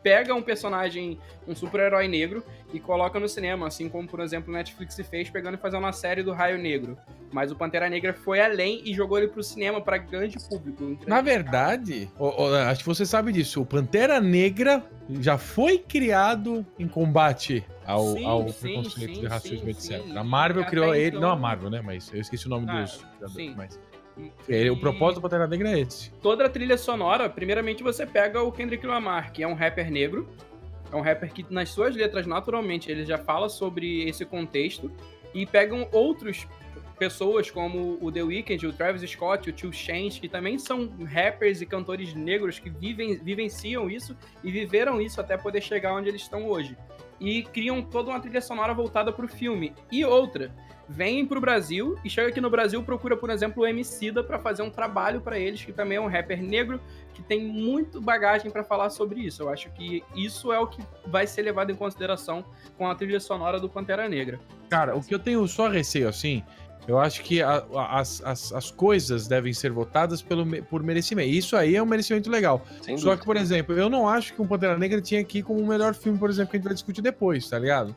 pega 0.02 0.34
um 0.34 0.42
personagem, 0.42 1.18
um 1.46 1.54
super-herói 1.54 2.08
negro 2.08 2.42
e 2.72 2.80
coloca 2.80 3.20
no 3.20 3.28
cinema, 3.28 3.66
assim 3.66 3.88
como, 3.88 4.08
por 4.08 4.20
exemplo, 4.20 4.52
o 4.52 4.56
Netflix 4.56 4.96
fez 5.08 5.30
pegando 5.30 5.54
e 5.54 5.58
fazendo 5.58 5.80
uma 5.80 5.92
série 5.92 6.22
do 6.22 6.32
Raio 6.32 6.58
Negro. 6.58 6.98
Mas 7.32 7.52
o 7.52 7.56
Pantera 7.56 7.88
Negra 7.88 8.12
foi 8.12 8.40
além 8.40 8.82
e 8.84 8.92
jogou 8.92 9.16
ele 9.18 9.28
pro 9.28 9.42
cinema 9.42 9.80
para 9.80 9.98
grande 9.98 10.36
público. 10.48 10.96
Na 11.06 11.20
verdade, 11.20 12.10
ô, 12.18 12.26
ô, 12.44 12.54
acho 12.54 12.80
que 12.80 12.86
você 12.88 13.06
sabe 13.06 13.32
disso. 13.32 13.62
O 13.62 13.66
Pantera 13.66 14.20
Negra 14.20 14.84
já 15.20 15.38
foi 15.38 15.78
criado 15.78 16.66
em 16.78 16.88
combate 16.88 17.64
ao, 17.86 18.04
Sim, 18.14 18.24
ao 18.24 18.44
preconceito 18.46 19.14
sim, 19.14 19.20
de 19.20 19.26
racismo, 19.26 19.72
sim, 19.74 19.94
etc. 19.94 20.16
A 20.16 20.24
Marvel 20.24 20.62
E 20.62 20.66
criou 20.66 20.94
ele, 20.94 21.08
então- 21.16 21.20
não 21.20 21.30
a 21.30 21.36
Marvel, 21.36 21.70
né? 21.70 21.80
Mas 21.84 22.12
eu 22.12 22.20
esqueci 22.20 22.46
o 22.46 22.50
nome 22.50 22.66
Ah, 22.68 22.82
dos 22.82 22.96
criadores. 22.96 23.32
sim. 23.32 23.54
Mas 23.56 23.80
ele- 24.48 24.70
o 24.70 24.74
E- 24.74 24.80
propósito 24.80 25.20
do 25.20 25.22
Pantera 25.22 25.46
Negra 25.46 25.70
é 25.70 25.80
esse. 25.80 26.10
toda 26.20 26.46
a 26.46 26.48
trilha 26.48 26.76
sonora, 26.76 27.28
primeiramente 27.30 27.82
você 27.82 28.04
pega 28.04 28.42
o 28.42 28.50
Kendrick 28.50 28.84
Lamar, 28.86 29.32
que 29.32 29.42
é 29.42 29.46
um 29.46 29.54
rapper 29.54 29.90
negro. 29.90 30.28
É 30.92 30.96
um 30.96 31.00
rapper 31.00 31.32
que 31.32 31.46
nas 31.48 31.68
suas 31.68 31.94
letras, 31.94 32.26
naturalmente, 32.26 32.90
ele 32.90 33.04
já 33.04 33.16
fala 33.16 33.48
sobre 33.48 34.08
esse 34.08 34.24
contexto. 34.24 34.90
E 35.32 35.46
pegam 35.46 35.86
outros 35.92 36.48
pessoas 37.00 37.50
como 37.50 37.96
o 37.98 38.12
The 38.12 38.22
Weeknd, 38.22 38.66
o 38.66 38.74
Travis 38.74 39.10
Scott, 39.10 39.48
o 39.48 39.52
Tio 39.54 39.72
Chainz, 39.72 40.18
que 40.18 40.28
também 40.28 40.58
são 40.58 40.86
rappers 41.10 41.62
e 41.62 41.66
cantores 41.66 42.12
negros 42.12 42.58
que 42.58 42.68
vivem, 42.68 43.16
vivenciam 43.16 43.88
isso 43.88 44.14
e 44.44 44.52
viveram 44.52 45.00
isso 45.00 45.18
até 45.18 45.34
poder 45.38 45.62
chegar 45.62 45.94
onde 45.94 46.10
eles 46.10 46.20
estão 46.20 46.46
hoje. 46.46 46.76
E 47.18 47.42
criam 47.42 47.80
toda 47.82 48.10
uma 48.10 48.20
trilha 48.20 48.42
sonora 48.42 48.74
voltada 48.74 49.10
pro 49.10 49.26
filme. 49.26 49.72
E 49.90 50.04
outra, 50.04 50.54
vêm 50.90 51.24
pro 51.24 51.40
Brasil 51.40 51.96
e 52.04 52.10
chega 52.10 52.28
aqui 52.28 52.40
no 52.40 52.50
Brasil 52.50 52.82
procura, 52.82 53.16
por 53.16 53.30
exemplo, 53.30 53.62
o 53.62 53.66
Emicida 53.66 54.24
para 54.24 54.38
fazer 54.38 54.62
um 54.62 54.70
trabalho 54.70 55.20
para 55.20 55.38
eles, 55.38 55.64
que 55.64 55.72
também 55.72 55.96
é 55.96 56.00
um 56.00 56.08
rapper 56.08 56.42
negro 56.42 56.80
que 57.14 57.22
tem 57.22 57.42
muito 57.42 58.00
bagagem 58.00 58.50
para 58.50 58.64
falar 58.64 58.90
sobre 58.90 59.20
isso. 59.20 59.42
Eu 59.42 59.48
acho 59.48 59.70
que 59.70 60.02
isso 60.14 60.52
é 60.52 60.58
o 60.58 60.66
que 60.66 60.82
vai 61.06 61.26
ser 61.26 61.42
levado 61.42 61.70
em 61.70 61.76
consideração 61.76 62.44
com 62.76 62.86
a 62.86 62.94
trilha 62.94 63.20
sonora 63.20 63.60
do 63.60 63.68
Pantera 63.68 64.08
Negra. 64.08 64.40
Cara, 64.68 64.96
o 64.96 65.02
que 65.02 65.14
eu 65.14 65.18
tenho 65.18 65.46
só 65.46 65.68
receio, 65.68 66.08
assim, 66.08 66.42
eu 66.88 66.98
acho 66.98 67.22
que 67.22 67.42
a- 67.42 67.64
a- 67.74 67.98
as, 68.00 68.22
as, 68.24 68.52
as 68.52 68.70
coisas 68.70 69.26
devem 69.28 69.52
ser 69.52 69.70
votadas 69.70 70.22
pelo, 70.22 70.44
por 70.64 70.82
merecimento. 70.82 71.28
Isso 71.30 71.56
aí 71.56 71.76
é 71.76 71.82
um 71.82 71.86
merecimento 71.86 72.28
legal. 72.30 72.64
Sem 72.82 72.96
Só 72.96 73.04
dúvida. 73.04 73.20
que, 73.20 73.26
por 73.26 73.36
exemplo, 73.36 73.78
eu 73.78 73.88
não 73.88 74.08
acho 74.08 74.34
que 74.34 74.42
um 74.42 74.46
Pantera 74.46 74.76
Negra 74.78 75.00
tinha 75.00 75.20
ir 75.20 75.42
como 75.42 75.60
o 75.60 75.66
melhor 75.66 75.94
filme, 75.94 76.18
por 76.18 76.28
exemplo, 76.30 76.50
que 76.50 76.56
a 76.56 76.58
gente 76.58 76.64
vai 76.64 76.74
discutir 76.74 77.02
depois, 77.02 77.48
tá 77.48 77.58
ligado? 77.58 77.94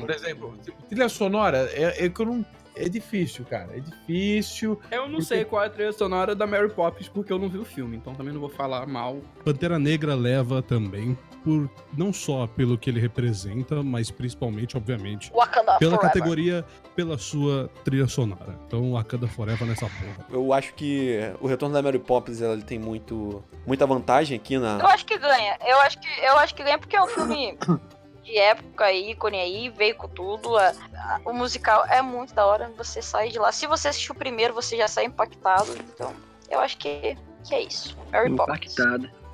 Por 0.00 0.10
exemplo, 0.10 0.54
tipo, 0.62 0.82
trilha 0.84 1.08
sonora 1.08 1.68
é, 1.72 2.04
é 2.04 2.08
que 2.08 2.20
eu 2.20 2.26
não. 2.26 2.44
É 2.74 2.88
difícil, 2.88 3.44
cara. 3.44 3.76
É 3.76 3.80
difícil. 3.80 4.80
Eu 4.90 5.02
não 5.02 5.10
Porque- 5.16 5.24
sei 5.24 5.44
qual 5.44 5.62
é 5.62 5.66
a 5.66 5.70
trilha 5.70 5.92
sonora 5.92 6.34
da 6.34 6.46
Mary 6.46 6.70
Poppins, 6.70 7.08
porque 7.08 7.32
eu 7.32 7.38
não 7.38 7.48
vi 7.48 7.58
o 7.58 7.64
filme, 7.64 7.96
então 7.96 8.14
também 8.14 8.32
não 8.32 8.40
vou 8.40 8.48
falar 8.48 8.86
mal. 8.86 9.18
Pantera 9.44 9.78
Negra 9.78 10.14
leva 10.14 10.62
também 10.62 11.16
por 11.44 11.68
não 11.96 12.12
só 12.12 12.46
pelo 12.46 12.78
que 12.78 12.88
ele 12.88 13.00
representa, 13.00 13.82
mas 13.82 14.10
principalmente, 14.10 14.76
obviamente, 14.76 15.30
Wakanda 15.34 15.76
pela 15.78 15.96
Forever. 15.96 16.00
categoria, 16.00 16.64
pela 16.94 17.18
sua 17.18 17.68
trilha 17.84 18.06
sonora. 18.06 18.58
Então, 18.66 18.92
Wakanda 18.92 19.26
Forever 19.28 19.66
nessa 19.66 19.86
porra. 19.86 20.26
Eu 20.30 20.52
acho 20.52 20.72
que 20.74 21.18
o 21.40 21.46
retorno 21.48 21.74
da 21.74 21.82
Mary 21.82 21.98
Poppins 21.98 22.40
ela 22.40 22.56
tem 22.58 22.78
muito, 22.78 23.42
muita 23.66 23.84
vantagem 23.86 24.36
aqui 24.36 24.54
Eu 24.54 24.60
na. 24.60 24.76
acho 24.86 25.04
que 25.04 25.18
ganha. 25.18 25.58
Eu 25.66 25.80
acho 25.80 26.00
que, 26.00 26.06
eu 26.24 26.38
acho 26.38 26.54
que 26.54 26.62
ganha 26.62 26.78
porque 26.78 26.96
é 26.96 27.02
um 27.02 27.08
filme 27.08 27.58
de 28.22 28.38
época, 28.38 28.92
ícone 28.92 29.38
aí, 29.40 29.68
veio 29.68 29.94
com 29.96 30.08
tudo. 30.08 30.56
A- 30.56 30.72
a- 30.94 31.20
o 31.24 31.32
musical 31.32 31.84
é 31.86 32.00
muito 32.02 32.32
da 32.34 32.46
hora. 32.46 32.70
Você 32.76 33.02
sai 33.02 33.28
de 33.28 33.38
lá. 33.38 33.50
Se 33.52 33.66
você 33.66 33.88
assistiu 33.88 34.14
o 34.14 34.18
primeiro, 34.18 34.54
você 34.54 34.76
já 34.76 34.86
sai 34.88 35.04
impactado. 35.06 35.72
Então, 35.76 36.12
eu 36.48 36.60
acho 36.60 36.76
que, 36.78 37.16
que 37.44 37.54
é 37.54 37.62
isso. 37.62 37.96
Mary 38.10 38.28
Poppins. 38.36 38.74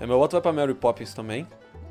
É, 0.00 0.06
meu 0.06 0.18
voto 0.18 0.32
vai 0.32 0.40
pra 0.40 0.52
Mary 0.52 0.74
Poppins 0.74 1.12
também. 1.12 1.46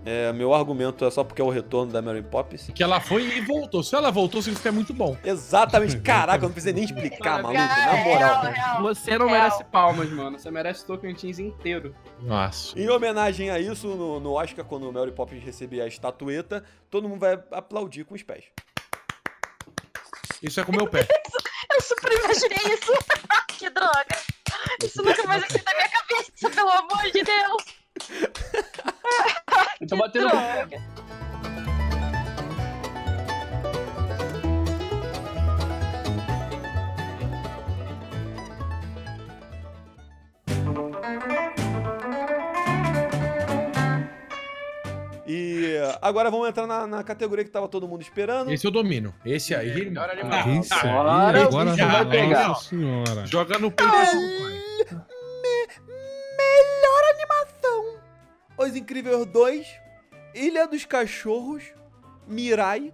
É, 0.10 0.32
meu 0.32 0.54
argumento 0.54 1.04
é 1.04 1.12
só 1.12 1.22
porque 1.22 1.42
é 1.42 1.44
o 1.44 1.50
retorno 1.50 1.92
da 1.92 2.02
Mary 2.02 2.24
Poppins. 2.24 2.72
Que 2.74 2.82
ela 2.82 3.02
foi 3.02 3.24
e 3.24 3.42
voltou. 3.42 3.84
Se 3.84 3.94
ela 3.94 4.10
voltou, 4.10 4.42
significa 4.42 4.62
que 4.62 4.68
é 4.70 4.72
muito 4.72 4.94
bom. 4.94 5.18
Exatamente. 5.22 6.00
Caraca, 6.00 6.46
eu 6.46 6.48
não 6.48 6.54
precisei 6.54 6.72
nem 6.72 6.86
explicar, 6.86 7.44
maluco. 7.44 7.60
Na 7.60 7.98
moral. 8.06 8.42
real, 8.42 8.54
real. 8.54 8.84
Você 8.84 9.18
não 9.18 9.28
Real. 9.28 9.42
merece 9.42 9.64
palmas, 9.66 10.10
mano. 10.10 10.40
Você 10.40 10.50
merece 10.50 10.86
Tocantins 10.86 11.40
inteiro. 11.40 11.94
Nossa. 12.22 12.80
Em 12.80 12.88
homenagem 12.90 13.50
a 13.50 13.60
isso, 13.60 13.86
no, 13.86 14.22
no 14.22 14.32
Oscar, 14.32 14.64
quando 14.64 14.90
o 14.90 14.94
Mary 14.94 15.12
Poppins 15.12 15.44
receber 15.44 15.82
a 15.82 15.88
estatueta, 15.88 16.64
todo 16.90 17.10
mundo 17.10 17.20
vai 17.20 17.38
aplaudir 17.52 18.06
com 18.06 18.16
os 18.16 18.24
pés. 18.24 18.46
Isso 20.42 20.58
é 20.62 20.64
com 20.64 20.72
o 20.72 20.76
meu 20.76 20.88
pé. 20.88 21.06
Eu 21.74 21.82
super 21.82 22.14
imaginei 22.14 22.74
isso. 22.74 22.94
que 23.60 23.70
droga. 23.70 24.18
Isso 24.82 25.04
nunca 25.04 25.28
mais 25.28 25.42
vai 25.42 25.50
sair 25.50 25.64
da 25.64 25.74
minha 25.74 25.90
cabeça, 25.90 26.50
pelo 26.50 26.70
amor 26.70 27.12
de 27.12 27.24
Deus. 27.24 27.77
Eu 29.80 29.88
tô 29.88 29.96
batendo 29.96 30.28
Droga. 30.30 30.82
E 45.30 45.76
agora 46.02 46.32
vamos 46.32 46.48
entrar 46.48 46.66
na, 46.66 46.88
na 46.88 47.04
categoria 47.04 47.44
que 47.44 47.52
tava 47.52 47.68
todo 47.68 47.88
mundo 47.88 48.02
esperando. 48.02 48.50
Esse 48.52 48.66
eu 48.66 48.72
domino. 48.72 49.14
Esse 49.26 49.54
aí. 49.54 49.72
É, 49.72 49.86
melhor 49.86 50.10
Ah. 50.32 50.50
Isso 50.50 50.74
aí, 50.74 50.90
agora 50.90 51.44
agora, 51.44 51.72
bicho 51.72 51.86
vai 51.86 52.10
pegar. 52.10 52.48
Nossa 52.48 52.70
senhora. 52.70 53.26
Joga 53.26 53.60
no 53.60 53.70
peito 53.70 53.92
Os 58.58 58.76
Incríveis 58.76 59.26
2, 59.26 59.68
Ilha 60.34 60.68
dos 60.68 60.86
Cachorros, 60.86 61.64
Mirai, 62.28 62.94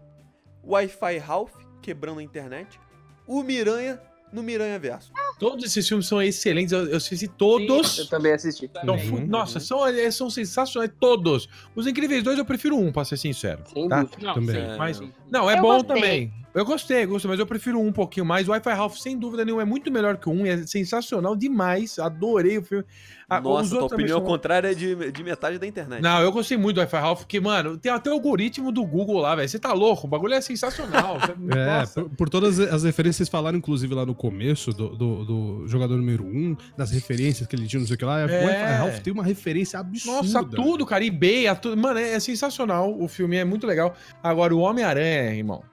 Wi-Fi 0.64 1.18
Ralph, 1.18 1.52
quebrando 1.82 2.20
a 2.20 2.24
internet, 2.24 2.80
o 3.28 3.42
Miranha 3.44 4.00
no 4.32 4.42
Miranha 4.42 4.80
Verso. 4.80 5.12
Todos 5.40 5.64
esses 5.64 5.88
filmes 5.88 6.08
são 6.08 6.22
excelentes. 6.22 6.72
Eu, 6.72 6.88
eu 6.88 6.98
assisti 6.98 7.28
todos. 7.28 8.00
Eu 8.00 8.08
também 8.08 8.32
assisti. 8.34 8.66
Então, 8.66 8.96
Uhum. 8.96 9.26
nossa, 9.28 9.60
são, 9.60 9.80
são 10.12 10.30
sensacionais 10.30 10.92
todos. 11.00 11.48
Os 11.76 11.86
Incríveis 11.86 12.24
2 12.24 12.40
eu 12.40 12.46
prefiro 12.46 12.78
um, 12.78 12.92
pra 12.92 13.06
ser 13.06 13.18
sincero. 13.18 13.64
Sem 13.72 13.88
tá? 13.88 14.08
Não, 14.22 14.34
Também. 14.34 14.56
sim, 14.72 14.78
Mas- 14.78 14.98
sim. 14.98 15.14
Não, 15.32 15.50
é 15.50 15.58
Eu 15.58 15.62
bom 15.62 15.74
gostei. 15.78 15.96
também. 15.96 16.34
Eu 16.54 16.64
gostei, 16.64 17.04
gostei, 17.06 17.30
mas 17.30 17.40
eu 17.40 17.48
prefiro 17.48 17.80
um 17.80 17.92
pouquinho 17.92 18.26
mais. 18.26 18.48
O 18.48 18.52
Wi-Fi 18.52 18.74
Ralph, 18.74 18.98
sem 18.98 19.18
dúvida 19.18 19.44
nenhuma, 19.44 19.64
é 19.64 19.66
muito 19.66 19.92
melhor 19.92 20.18
que 20.18 20.30
o 20.30 20.32
um. 20.32 20.46
É 20.46 20.66
sensacional 20.68 21.36
demais. 21.36 21.98
Adorei 21.98 22.60
o 22.60 22.64
filme. 22.64 22.84
Ah, 23.28 23.40
os 23.40 23.44
Nossa, 23.44 23.70
tua 23.76 23.86
opinião 23.86 24.20
são- 24.20 24.28
contrária 24.28 24.72
é 24.72 24.74
de, 24.76 25.12
de 25.12 25.24
metade 25.24 25.58
da 25.58 25.66
internet. 25.66 26.02
Não, 26.02 26.22
eu 26.22 26.32
gostei 26.32 26.56
muito 26.56 26.76
do 26.76 26.82
Wi-Fi 26.82 26.98
Ralph, 26.98 27.20
porque, 27.22 27.40
mano, 27.40 27.76
tem 27.78 27.92
até 27.92 28.12
o 28.12 28.14
algoritmo 28.14 28.72
do 28.72 28.86
Google 28.86 29.20
lá, 29.20 29.36
velho. 29.36 29.50
Você 29.50 29.58
tá 29.58 29.74
louco? 29.74 30.06
O 30.06 30.10
bagulho 30.10 30.36
é 30.36 30.42
sensacional. 30.42 31.18
É, 31.54 31.86
por, 31.86 32.10
por 32.10 32.30
todas 32.30 32.60
as 32.60 32.84
referências, 32.84 33.18
vocês 33.18 33.30
falaram, 33.30 33.58
inclusive, 33.58 33.94
lá 33.94 34.06
no 34.06 34.14
começo 34.16 34.72
do, 34.72 34.90
do, 34.96 35.26
do 35.26 35.68
jogador 35.68 35.98
número 35.98 36.24
1, 36.24 36.28
um, 36.28 36.58
das 36.78 36.92
referências 36.92 37.48
que 37.48 37.56
ele 37.56 37.68
tinha, 37.68 37.80
não 37.80 37.88
sei 37.88 37.96
o 37.96 37.98
que 37.98 38.06
lá. 38.06 38.22
É. 38.22 38.26
O 38.26 38.46
Wi-Fi 38.46 38.74
Ralph 38.78 39.00
tem 39.00 39.14
uma 39.14 39.24
referência 39.24 39.80
absurda. 39.80 40.18
Nossa, 40.18 40.44
tudo, 40.44 40.86
cara. 40.86 41.04
eBay, 41.06 41.48
a 41.48 41.56
tudo. 41.56 41.76
Mano, 41.78 42.00
é, 42.00 42.14
é 42.14 42.20
sensacional. 42.20 42.96
O 43.00 43.08
filme 43.08 43.38
é 43.38 43.44
muito 43.44 43.66
legal. 43.66 43.96
Agora, 44.22 44.56
o 44.56 44.60
Homem-Aranha, 44.60 45.34
irmão. 45.36 45.64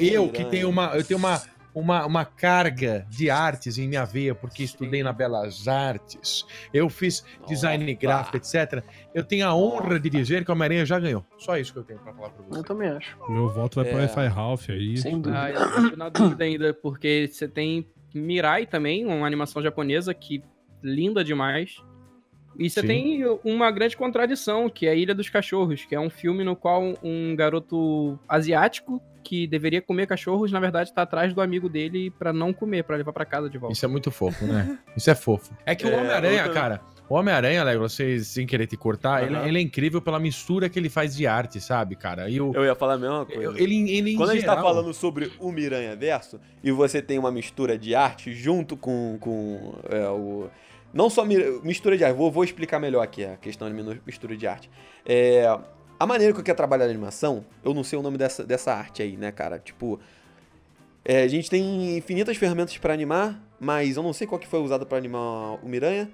Eu 0.00 0.28
que 0.28 0.44
tenho 0.44 0.68
uma. 0.68 0.86
Eu 0.96 1.04
tenho 1.04 1.18
uma. 1.18 1.40
Uma, 1.74 2.04
uma 2.04 2.22
carga 2.26 3.06
de 3.08 3.30
artes 3.30 3.78
em 3.78 3.88
minha 3.88 4.04
veia, 4.04 4.34
porque 4.34 4.62
estudei 4.62 5.02
na 5.02 5.10
Belas 5.10 5.66
Artes, 5.66 6.44
eu 6.70 6.86
fiz 6.90 7.24
design 7.48 7.90
Opa. 7.90 7.98
gráfico, 7.98 8.36
etc. 8.36 8.84
Eu 9.14 9.24
tenho 9.24 9.46
a 9.46 9.54
honra 9.56 9.98
de 9.98 10.10
dizer 10.10 10.44
que 10.44 10.50
o 10.50 10.54
Homem-Aranha 10.54 10.84
já 10.84 11.00
ganhou. 11.00 11.24
Só 11.38 11.56
isso 11.56 11.72
que 11.72 11.78
eu 11.78 11.82
tenho 11.82 11.98
pra 12.00 12.12
falar 12.12 12.28
pra 12.28 12.44
você. 12.44 12.58
Eu 12.58 12.62
também 12.62 12.90
acho. 12.90 13.16
Meu 13.26 13.48
voto 13.48 13.76
vai 13.76 13.86
É. 13.86 13.90
pro 13.90 14.00
Wi-Fi 14.00 14.26
Ralph 14.26 14.68
aí. 14.68 14.98
Sem 14.98 15.18
dúvida. 15.18 15.42
Ah, 15.44 15.50
eu 15.50 15.90
tô 15.92 15.96
na 15.96 16.08
dúvida 16.10 16.44
ainda, 16.44 16.74
porque 16.74 17.26
você 17.32 17.48
tem 17.48 17.86
Mirai 18.14 18.66
também, 18.66 19.06
uma 19.06 19.26
animação 19.26 19.62
japonesa 19.62 20.12
que 20.12 20.42
linda 20.82 21.24
demais. 21.24 21.76
E 22.58 22.68
você 22.68 22.82
Sim. 22.82 22.86
tem 22.86 23.24
uma 23.42 23.70
grande 23.70 23.96
contradição, 23.96 24.68
que 24.68 24.86
é 24.86 24.90
a 24.90 24.94
Ilha 24.94 25.14
dos 25.14 25.30
Cachorros, 25.30 25.86
que 25.86 25.94
é 25.94 25.98
um 26.00 26.10
filme 26.10 26.44
no 26.44 26.54
qual 26.54 26.82
um 27.02 27.34
garoto 27.34 28.18
asiático 28.28 29.00
que 29.22 29.46
deveria 29.46 29.80
comer 29.80 30.06
cachorros, 30.06 30.50
na 30.52 30.58
verdade, 30.60 30.92
tá 30.92 31.02
atrás 31.02 31.32
do 31.32 31.40
amigo 31.40 31.68
dele 31.68 32.10
pra 32.18 32.32
não 32.32 32.52
comer, 32.52 32.84
pra 32.84 32.96
levar 32.96 33.12
pra 33.12 33.24
casa 33.24 33.48
de 33.48 33.56
volta. 33.58 33.72
Isso 33.74 33.84
é 33.84 33.88
muito 33.88 34.10
fofo, 34.10 34.44
né? 34.46 34.78
Isso 34.96 35.10
é 35.10 35.14
fofo. 35.14 35.54
É 35.64 35.74
que 35.74 35.86
o 35.86 35.90
É, 35.90 35.96
Homem-Aranha, 35.96 36.44
outra- 36.44 36.52
cara, 36.60 36.80
o 37.08 37.14
Homem-Aranha, 37.14 37.62
Lego, 37.64 37.80
vocês 37.88 38.26
sem 38.28 38.46
querer 38.46 38.66
te 38.66 38.76
cortar, 38.76 39.22
ele, 39.24 39.34
Aham. 39.36 39.46
ele 39.48 39.58
é 39.58 39.60
incrível 39.62 40.00
pela 40.02 40.18
mistura 40.18 40.68
que 40.68 40.78
ele 40.78 40.88
faz 40.88 41.14
de 41.14 41.26
arte, 41.26 41.60
sabe, 41.60 41.94
cara? 41.96 42.28
E 42.28 42.40
o, 42.40 42.52
Eu 42.54 42.64
ia 42.64 42.74
falar 42.74 42.94
a 42.94 42.98
mesma 42.98 43.24
coisa. 43.26 43.42
eu- 43.42 43.56
ele, 43.56 43.90
ele 43.90 44.16
Quando 44.16 44.30
a 44.30 44.34
gente 44.34 44.44
tá 44.44 44.60
falando 44.60 44.92
sobre 44.92 45.30
o 45.38 45.50
Miranha 45.52 45.94
Verso 45.96 46.40
e 46.62 46.70
você 46.72 47.00
tem 47.02 47.18
uma 47.18 47.30
mistura 47.30 47.78
de 47.78 47.94
arte 47.94 48.32
junto 48.32 48.76
com, 48.76 49.16
com 49.20 49.74
é, 49.88 50.08
o. 50.08 50.48
Não 50.92 51.08
só 51.08 51.24
mi- 51.24 51.60
mistura 51.62 51.96
de 51.96 52.04
arte, 52.04 52.16
vou, 52.16 52.30
vou 52.30 52.44
explicar 52.44 52.78
melhor 52.78 53.02
aqui 53.02 53.24
a 53.24 53.36
questão 53.38 53.66
de 53.66 54.00
mistura 54.06 54.36
de 54.36 54.46
arte. 54.46 54.70
É, 55.06 55.44
A 56.02 56.06
maneira 56.06 56.32
que 56.34 56.40
eu 56.40 56.42
quero 56.42 56.56
trabalhar 56.56 56.86
a 56.86 56.88
animação, 56.88 57.44
eu 57.62 57.72
não 57.72 57.84
sei 57.84 57.96
o 57.96 58.02
nome 58.02 58.18
dessa, 58.18 58.42
dessa 58.42 58.74
arte 58.74 59.00
aí, 59.04 59.16
né, 59.16 59.30
cara? 59.30 59.60
Tipo, 59.60 60.00
é, 61.04 61.22
a 61.22 61.28
gente 61.28 61.48
tem 61.48 61.96
infinitas 61.96 62.36
ferramentas 62.36 62.76
pra 62.76 62.92
animar, 62.92 63.40
mas 63.60 63.96
eu 63.96 64.02
não 64.02 64.12
sei 64.12 64.26
qual 64.26 64.36
que 64.40 64.48
foi 64.48 64.58
usada 64.58 64.84
pra 64.84 64.98
animar 64.98 65.64
o 65.64 65.68
Miranha. 65.68 66.10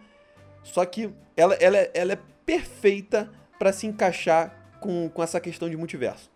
Só 0.62 0.85
que 0.85 1.09
ela, 1.35 1.55
ela, 1.55 1.79
é- 1.79 1.90
ela 1.94 2.12
é 2.12 2.18
perfeita 2.44 3.33
pra 3.59 3.72
se 3.72 3.87
encaixar 3.87 4.55
com, 4.79 5.09
com 5.09 5.22
essa 5.22 5.40
questão 5.40 5.70
de 5.70 5.77
multiverso. 5.79 6.31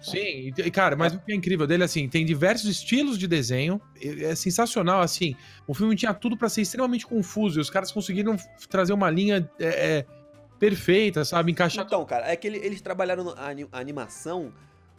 Sim, 0.00 0.52
cara, 0.72 0.94
mas 0.94 1.14
o 1.14 1.18
que 1.18 1.32
é 1.32 1.34
incrível 1.34 1.66
dele, 1.66 1.82
assim, 1.82 2.08
tem 2.08 2.24
diversos 2.24 2.70
estilos 2.70 3.18
de 3.18 3.26
desenho, 3.26 3.80
é 4.00 4.26
é 4.26 4.34
sensacional, 4.36 5.00
assim, 5.00 5.34
o 5.66 5.74
filme 5.74 5.96
tinha 5.96 6.14
tudo 6.14 6.36
pra 6.36 6.48
ser 6.48 6.60
extremamente 6.60 7.04
confuso, 7.04 7.58
e 7.58 7.60
os 7.60 7.70
caras 7.70 7.90
conseguiram 7.90 8.36
trazer 8.68 8.92
uma 8.92 9.10
linha 9.10 9.50
é, 9.58 9.66
é, 9.66 10.06
perfeita, 10.58 11.24
sabe, 11.24 11.52
encaixar... 11.52 11.84
Então, 11.84 12.04
cara, 12.04 12.30
é 12.30 12.36
que 12.36 12.46
ele- 12.46 12.58
eles 12.58 12.80
trabalharam 12.80 13.30
a, 13.36 13.48
ani- 13.48 13.68
a 13.72 13.78
animação 13.78 14.52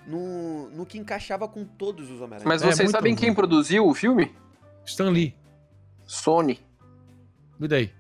no, 0.07 0.69
no 0.69 0.85
que 0.85 0.97
encaixava 0.97 1.47
com 1.47 1.63
todos 1.65 2.09
os 2.09 2.17
Homem-Aranha. 2.21 2.47
Mas 2.47 2.61
É, 2.61 2.65
vocês 2.67 2.79
muito 2.79 2.91
sabem 2.91 3.13
bom. 3.15 3.19
quem 3.21 3.33
produziu 3.33 3.87
o 3.87 3.93
filme? 3.93 4.33
Stan 4.85 5.09
Lee, 5.09 5.33
Sony. 6.05 6.59
e 7.59 7.67
daí? 7.67 7.91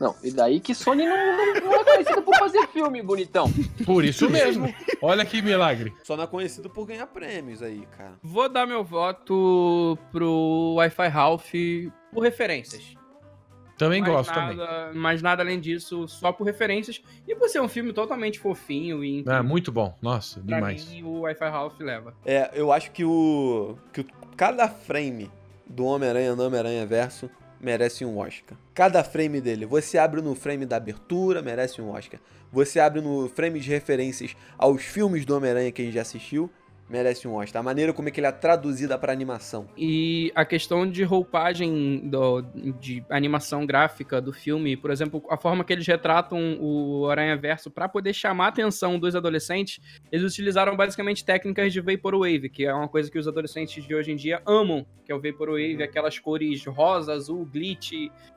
Não, 0.00 0.16
e 0.24 0.30
daí 0.32 0.60
que 0.60 0.74
Sony 0.74 1.04
não, 1.06 1.14
não, 1.14 1.60
não 1.60 1.74
é 1.74 1.84
conhecida 1.84 2.22
por 2.22 2.34
fazer 2.38 2.66
filme, 2.68 3.02
bonitão. 3.02 3.52
Por 3.84 4.02
isso 4.02 4.30
mesmo, 4.30 4.74
olha 5.02 5.26
que 5.26 5.42
milagre. 5.42 5.92
Só 6.02 6.16
não 6.16 6.24
é 6.24 6.26
conhecido 6.26 6.70
por 6.70 6.86
ganhar 6.86 7.06
prêmios 7.08 7.62
aí, 7.62 7.86
cara. 7.98 8.14
Vou 8.22 8.48
dar 8.48 8.64
meu 8.66 8.82
voto 8.82 9.98
pro 10.10 10.76
Wi-Fi 10.78 11.08
Ralph 11.08 11.50
por 12.10 12.22
referências. 12.22 12.94
Também 13.80 14.00
mais 14.00 14.12
gosto, 14.12 14.32
também. 14.34 14.56
nada, 14.56 14.90
Mas 14.94 15.22
nada 15.22 15.42
além 15.42 15.58
disso, 15.58 16.06
só 16.06 16.30
por 16.32 16.44
referências. 16.44 17.02
E 17.26 17.34
por 17.34 17.48
ser 17.48 17.60
um 17.60 17.68
filme 17.68 17.92
totalmente 17.92 18.38
fofinho 18.38 19.02
e 19.02 19.24
É, 19.26 19.42
muito 19.42 19.72
bom, 19.72 19.96
nossa, 20.02 20.40
pra 20.40 20.56
demais. 20.56 20.86
mim, 20.88 21.02
o 21.02 21.20
Wi-Fi 21.20 21.48
Ralph 21.48 21.80
leva. 21.80 22.14
É, 22.24 22.50
eu 22.54 22.70
acho 22.70 22.90
que 22.92 23.04
o. 23.04 23.76
que 23.92 24.02
o- 24.02 24.06
cada 24.36 24.68
frame 24.68 25.30
do 25.66 25.84
Homem-Aranha 25.84 26.36
no 26.36 26.44
Homem-Aranha 26.46 26.84
Verso 26.86 27.30
merece 27.60 28.04
um 28.04 28.18
Oscar. 28.18 28.56
Cada 28.74 29.02
frame 29.04 29.40
dele. 29.40 29.66
Você 29.66 29.98
abre 29.98 30.20
no 30.20 30.34
frame 30.34 30.64
da 30.66 30.76
abertura, 30.76 31.42
merece 31.42 31.80
um 31.82 31.90
Oscar. 31.90 32.20
Você 32.52 32.80
abre 32.80 33.00
no 33.00 33.28
frame 33.28 33.60
de 33.60 33.68
referências 33.70 34.34
aos 34.58 34.82
filmes 34.82 35.24
do 35.24 35.36
Homem-Aranha 35.36 35.70
que 35.70 35.82
a 35.82 35.84
gente 35.84 35.94
já 35.94 36.02
assistiu, 36.02 36.50
merece 36.90 37.26
um 37.28 37.34
Oscar. 37.34 37.60
A 37.60 37.62
maneira 37.62 37.92
como 37.92 38.08
é 38.08 38.10
que 38.10 38.18
ele 38.20 38.26
é 38.26 38.32
traduzida 38.32 38.98
pra 38.98 39.12
animação. 39.12 39.68
E 39.76 40.32
a 40.34 40.44
questão 40.44 40.88
de 40.90 41.04
roupagem 41.04 42.08
do- 42.08 42.42
de 42.80 43.04
animação 43.08 43.64
gráfica 43.64 44.20
do 44.20 44.32
filme, 44.32 44.76
por 44.76 44.90
exemplo, 44.90 45.22
a 45.30 45.36
forma 45.36 45.64
que 45.64 45.72
eles 45.72 45.86
retratam 45.86 46.58
o 46.60 47.06
Aranha 47.08 47.36
Verso 47.36 47.70
para 47.70 47.88
poder 47.88 48.12
chamar 48.12 48.46
a 48.46 48.48
atenção 48.48 48.98
dos 48.98 49.14
adolescentes, 49.14 49.80
eles 50.10 50.30
utilizaram 50.30 50.76
basicamente 50.76 51.24
técnicas 51.24 51.72
de 51.72 51.80
Vaporwave, 51.80 52.48
que 52.48 52.66
é 52.66 52.74
uma 52.74 52.88
coisa 52.88 53.10
que 53.10 53.18
os 53.18 53.28
adolescentes 53.28 53.84
de 53.86 53.94
hoje 53.94 54.10
em 54.12 54.16
dia 54.16 54.42
amam, 54.46 54.84
que 55.04 55.12
é 55.12 55.14
o 55.14 55.20
Vaporwave, 55.20 55.82
aquelas 55.82 56.18
cores 56.18 56.64
rosa, 56.66 57.12
azul, 57.12 57.44
glitch. 57.44 57.92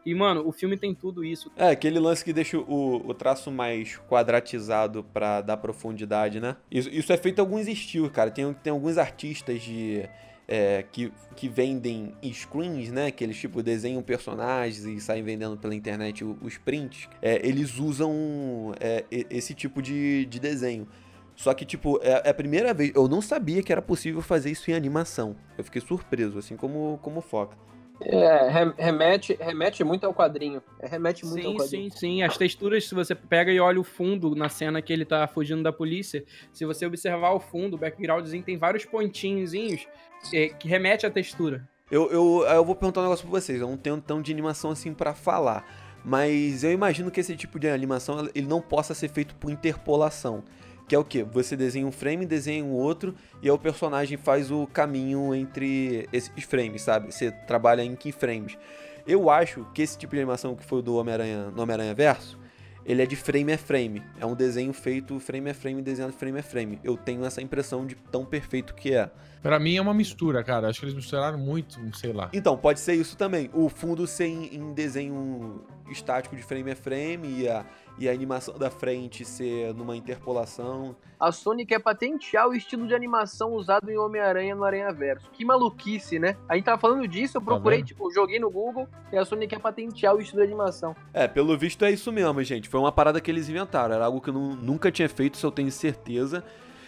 E, 0.06 0.14
mano, 0.14 0.48
o 0.48 0.52
filme 0.52 0.78
tem 0.78 0.94
tudo 0.94 1.24
isso. 1.24 1.52
É, 1.56 1.70
aquele 1.72 2.00
lance 2.00 2.24
que 2.24 2.34
deixa 2.34 2.58
o, 2.58 3.08
o 3.08 3.14
traço 3.14 3.50
mais 3.52 3.98
quadratizado 4.10 5.04
pra 5.14 5.42
dar 5.42 5.58
profundidade, 5.58 6.40
né? 6.40 6.56
Isso, 6.72 6.90
isso 6.90 7.12
é 7.14 7.18
feito 7.18 7.38
em 7.38 7.42
alguns 7.42 7.68
estilos, 7.68 8.12
cara. 8.12 8.30
Tem, 8.32 8.43
tem 8.52 8.72
alguns 8.72 8.98
artistas 8.98 9.62
de. 9.62 10.10
é, 10.48 10.84
que, 10.92 11.14
que 11.36 11.48
vendem 11.48 12.14
screens, 12.34 12.92
né? 12.92 13.12
Que 13.12 13.24
eles 13.24 13.38
tipo 13.38 13.62
desenham 13.62 14.02
personagens 14.02 14.84
e 14.84 15.00
saem 15.00 15.24
vendendo 15.24 15.56
pela 15.56 15.76
internet 15.76 16.24
os 16.24 16.58
prints. 16.58 17.08
É, 17.22 17.48
eles 17.48 17.78
usam 17.78 18.74
é, 18.80 19.06
esse 19.12 19.54
tipo 19.54 19.82
de, 19.82 20.26
de 20.26 20.40
desenho. 20.40 20.88
Só 21.36 21.54
que, 21.54 21.66
tipo, 21.66 22.00
é, 22.04 22.24
é 22.26 22.30
a 22.30 22.34
primeira 22.34 22.74
vez. 22.74 22.92
Eu 22.94 23.08
não 23.08 23.22
sabia 23.22 23.64
que 23.64 23.72
era 23.72 23.82
possível 23.82 24.22
fazer 24.22 24.52
isso 24.52 24.70
em 24.70 24.74
animação. 24.74 25.36
Eu 25.58 25.64
fiquei 25.64 25.82
surpreso, 25.82 26.38
assim 26.38 26.56
como 26.56 27.00
como 27.02 27.22
Foca. 27.22 27.58
É, 28.06 28.50
rem- 28.50 28.74
remete, 28.78 29.38
remete 29.40 29.84
muito 29.84 30.06
ao 30.06 30.14
quadrinho. 30.14 30.62
É, 30.80 30.88
remete 30.88 31.26
muito 31.26 31.46
ao 31.46 31.54
Sim, 31.54 31.58
quadrinho. 31.58 31.92
sim, 31.92 31.98
sim. 31.98 32.24
As 32.24 32.38
texturas, 32.38 32.88
se 32.88 32.94
você 32.96 33.14
pega 33.16 33.52
e 33.52 33.60
olha 33.60 33.80
o 33.80 33.84
fundo 33.84 34.36
na 34.36 34.50
cena 34.50 34.82
que 34.82 34.92
ele 34.92 35.06
tá 35.06 35.28
fugindo 35.28 35.64
da 35.64 35.72
polícia, 35.72 36.24
se 36.52 36.66
você 36.66 36.86
observar 36.86 37.32
o 37.32 37.40
fundo, 37.40 37.76
o 37.76 37.80
backgroundzinho 37.80 38.44
tem 38.44 38.58
vários 38.58 38.86
pontinhozinhos 38.86 39.88
é, 40.34 40.48
que 40.50 40.68
remete 40.68 41.06
à 41.06 41.10
textura. 41.10 41.68
Eu, 41.92 42.10
eu, 42.12 42.46
eu 42.48 42.66
vou 42.66 42.76
perguntar 42.76 43.02
um 43.02 43.04
negócio 43.04 43.28
pra 43.28 43.40
vocês. 43.40 43.60
Eu 43.62 43.68
não 43.68 43.78
tenho 43.78 44.00
tão 44.02 44.22
de 44.22 44.32
animação 44.32 44.72
assim 44.72 44.94
pra 44.94 45.14
falar. 45.14 45.66
Mas 46.04 46.64
eu 46.64 46.72
imagino 46.72 47.10
que 47.10 47.20
esse 47.20 47.36
tipo 47.36 47.58
de 47.60 47.70
animação 47.70 48.28
ele 48.36 48.48
não 48.48 48.60
possa 48.62 48.94
ser 48.94 49.10
feito 49.10 49.36
por 49.36 49.50
interpolação. 49.52 50.44
Que 50.88 50.96
é 50.96 51.00
o 51.00 51.04
que? 51.04 51.24
Você 51.24 51.56
desenha 51.56 51.88
um 51.88 51.92
frame, 51.92 52.26
desenha 52.26 52.64
um 52.64 52.72
outro, 52.72 53.16
e 53.42 53.46
aí 53.46 53.52
o 53.52 53.58
personagem 53.58 54.18
faz 54.18 54.52
o 54.52 54.68
caminho 54.68 55.34
entre 55.34 56.08
esses 56.12 56.44
frames, 56.44 56.82
sabe? 56.82 57.12
Você 57.12 57.32
trabalha 57.32 57.84
em 57.84 57.96
keyframes. 57.96 58.58
Eu 59.06 59.30
acho 59.30 59.66
que 59.74 59.82
esse 59.82 59.98
tipo 59.98 60.14
de 60.14 60.22
animação 60.22 60.56
que 60.56 60.64
foi 60.64 60.80
o 60.80 60.82
do 60.82 60.96
Homem-Aranha 60.96 61.52
no 61.52 61.62
Homem-Aranha 61.62 61.94
Verso, 61.94 62.40
ele 62.86 63.02
é 63.02 63.06
de 63.06 63.16
frame 63.16 63.54
a 63.54 63.58
frame. 63.58 64.04
É 64.20 64.26
um 64.26 64.36
desenho 64.36 64.74
feito 64.74 65.20
frame 65.20 65.50
a 65.50 65.54
frame, 65.54 65.82
desenhado 65.82 66.14
frame 66.14 66.40
a 66.40 66.44
frame. 66.44 66.80
Eu 66.84 66.98
tenho 66.98 67.24
essa 67.26 67.42
impressão 67.42 67.86
de 67.86 67.96
tão 67.96 68.26
perfeito 68.26 68.74
que 68.74 68.94
é. 68.94 69.10
Pra 69.42 69.60
mim 69.60 69.78
é 69.78 69.82
uma 69.82 69.94
mistura, 69.94 70.44
cara. 70.44 70.68
Acho 70.68 70.80
que 70.80 70.86
eles 70.86 70.96
misturaram 70.96 71.38
muito, 71.38 71.80
sei 71.96 72.12
lá. 72.12 72.30
Então, 72.34 72.58
pode 72.58 72.80
ser 72.80 72.94
isso 72.96 73.16
também. 73.18 73.50
O 73.54 73.70
fundo 73.70 74.06
ser 74.06 74.26
em, 74.26 74.56
em 74.56 74.74
desenho 74.74 75.64
estático 75.90 76.36
de 76.36 76.44
frame 76.44 76.72
a 76.72 76.76
frame 76.76 77.42
e 77.42 77.48
a, 77.48 77.66
e 77.98 78.10
a 78.10 78.12
animação 78.12 78.58
da 78.58 78.70
frente 78.72 79.24
ser 79.24 79.74
numa 79.74 79.96
interpolação. 79.96 80.96
A 81.20 81.32
Sony 81.32 81.66
quer 81.66 81.80
patentear 81.80 82.48
o 82.50 82.54
estilo 82.56 82.88
de 82.88 82.94
animação 82.94 83.54
usado 83.54 83.90
em 83.90 83.98
Homem-Aranha 83.98 84.56
no 84.56 84.64
Aranha 84.64 84.92
Verso. 84.92 85.30
Que 85.32 85.46
maluquice, 85.46 86.20
né? 86.20 86.36
A 86.50 86.56
gente 86.56 86.66
tava 86.66 86.82
falando 86.82 87.08
disso, 87.08 87.38
eu 87.38 87.42
procurei, 87.42 87.78
vendo? 87.80 87.88
tipo, 87.88 88.12
joguei 88.12 88.40
no 88.40 88.50
Google 88.50 88.88
e 89.12 89.18
a 89.18 89.24
Sony 89.24 89.48
quer 89.48 89.60
patentear 89.60 90.16
o 90.16 90.20
estilo 90.20 90.42
de 90.42 90.48
animação. 90.48 90.96
É, 91.14 91.28
pelo 91.28 91.58
visto 91.58 91.86
é 91.86 91.92
isso 91.92 92.12
mesmo, 92.12 92.44
gente. 92.44 92.68
Foi 92.68 92.80
uma 92.80 92.92
parada 92.92 93.22
que 93.22 93.30
eles 93.32 93.48
inventaram. 93.48 93.94
Era 93.96 94.06
algo 94.06 94.20
que 94.20 94.30
eu 94.30 94.34
nu- 94.34 94.56
nunca 94.56 94.92
tinha 94.92 95.08
feito, 95.08 95.36
isso 95.36 95.46
eu 95.46 95.52
tenho 95.52 95.72
certeza. 95.72 96.44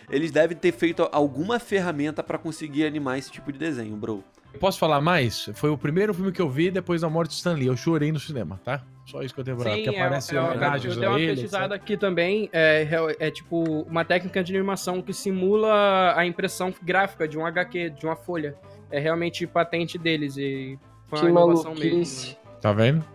Eles 0.09 0.31
devem 0.31 0.57
ter 0.57 0.71
feito 0.71 1.07
alguma 1.11 1.59
ferramenta 1.59 2.21
pra 2.21 2.37
conseguir 2.37 2.85
animar 2.85 3.17
esse 3.17 3.31
tipo 3.31 3.51
de 3.51 3.57
desenho, 3.57 3.95
bro. 3.95 4.23
Posso 4.59 4.79
falar 4.79 5.01
mais? 5.01 5.49
Foi 5.55 5.69
o 5.69 5.77
primeiro 5.77 6.13
filme 6.13 6.31
que 6.31 6.41
eu 6.41 6.49
vi 6.49 6.69
depois 6.71 7.01
da 7.01 7.09
morte 7.09 7.29
de 7.31 7.35
Stan 7.37 7.53
Lee. 7.53 7.67
Eu 7.67 7.75
chorei 7.75 8.11
no 8.11 8.19
cinema, 8.19 8.59
tá? 8.63 8.83
Só 9.05 9.21
isso 9.21 9.33
que 9.35 9.39
eu 9.39 9.43
tenho 9.45 9.57
pra 9.57 9.75
Que 9.75 9.87
aparece 9.89 10.35
é, 10.35 10.39
é, 10.39 10.41
eu, 10.41 10.45
homenagens 10.47 10.93
eu 10.95 10.99
dei 10.99 11.07
a 11.07 11.11
uma 11.11 11.19
ele. 11.19 11.31
pesquisada 11.33 11.75
aqui 11.75 11.95
também. 11.95 12.49
É, 12.51 12.87
é, 13.19 13.27
é 13.27 13.31
tipo 13.31 13.63
uma 13.83 14.03
técnica 14.03 14.43
de 14.43 14.55
animação 14.55 15.01
que 15.01 15.13
simula 15.13 16.13
a 16.17 16.25
impressão 16.25 16.73
gráfica 16.81 17.27
de 17.27 17.37
um 17.37 17.45
HQ, 17.45 17.91
de 17.91 18.05
uma 18.05 18.15
folha. 18.15 18.55
É 18.89 18.99
realmente 18.99 19.45
patente 19.45 19.97
deles 19.97 20.37
e 20.37 20.79
foi 21.07 21.19
uma 21.19 21.25
Que 21.25 21.31
inovação 21.31 21.71
maluquice. 21.75 22.27
mesmo. 22.27 22.37
Tá 22.61 22.73
vendo? 22.73 23.05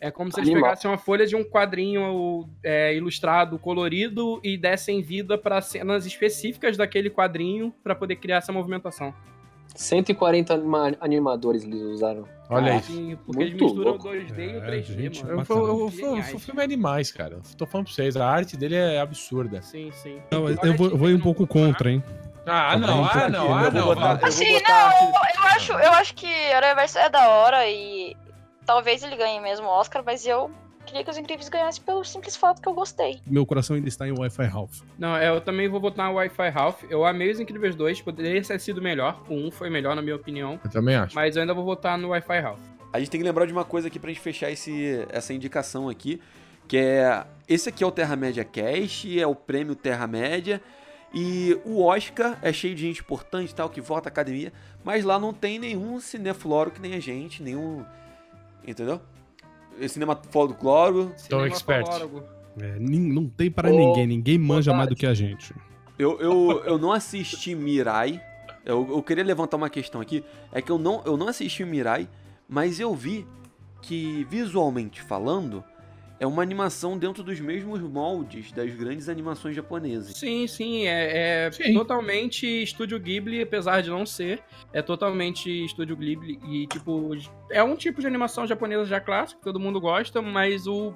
É 0.00 0.10
como 0.10 0.32
se 0.32 0.40
eles 0.40 0.48
Animal. 0.50 0.70
pegassem 0.70 0.90
uma 0.90 0.98
folha 0.98 1.24
de 1.24 1.36
um 1.36 1.44
quadrinho 1.44 2.48
é, 2.64 2.92
ilustrado, 2.96 3.56
colorido 3.60 4.40
e 4.42 4.56
dessem 4.58 5.00
vida 5.00 5.38
para 5.38 5.60
cenas 5.60 6.04
específicas 6.04 6.76
daquele 6.76 7.08
quadrinho 7.08 7.72
para 7.84 7.94
poder 7.94 8.16
criar 8.16 8.38
essa 8.38 8.50
movimentação. 8.52 9.14
140 9.76 10.54
anima- 10.54 10.96
animadores 11.00 11.62
eles 11.62 11.80
usaram. 11.80 12.26
Olha 12.52 12.76
isso. 12.76 13.18
Porque 13.26 13.42
eles 13.42 13.52
Muito 13.52 13.64
misturam 13.64 13.90
o 13.90 13.94
louco. 13.94 14.08
2D 14.08 14.38
e 14.38 14.56
o 14.56 14.64
É, 14.64 14.66
3D, 14.70 14.82
gente, 14.84 15.24
mano. 15.24 15.44
Eu, 15.48 15.56
eu, 15.56 15.66
eu, 15.66 16.16
eu, 16.16 16.36
o 16.36 16.38
filme 16.38 16.60
é 16.60 16.64
animais, 16.64 17.10
cara. 17.10 17.34
Eu 17.36 17.42
Tô 17.56 17.66
falando 17.66 17.86
pra 17.86 17.94
vocês. 17.94 18.16
A 18.16 18.28
arte 18.28 18.56
dele 18.56 18.74
é 18.76 19.00
absurda. 19.00 19.62
Sim, 19.62 19.90
sim. 19.92 20.20
Não, 20.30 20.48
eu, 20.48 20.56
eu 20.62 20.76
vou, 20.76 20.96
vou 20.96 21.10
ir 21.10 21.14
um 21.14 21.20
pouco 21.20 21.46
contra, 21.46 21.90
hein? 21.90 22.02
Ah, 22.46 22.72
Tá 22.72 22.76
não, 22.78 23.04
ah, 23.04 23.28
não, 23.28 23.54
ah, 23.56 23.64
eu 23.64 23.70
vou 23.70 23.94
não. 23.94 24.02
ah, 24.04 24.18
eu 24.20 24.26
Assim, 24.26 24.52
não, 24.52 25.08
eu 25.08 25.48
acho, 25.56 25.72
eu 25.74 25.92
acho 25.92 26.14
que 26.14 26.26
Aranha 26.52 26.74
Verso 26.74 26.98
é 26.98 27.08
da 27.08 27.28
hora 27.28 27.68
e 27.68 28.16
talvez 28.66 29.02
ele 29.02 29.16
ganhe 29.16 29.40
mesmo 29.40 29.66
o 29.66 29.70
Oscar, 29.70 30.02
mas 30.04 30.26
eu 30.26 30.50
queria 30.82 31.04
que 31.04 31.10
os 31.10 31.18
Incríveis 31.18 31.48
ganhassem 31.48 31.82
pelo 31.82 32.04
simples 32.04 32.36
fato 32.36 32.60
que 32.60 32.68
eu 32.68 32.74
gostei. 32.74 33.20
Meu 33.26 33.46
coração 33.46 33.76
ainda 33.76 33.88
está 33.88 34.06
em 34.06 34.12
Wi-Fi 34.12 34.44
Ralph. 34.44 34.80
Não, 34.98 35.16
é, 35.16 35.28
eu 35.28 35.40
também 35.40 35.68
vou 35.68 35.80
botar 35.80 36.08
no 36.08 36.14
Wi-Fi 36.14 36.48
Ralph. 36.50 36.82
Eu 36.90 37.04
amei 37.04 37.30
os 37.30 37.40
Incríveis 37.40 37.74
2, 37.74 38.02
poderia 38.02 38.42
ter 38.42 38.58
sido 38.60 38.82
melhor. 38.82 39.22
O 39.28 39.34
1 39.34 39.50
foi 39.50 39.70
melhor, 39.70 39.96
na 39.96 40.02
minha 40.02 40.16
opinião. 40.16 40.60
Eu 40.64 40.70
também 40.70 40.94
acho. 40.94 41.14
Mas 41.14 41.36
eu 41.36 41.42
ainda 41.42 41.54
vou 41.54 41.64
votar 41.64 41.96
no 41.96 42.08
Wi-Fi 42.08 42.40
Ralph. 42.40 42.60
A 42.92 42.98
gente 42.98 43.10
tem 43.10 43.20
que 43.20 43.26
lembrar 43.26 43.46
de 43.46 43.52
uma 43.52 43.64
coisa 43.64 43.88
aqui 43.88 43.98
pra 43.98 44.10
gente 44.10 44.20
fechar 44.20 44.50
esse, 44.50 45.06
essa 45.08 45.32
indicação 45.32 45.88
aqui, 45.88 46.20
que 46.68 46.76
é 46.76 47.24
esse 47.48 47.68
aqui 47.68 47.82
é 47.82 47.86
o 47.86 47.90
Terra-média 47.90 48.44
Cast, 48.44 49.18
é 49.18 49.26
o 49.26 49.34
prêmio 49.34 49.74
Terra-média, 49.74 50.60
e 51.14 51.58
o 51.64 51.82
Oscar 51.82 52.38
é 52.42 52.52
cheio 52.52 52.74
de 52.74 52.82
gente 52.82 53.00
importante 53.00 53.50
e 53.50 53.54
tal, 53.54 53.68
que 53.68 53.80
vota 53.80 54.08
a 54.08 54.10
academia, 54.10 54.52
mas 54.84 55.04
lá 55.04 55.18
não 55.18 55.32
tem 55.32 55.58
nenhum 55.58 56.00
cinefloro 56.00 56.70
que 56.70 56.80
nem 56.80 56.94
a 56.94 57.00
gente, 57.00 57.42
nenhum, 57.42 57.84
entendeu? 58.66 59.00
Cinema 59.88 60.20
folcloro. 60.30 61.12
Cinema 61.16 61.46
expert. 61.46 61.86
É, 62.60 62.78
não 62.78 63.26
tem 63.26 63.50
para 63.50 63.70
Ô, 63.70 63.76
ninguém, 63.76 64.06
ninguém 64.06 64.38
manja 64.38 64.72
mais 64.72 64.88
do 64.88 64.94
que 64.94 65.06
a 65.06 65.14
gente. 65.14 65.54
Eu, 65.98 66.20
eu, 66.20 66.64
eu 66.64 66.78
não 66.78 66.92
assisti 66.92 67.54
Mirai, 67.54 68.20
eu, 68.64 68.86
eu 68.90 69.02
queria 69.02 69.24
levantar 69.24 69.56
uma 69.56 69.70
questão 69.70 70.00
aqui, 70.00 70.24
é 70.52 70.60
que 70.60 70.70
eu 70.70 70.78
não, 70.78 71.02
eu 71.04 71.16
não 71.16 71.28
assisti 71.28 71.64
Mirai, 71.64 72.08
mas 72.48 72.80
eu 72.80 72.94
vi 72.94 73.26
que, 73.80 74.24
visualmente 74.30 75.02
falando, 75.02 75.64
é 76.22 76.26
uma 76.26 76.40
animação 76.40 76.96
dentro 76.96 77.20
dos 77.24 77.40
mesmos 77.40 77.80
moldes 77.80 78.52
das 78.52 78.72
grandes 78.72 79.08
animações 79.08 79.56
japonesas. 79.56 80.16
Sim, 80.16 80.46
sim, 80.46 80.86
é, 80.86 81.46
é 81.46 81.50
Sim. 81.50 81.74
totalmente 81.74 82.46
Estúdio 82.62 82.96
Ghibli, 83.00 83.42
apesar 83.42 83.82
de 83.82 83.90
não 83.90 84.06
ser. 84.06 84.40
É 84.72 84.80
totalmente 84.80 85.50
Estúdio 85.64 85.96
Ghibli 85.96 86.38
e, 86.46 86.68
tipo, 86.68 87.10
é 87.50 87.60
um 87.60 87.74
tipo 87.74 88.00
de 88.00 88.06
animação 88.06 88.46
japonesa 88.46 88.84
já 88.84 89.00
clássica, 89.00 89.40
que 89.40 89.44
todo 89.44 89.58
mundo 89.58 89.80
gosta, 89.80 90.22
mas 90.22 90.68
o, 90.68 90.94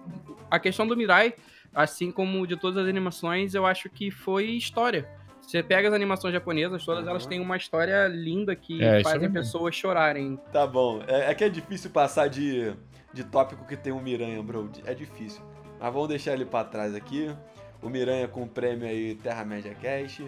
a 0.49 0.61
questão 0.61 0.87
do 0.87 0.97
Mirai, 0.97 1.35
assim 1.75 2.13
como 2.13 2.47
de 2.47 2.57
todas 2.57 2.85
as 2.85 2.89
animações, 2.89 3.53
eu 3.53 3.67
acho 3.67 3.91
que 3.91 4.13
foi 4.13 4.45
história. 4.51 5.09
Você 5.41 5.61
pega 5.61 5.89
as 5.89 5.95
animações 5.95 6.35
japonesas, 6.35 6.85
todas 6.85 7.03
Uhum. 7.03 7.11
elas 7.11 7.27
têm 7.27 7.41
uma 7.41 7.57
história 7.57 8.07
linda 8.07 8.55
que 8.55 8.81
É, 8.81 9.01
é 9.01 9.03
fazem 9.03 9.29
pessoas 9.33 9.75
chorarem. 9.75 10.39
Tá 10.53 10.65
bom. 10.69 11.03
É, 11.09 11.33
é 11.33 11.35
que 11.35 11.43
é 11.43 11.49
difícil 11.49 11.91
passar 11.91 12.29
de, 12.29 12.73
de 13.13 13.25
tópico 13.25 13.67
que 13.67 13.77
tem 13.77 13.93
o 13.93 14.01
Miranha, 14.01 14.43
bro. 14.43 14.71
É 14.85 14.95
difícil. 14.95 15.43
Mas 15.79 15.93
vamos 15.93 16.09
deixar 16.09 16.33
ele 16.33 16.45
pra 16.45 16.65
trás 16.65 16.95
aqui. 16.95 17.35
O 17.83 17.89
Miranha 17.89 18.27
com 18.29 18.43
o 18.43 18.49
prêmio 18.49 18.89
aí 18.89 19.15
Terra-média 19.17 19.75
Cash. 19.75 20.23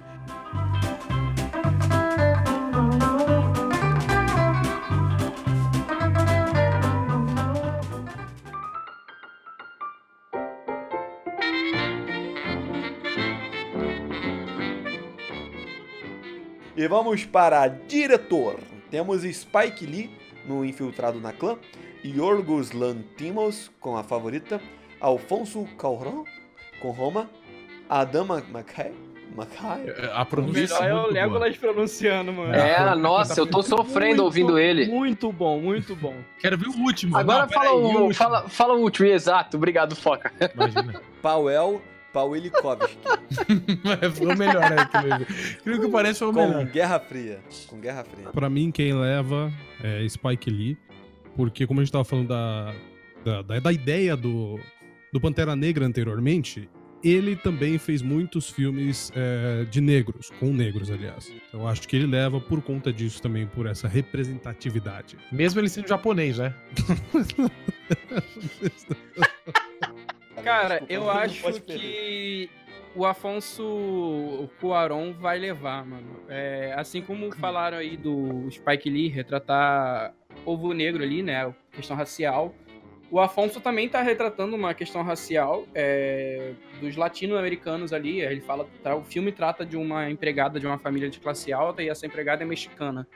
E 16.77 16.87
vamos 16.87 17.25
para 17.25 17.67
diretor. 17.67 18.61
Temos 18.89 19.23
Spike 19.23 19.85
Lee 19.85 20.17
no 20.47 20.65
Infiltrado 20.65 21.21
na 21.21 21.33
Clã, 21.33 21.59
Yorgos 22.05 22.73
Lantimos 22.73 23.71
com 23.81 23.97
a 23.97 24.03
favorita, 24.03 24.61
Alfonso 25.01 25.67
Cuarón 25.77 26.25
com 26.81 26.91
Roma, 26.91 27.29
Adama 27.89 28.43
Mackay, 28.51 28.93
Mackay 29.35 30.11
A 30.13 30.23
O 30.23 30.27
pronúncia 30.27 30.81
melhor 30.81 30.83
é 30.83 30.89
é 30.89 30.93
o 30.95 30.97
muito 31.03 31.13
boa. 31.13 31.25
Legolas 31.25 31.57
pronunciando, 31.57 32.33
mano. 32.33 32.55
É, 32.55 32.95
nossa, 32.95 33.41
eu 33.41 33.47
tô 33.47 33.63
sofrendo 33.63 34.25
ouvindo 34.25 34.59
ele. 34.59 34.87
Muito 34.87 35.33
bom, 35.33 35.61
muito 35.61 35.95
bom. 35.97 36.15
Quero 36.41 36.57
ver 36.57 36.69
o 36.69 36.79
último. 36.83 37.17
Agora 37.17 37.43
Não, 37.47 37.49
fala, 37.53 37.65
peraí, 37.71 37.79
o, 37.79 37.87
último. 37.87 38.15
fala, 38.15 38.49
fala 38.49 38.75
o 38.75 38.81
último, 38.81 39.07
exato. 39.09 39.57
Obrigado, 39.57 39.95
Foca. 39.97 40.33
Imagina. 40.55 41.01
Pauel 41.21 41.83
Paulikovski 42.13 42.99
foi 44.15 44.27
o 44.35 44.39
melhor 44.39 44.63
aí 44.63 44.87
que 44.87 44.97
eu 44.97 45.19
vi. 45.19 45.57
Creio 45.63 45.81
que 45.83 45.89
parece 45.89 46.19
foi 46.21 46.29
o 46.29 46.33
com 46.33 46.41
melhor. 46.41 46.65
Guerra 46.67 46.99
Fria. 47.01 47.41
Com 47.67 47.79
Guerra 47.81 48.05
Fria. 48.05 48.31
Pra 48.31 48.49
mim, 48.49 48.71
quem 48.71 48.95
leva 48.95 49.53
é 49.83 50.09
Spike 50.09 50.51
Lee, 50.51 50.79
porque 51.39 51.69
como 51.69 51.79
a 51.79 51.85
gente 51.85 51.93
tava 51.93 52.05
falando 52.05 52.27
da, 52.27 52.75
da, 53.25 53.43
da- 53.43 53.61
da 53.61 53.73
ideia 53.73 54.17
do, 54.17 54.59
do 55.13 55.21
Pantera 55.21 55.55
Negra 55.55 55.87
anteriormente, 55.87 56.69
ele 57.03 57.37
também 57.37 57.79
fez 57.79 58.03
muitos 58.03 58.51
filmes 58.51 59.13
é, 59.15 59.65
de 59.71 59.81
negros, 59.81 60.31
com 60.41 60.47
negros, 60.53 60.91
aliás. 60.91 61.33
Eu 61.53 61.65
acho 61.69 61.87
que 61.87 61.95
ele 61.95 62.09
leva 62.09 62.41
por 62.41 62.61
conta 62.61 62.93
disso 62.93 63.23
também, 63.23 63.47
por 63.47 63.67
essa 63.67 63.87
representatividade. 63.87 65.17
Mesmo 65.31 65.61
ele 65.61 65.69
sendo 65.69 65.87
japonês, 65.87 66.39
né? 66.39 66.53
Cara, 70.43 70.83
eu 70.89 71.09
acho 71.09 71.63
que 71.63 72.51
o 72.97 73.07
Afonso 73.07 74.51
Cuarón 74.61 75.13
vai 75.13 75.39
levar, 75.39 75.87
mano. 75.87 76.19
É, 76.29 76.75
assim 76.77 77.01
como 77.01 77.31
falaram 77.37 77.79
aí 77.79 77.97
do 77.97 78.51
Spike 78.51 78.91
Lee 78.91 79.07
retratar 79.09 80.15
povo 80.45 80.73
negro 80.73 81.03
ali, 81.03 81.23
né? 81.23 81.53
Questão 81.73 81.97
racial. 81.97 82.55
O 83.11 83.19
Afonso 83.19 83.61
também 83.61 83.89
tá 83.89 84.03
retratando 84.03 84.55
uma 84.55 84.75
questão 84.75 85.03
racial 85.03 85.67
é, 85.75 86.53
dos 86.81 86.95
latino-americanos 86.97 87.93
ali. 87.93 88.21
Ele 88.21 88.41
fala, 88.41 88.69
tá, 88.83 88.95
o 88.95 89.03
filme 89.03 89.33
trata 89.33 89.65
de 89.65 89.77
uma 89.77 90.11
empregada 90.11 90.61
de 90.61 90.67
uma 90.67 90.79
família 90.79 91.09
de 91.09 91.19
classe 91.19 91.53
alta 91.53 91.83
e 91.83 91.89
essa 91.89 92.07
empregada 92.07 92.43
é 92.43 92.47
mexicana. 92.47 93.07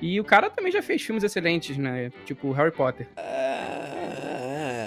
E 0.00 0.20
o 0.20 0.24
cara 0.24 0.50
também 0.50 0.72
já 0.72 0.82
fez 0.82 1.00
filmes 1.02 1.22
excelentes, 1.22 1.78
né? 1.78 2.10
Tipo 2.24 2.50
Harry 2.50 2.72
Potter. 2.72 3.06
É. 3.16 3.51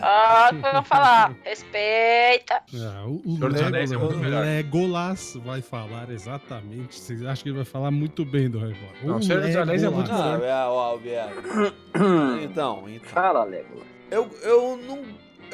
Ah, 0.07 0.49
o 0.51 0.59
que 0.59 0.67
eu 0.67 0.71
vou 0.73 0.83
falar? 0.83 1.33
Respeita. 1.43 2.61
Ah, 2.75 3.05
o 3.07 3.21
o 3.25 3.65
Anéis 3.65 3.91
é 3.91 3.97
muito 3.97 4.17
melhor. 4.17 4.45
Legolas 4.45 5.35
vai 5.43 5.61
falar 5.63 6.11
exatamente. 6.11 6.99
Vocês 6.99 7.23
acham 7.25 7.41
que 7.41 7.49
ele 7.49 7.55
vai 7.55 7.65
falar 7.65 7.89
muito 7.89 8.23
bem 8.23 8.47
do 8.47 8.59
Harry 8.59 8.75
Potter? 8.75 9.07
Não, 9.07 9.17
O 9.17 9.23
Senhor 9.23 9.41
dos 9.41 9.55
Anéis 9.55 9.83
é 9.83 9.89
muito 9.89 10.11
Legolas. 10.11 10.39
Não, 10.39 10.45
é, 10.47 10.65
ó, 10.67 10.79
Albiero. 10.91 11.35
Então, 12.43 12.83
então. 12.87 13.09
Fala, 13.09 13.43
Legolas. 13.43 13.87
Eu, 14.11 14.29
eu 14.43 14.77
não. 14.77 15.03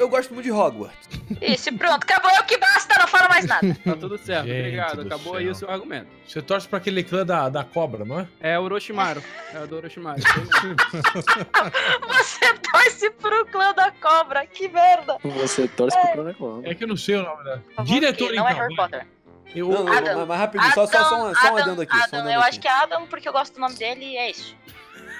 Eu 0.02 0.08
gosto 0.08 0.34
muito 0.34 0.44
de 0.46 0.50
Hogwarts. 0.52 1.08
Isso, 1.40 1.72
pronto. 1.78 2.02
Acabou 2.02 2.28
é 2.32 2.40
o 2.40 2.44
que 2.44 2.58
basta, 2.58 2.98
não 2.98 3.06
fala 3.06 3.28
mais 3.28 3.46
nada. 3.46 3.74
Tá 3.84 3.94
tudo 3.94 4.18
certo, 4.18 4.46
Gente 4.48 4.58
obrigado. 4.58 4.96
do 4.96 5.06
Acabou 5.06 5.32
céu. 5.34 5.36
aí 5.36 5.48
o 5.48 5.54
seu 5.54 5.70
argumento. 5.70 6.08
Você 6.26 6.42
torce 6.42 6.66
pra 6.66 6.78
aquele 6.78 7.04
clã 7.04 7.24
da, 7.24 7.48
da 7.48 7.62
cobra, 7.62 8.04
não 8.04 8.18
é? 8.18 8.26
É 8.40 8.58
o 8.58 8.62
Orochimaru. 8.62 9.22
É 9.54 9.60
o 9.60 9.66
do 9.68 9.76
Orochimaru. 9.76 10.20
Você 12.08 12.52
torce 12.72 13.10
pro 13.10 13.46
clã 13.46 13.72
da 13.74 13.92
cobra. 13.92 14.44
Que 14.46 14.68
merda. 14.68 15.18
Você 15.22 15.68
torce 15.68 15.96
pro 16.00 16.12
Croneclone. 16.12 16.68
É 16.68 16.74
que 16.74 16.82
eu 16.84 16.88
não 16.88 16.96
sei 16.96 17.16
o 17.16 17.22
nome 17.22 17.44
da. 17.44 17.60
Diretor, 17.84 18.28
que 18.30 18.36
Não 18.36 18.48
é 18.48 18.52
então, 18.52 18.62
Harry. 18.62 18.76
Potter. 18.76 19.06
Eu, 19.54 19.68
Não, 19.68 19.84
não, 19.84 19.92
Adam. 19.92 20.18
mas, 20.20 20.28
mas 20.28 20.38
rapidinho, 20.40 20.72
só, 20.72 20.86
só, 20.86 21.04
só, 21.04 21.26
um, 21.28 21.34
só 21.34 21.52
um 21.52 21.56
adendo 21.58 21.82
aqui. 21.82 21.92
só 21.92 21.98
um 22.00 22.04
Adam, 22.04 22.20
adendo 22.20 22.30
eu 22.34 22.40
aqui. 22.40 22.48
acho 22.48 22.60
que 22.60 22.68
é 22.68 22.70
Adam 22.72 23.06
porque 23.06 23.28
eu 23.28 23.32
gosto 23.32 23.54
do 23.54 23.60
nome 23.60 23.74
dele 23.76 24.04
e 24.04 24.16
é 24.16 24.30
isso. 24.30 24.56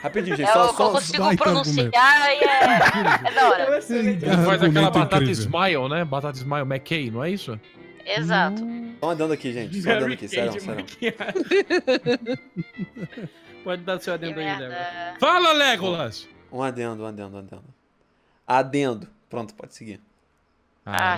Rapidinho, 0.03 0.37
gente, 0.37 0.49
eu 0.49 0.53
só, 0.53 0.73
só, 0.73 0.91
consigo 0.91 1.23
baita 1.23 1.45
pronunciar 1.45 1.87
e 1.87 2.45
é, 2.45 3.29
é 3.29 3.33
da 3.33 3.49
hora. 3.49 3.79
Ele 3.89 4.19
faz 4.45 4.61
aquela 4.63 4.91
batata 4.91 5.23
incrível. 5.23 5.45
Smile, 5.45 5.89
né? 5.89 6.05
Batata 6.05 6.39
Smile 6.39 6.63
McKay, 6.63 7.09
não 7.09 7.23
é 7.23 7.31
isso? 7.31 7.57
Exato. 8.05 8.61
só 9.01 9.07
um 9.07 9.11
adendo 9.11 9.33
aqui, 9.33 9.53
gente. 9.53 9.81
Só 9.81 9.91
adendo 9.91 10.07
Harry 10.07 10.15
aqui, 10.15 10.27
sério, 10.27 10.61
sério. 10.61 10.85
Pode 13.63 13.83
dar 13.83 14.01
seu 14.01 14.19
Que 14.19 14.25
adendo 14.25 14.41
aí, 14.41 14.47
Débora. 14.47 14.69
merda. 14.69 15.15
Fala, 15.21 15.53
Legolas! 15.53 16.29
Um 16.51 16.63
adendo, 16.63 17.05
um 17.05 17.07
adendo, 17.07 17.37
um 17.37 17.39
adendo. 17.39 17.65
Adendo. 18.45 19.09
Pronto, 19.31 19.55
pode 19.55 19.73
seguir. 19.73 20.01
Ah, 20.85 21.17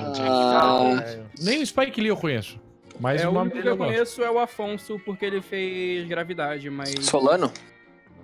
É, 1.03 1.22
nem 1.41 1.62
o 1.62 1.66
Spike 1.66 2.03
Lee 2.03 2.11
eu 2.11 2.18
conheço. 2.18 2.61
Mas 3.01 3.22
É, 3.22 3.28
o 3.28 3.32
nome 3.32 3.51
único 3.51 3.62
que 3.62 3.66
eu 3.66 3.72
eu 3.72 3.78
conheço 3.78 4.22
é 4.22 4.30
o 4.30 4.39
Afonso, 4.39 5.01
porque 5.07 5.24
ele 5.24 5.41
fez 5.41 6.07
Gravidade, 6.07 6.68
mas... 6.68 7.07
Solano? 7.07 7.51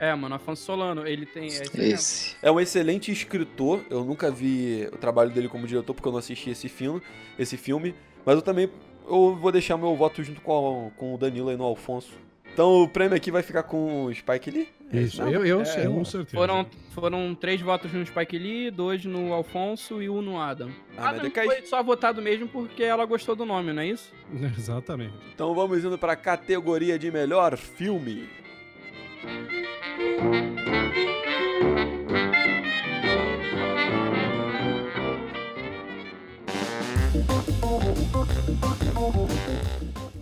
É, 0.01 0.15
mano, 0.15 0.35
Afonso 0.35 0.63
Solano, 0.65 1.07
ele 1.07 1.27
tem... 1.27 1.49
É 1.51 1.89
esse. 1.89 2.35
É 2.43 2.51
um 2.51 2.59
excelente 2.59 3.13
escritor. 3.13 3.85
Eu 3.91 4.03
nunca 4.03 4.31
vi 4.31 4.89
o 4.93 4.97
trabalho 4.97 5.31
dele 5.31 5.47
como 5.49 5.67
diretor 5.67 5.93
porque 5.93 6.09
eu 6.09 6.13
não 6.13 6.19
assisti 6.19 6.49
esse 6.51 6.69
filme, 6.71 7.03
esse 7.39 7.57
filme. 7.59 7.95
Mas 8.25 8.37
eu 8.37 8.43
também 8.43 8.71
eu 9.07 9.37
vou 9.37 9.53
deixar 9.53 9.77
meu 9.77 9.95
voto 9.95 10.23
junto 10.23 10.41
com, 10.41 10.89
a- 10.89 10.99
com 10.99 11.15
o 11.15 11.19
Danilo 11.19 11.51
aí 11.51 11.57
no 11.57 11.65
Alfonso. 11.65 12.13
Então 12.53 12.83
o 12.83 12.89
prêmio 12.89 13.17
aqui 13.17 13.31
vai 13.31 13.43
ficar 13.43 13.63
com 13.63 14.07
o 14.07 14.15
Spike 14.15 14.51
Lee. 14.51 14.69
É 14.93 15.01
Isso, 15.03 15.23
eu, 15.23 15.45
eu 15.45 15.61
É, 15.61 15.65
sei. 15.67 15.87
Com 15.87 16.05
certeza. 16.05 16.37
Foram, 16.37 16.67
foram 16.95 17.35
três 17.35 17.61
votos 17.61 17.93
no 17.93 18.05
Spike 18.05 18.39
Lee, 18.39 18.71
dois 18.71 19.05
no 19.05 19.33
Alfonso 19.35 20.03
e 20.03 20.09
um 20.11 20.21
no 20.23 20.41
Adam. 20.41 20.71
Ah, 20.97 21.11
Adam 21.11 21.23
decai- 21.23 21.45
foi 21.47 21.63
só 21.63 21.83
votado 21.83 22.21
mesmo 22.23 22.49
porque 22.49 22.83
ela 22.83 23.05
gostou 23.05 23.37
do 23.37 23.45
nome, 23.45 23.73
não 23.73 23.83
é 23.83 23.87
isso? 23.89 24.13
Exatamente. 24.59 25.15
Então 25.35 25.55
vamos 25.55 25.85
indo 25.85 25.97
para 25.99 26.15
a 26.15 26.17
categoria 26.17 26.99
de 26.99 27.11
melhor 27.11 27.57
filme. 27.57 28.29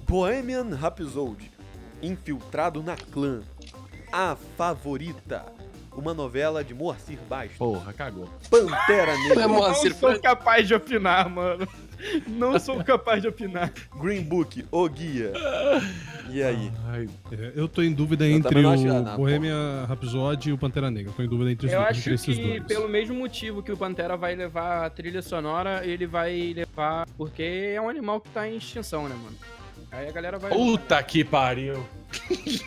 Bohemian 0.07 0.75
Rhapsody, 0.77 1.51
Infiltrado 2.01 2.81
na 2.81 2.97
Clã, 2.97 3.43
A 4.13 4.37
Favorita, 4.57 5.45
uma 5.93 6.15
novela 6.15 6.63
de 6.63 6.73
Moacir 6.73 7.19
Bastos, 7.29 7.59
Porra, 7.59 7.93
cagou. 7.93 8.29
Pantera 8.49 9.19
Negra, 9.19 9.49
Moacir 9.49 9.91
não 9.91 9.99
sou 9.99 10.21
capaz 10.21 10.69
de 10.69 10.75
opinar, 10.75 11.29
mano. 11.29 11.67
Não 12.27 12.59
sou 12.59 12.83
capaz 12.85 13.23
de 13.23 13.29
opinar. 13.29 13.73
Green 14.01 14.23
Book, 14.23 14.65
O 14.71 14.89
Guia. 14.89 15.33
E 16.31 16.43
aí? 16.43 16.71
Ai, 16.87 17.09
É, 17.33 17.53
eu 17.55 17.67
tô 17.69 17.83
em 17.83 17.93
dúvida 17.93 18.27
Eu 18.27 18.37
entre 18.37 18.61
o 18.61 18.69
acho 18.71 18.85
nada, 18.87 19.17
Bohemia 19.17 19.55
Rhapsody 19.89 20.51
e 20.51 20.53
o 20.53 20.59
Pantera 20.59 20.91
Negra. 20.91 21.11
Eu 21.11 21.15
tô 21.17 21.23
em 21.23 21.29
dúvida 21.29 21.51
entre, 21.51 21.67
os 21.67 21.73
Eu 21.73 21.79
dois, 21.79 21.91
acho 21.91 22.01
entre 22.01 22.15
esses 22.15 22.37
que 22.37 22.43
dois. 22.43 22.65
pelo 22.65 22.89
mesmo 22.89 23.15
motivo 23.15 23.63
que 23.63 23.73
o 23.73 23.77
Pantera 23.77 24.17
vai 24.17 24.35
levar 24.35 24.85
a 24.87 24.91
trilha 24.91 25.23
sonora, 25.23 25.85
ele 25.85 26.07
vai 26.07 26.53
levar. 26.55 27.07
Porque 27.17 27.73
é 27.75 27.81
um 27.81 27.89
animal 27.89 28.21
que 28.21 28.29
tá 28.31 28.49
em 28.49 28.57
extinção, 28.57 29.09
né, 29.09 29.15
mano? 29.15 29.37
Aí 29.91 30.07
a 30.09 30.13
galera 30.13 30.39
vai. 30.39 30.51
Puta 30.51 31.03
que 31.03 31.25
pariu. 31.25 31.83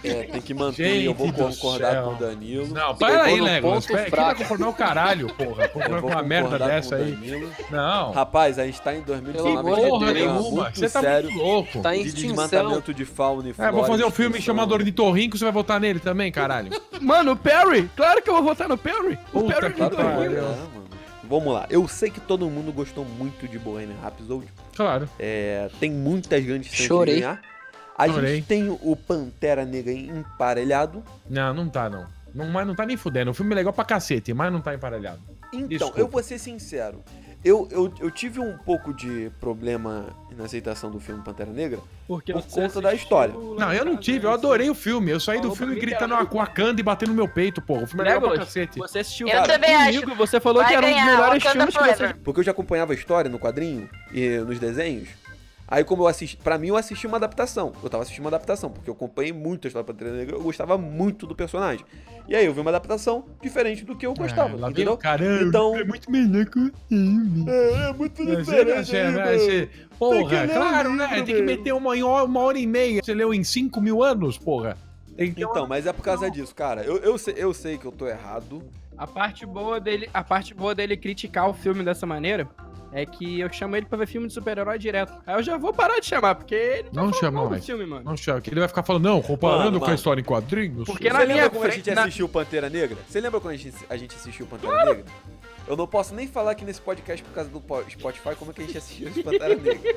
É, 0.04 0.24
tem 0.24 0.42
que 0.42 0.54
manter, 0.54 0.86
Gente 0.96 1.06
eu 1.06 1.14
vou 1.14 1.32
concordar 1.34 1.92
céu. 1.92 2.04
com 2.04 2.10
o 2.12 2.16
Danilo. 2.16 2.68
Não, 2.68 2.96
para 2.96 3.24
aí, 3.24 3.38
no 3.38 3.44
Legolas. 3.46 3.86
Pera, 3.86 4.04
Quem 4.04 4.24
vai 4.24 4.36
concordar 4.36 4.70
o 4.70 4.74
caralho, 4.74 5.34
porra? 5.34 5.68
Concordar 5.68 6.02
com 6.02 6.08
uma 6.08 6.24
merda 6.24 6.60
dessa 6.60 6.96
aí. 6.96 7.12
Danilo. 7.12 7.50
Não. 7.70 8.12
Rapaz, 8.12 8.60
a 8.60 8.66
gente 8.66 8.82
tá 8.82 8.96
em 8.96 9.02
2019, 9.02 9.64
Pelo 9.64 9.68
a 9.68 9.80
gente 9.80 9.90
Porra 9.90 10.10
um 10.10 10.14
nenhuma. 10.14 10.72
Você 10.74 10.90
tá 10.90 11.02
sério 11.02 11.32
muito 11.32 11.44
louco. 11.44 11.82
Tá 11.82 11.96
em 11.96 12.04
de 12.04 12.08
extinção. 12.10 12.46
desmatamento 12.48 12.94
de 12.94 13.06
fauna 13.06 13.50
e 13.50 13.54
flora. 13.54 13.70
É, 13.70 13.74
vou 13.74 13.86
fazer 13.86 14.06
um 14.06 14.12
filme 14.12 14.42
chamado 14.42 14.74
Ornitorrinco, 14.74 15.38
você 15.38 15.44
vai 15.44 15.54
votar 15.54 15.80
nele 15.80 16.00
também, 16.00 16.32
caralho. 16.32 16.72
Mano, 17.02 17.32
o 17.32 17.36
Perry! 17.36 17.90
Claro 17.96 18.22
que 18.22 18.30
eu 18.30 18.34
vou 18.36 18.44
votar 18.44 18.68
no 18.70 18.78
Perry! 18.78 19.18
O 19.34 19.42
Puta 19.42 19.56
Perry 19.56 19.74
que 19.74 19.80
pariu. 19.90 20.38
é, 20.38 20.42
mano. 20.42 20.88
vamos 21.24 21.54
lá. 21.54 21.66
Eu 21.70 21.88
sei 21.88 22.10
que 22.10 22.20
todo 22.20 22.48
mundo 22.50 22.72
gostou 22.72 23.04
muito 23.06 23.48
de 23.48 23.58
Bohemian 23.58 23.96
Rhapsody. 24.02 24.48
Claro. 24.76 25.10
É, 25.20 25.70
tem 25.80 25.90
muitas 25.92 26.44
grandes 26.44 26.70
chances 26.70 26.86
Chorei. 26.86 27.16
de 27.16 27.22
ganhar. 27.22 27.42
A 27.98 28.08
Chorei. 28.08 28.36
gente 28.36 28.48
tem 28.48 28.70
o 28.70 28.96
Pantera 28.96 29.66
Negra 29.66 29.92
emparelhado. 29.92 31.04
Não, 31.30 31.54
não 31.54 31.70
tá, 31.70 31.90
não. 31.90 32.08
não. 32.34 32.50
Mas 32.50 32.66
não 32.66 32.76
tá 32.76 32.86
nem 32.86 32.98
fudendo. 32.98 33.32
O 33.32 33.34
filme 33.34 33.52
é 33.54 33.56
legal 33.56 33.74
pra 33.74 33.86
cacete, 33.86 34.34
mas 34.34 34.52
não 34.52 34.62
tá 34.62 34.74
emparelhado. 34.74 35.22
Então, 35.54 35.68
Desculpa. 35.68 36.00
eu 36.00 36.08
vou 36.08 36.24
ser 36.24 36.40
sincero. 36.40 37.04
Eu, 37.44 37.68
eu, 37.72 37.92
eu 38.00 38.12
tive 38.12 38.40
um 38.40 38.56
pouco 38.56 38.94
de 38.94 39.32
problema 39.40 40.06
na 40.38 40.46
aceitação 40.46 40.92
do 40.92 41.00
filme 41.00 41.24
Pantera 41.24 41.50
Negra. 41.50 41.80
Porque 42.08 42.32
Por 42.32 42.44
conta 42.44 42.80
da 42.80 42.94
história. 42.94 43.34
Não, 43.34 43.74
eu 43.74 43.84
não 43.84 43.98
tive. 43.98 44.28
Eu 44.28 44.32
adorei 44.32 44.70
o 44.70 44.76
filme. 44.76 45.10
Eu 45.10 45.20
saí 45.20 45.38
do 45.38 45.44
Falou 45.44 45.56
filme 45.56 45.74
mim 45.74 45.80
que 45.80 45.86
gritando 45.88 46.14
uma 46.14 46.24
Wakanda 46.24 46.80
e 46.80 46.84
batendo 46.84 47.10
no 47.10 47.16
meu 47.16 47.28
peito, 47.28 47.60
porra. 47.60 47.84
O 47.84 47.88
filme 47.88 48.04
é 48.04 48.14
legal 48.14 48.30
pra 48.30 48.40
cacete. 48.40 48.78
Você 48.78 49.00
assistiu 49.00 49.28
Eu 49.28 49.34
cara, 49.34 49.54
também 49.54 50.00
comigo, 50.00 50.16
você 50.16 50.40
falou 50.40 50.62
Vai 50.62 50.72
que 50.72 50.78
era 50.78 50.86
um 50.86 50.92
dos 50.92 51.04
melhores 51.04 51.44
Wakanda 51.44 51.72
filmes 51.72 51.98
que 51.98 52.06
você. 52.06 52.14
Porque 52.24 52.40
eu 52.42 52.44
já 52.44 52.52
acompanhava 52.52 52.94
a 52.94 52.96
história 52.96 53.30
no 53.30 53.40
quadrinho 53.40 53.90
e 54.14 54.38
nos 54.38 54.60
desenhos. 54.60 55.10
Aí, 55.72 55.86
como 55.86 56.04
eu 56.04 56.08
assisti, 56.08 56.36
pra 56.36 56.58
mim, 56.58 56.68
eu 56.68 56.76
assisti 56.76 57.08
uma 57.08 57.16
adaptação. 57.16 57.72
Eu 57.82 57.90
tava 57.90 58.04
assistindo 58.04 58.26
uma 58.26 58.30
adaptação, 58.30 58.70
porque 58.70 58.90
eu 58.90 58.94
acompanhei 58.94 59.32
muito 59.32 59.66
a 59.66 59.68
história 59.70 59.86
do 59.86 59.88
Pantera 59.94 60.12
Negra, 60.18 60.36
eu 60.36 60.42
gostava 60.42 60.78
muito 60.78 61.26
do 61.26 61.34
personagem. 61.34 61.86
E 62.28 62.36
aí, 62.36 62.46
eu 62.46 62.54
vi 62.54 62.60
uma 62.60 62.72
adaptação 62.72 63.24
diferente 63.42 63.86
do 63.86 63.96
que 63.96 64.06
eu 64.06 64.14
gostava, 64.14 64.68
Ah, 64.68 64.70
entendeu? 64.70 64.98
caramba. 64.98 65.44
Então- 65.46 65.74
É 65.78 65.86
muito 65.86 66.12
melhor 66.12 66.46
que 66.46 66.60
o 66.60 66.72
filme. 66.90 67.50
É, 67.50 67.90
é 67.90 67.94
muito 67.94 68.22
É, 68.22 68.36
diferente. 68.36 68.92
mano. 69.16 69.40
você- 69.40 69.70
Porra, 69.98 70.48
claro, 70.48 70.94
né? 70.94 71.08
Tem 71.24 71.36
que 71.36 71.42
meter 71.42 71.74
uma, 71.74 71.94
uma 71.94 72.40
hora 72.42 72.58
e 72.60 72.68
meia. 72.68 73.02
Você 73.02 73.14
leu 73.14 73.34
em 73.34 73.44
5 73.44 73.80
mil 73.80 74.04
anos, 74.04 74.38
porra. 74.38 74.76
Então, 75.18 75.68
mas 75.68 75.86
é 75.86 75.94
por 75.94 76.04
causa 76.04 76.30
disso, 76.30 76.54
cara. 76.54 76.82
Eu, 76.84 76.98
eu, 76.98 77.18
sei, 77.18 77.36
eu 77.38 77.54
sei 77.54 77.78
que 77.78 77.86
eu 77.86 77.92
tô 77.94 78.08
errado. 78.08 78.62
A 78.98 79.08
parte 79.08 79.46
boa 79.46 79.80
dele, 79.80 80.10
a 80.14 80.24
parte 80.24 80.54
boa 80.54 80.76
dele 80.76 80.98
criticar 80.98 81.48
o 81.50 81.54
filme 81.54 81.84
dessa 81.84 82.06
maneira 82.06 82.48
é 82.94 83.06
que 83.06 83.40
eu 83.40 83.52
chamo 83.54 83.76
ele 83.76 83.86
pra 83.86 83.98
ver 83.98 84.08
filme 84.08 84.28
de 84.28 84.34
super-herói 84.34 84.78
direto. 84.78 85.14
Aí 85.26 85.36
eu 85.36 85.44
já 85.44 85.58
vou 85.58 85.74
parar 85.74 86.00
de 86.00 86.06
chamar, 86.06 86.36
porque 86.36 86.56
ele 86.56 86.90
Não 86.94 87.12
tá 87.12 87.18
chama 87.20 87.38
falando 87.38 87.52
mais. 87.52 87.66
filme, 87.66 87.86
mano. 87.86 88.04
Não, 88.06 88.16
Thiago, 88.16 88.42
que 88.42 88.50
ele 88.50 88.60
vai 88.60 88.68
ficar 88.70 88.84
falando, 88.84 89.04
não, 89.04 89.22
comparando 89.22 89.64
Mano, 89.66 89.80
com 89.80 89.90
a 89.92 89.94
história 89.96 90.22
em 90.22 90.24
quadrinhos. 90.26 90.86
Porque 90.86 91.04
Você 91.08 91.14
na 91.14 91.20
lembra 91.20 91.34
minha 91.36 91.50
como 91.50 91.62
a 91.64 91.68
frente- 91.70 91.86
gente 91.86 91.96
na- 91.96 92.02
assistiu 92.04 92.28
Pantera 92.30 92.70
Negra? 92.70 92.98
Você 93.08 93.20
lembra 93.22 93.40
quando 93.40 93.54
a 93.54 93.58
gente, 93.58 93.76
a 93.90 93.98
gente 93.98 94.16
assistiu 94.16 94.46
Pantera 94.46 94.86
Negra? 94.86 95.06
Eu 95.72 95.78
não 95.78 95.88
posso 95.88 96.14
nem 96.14 96.28
falar 96.28 96.52
aqui 96.52 96.66
nesse 96.66 96.82
podcast 96.82 97.24
por 97.24 97.34
causa 97.34 97.50
do 97.50 97.62
po- 97.62 97.82
Spotify 97.90 98.36
como 98.38 98.52
é 98.52 98.54
que 98.54 98.62
a 98.62 98.66
gente 98.66 98.78
assistiu 98.78 99.08
esse 99.08 99.24
Pantera 99.24 99.56
Negra. 99.56 99.96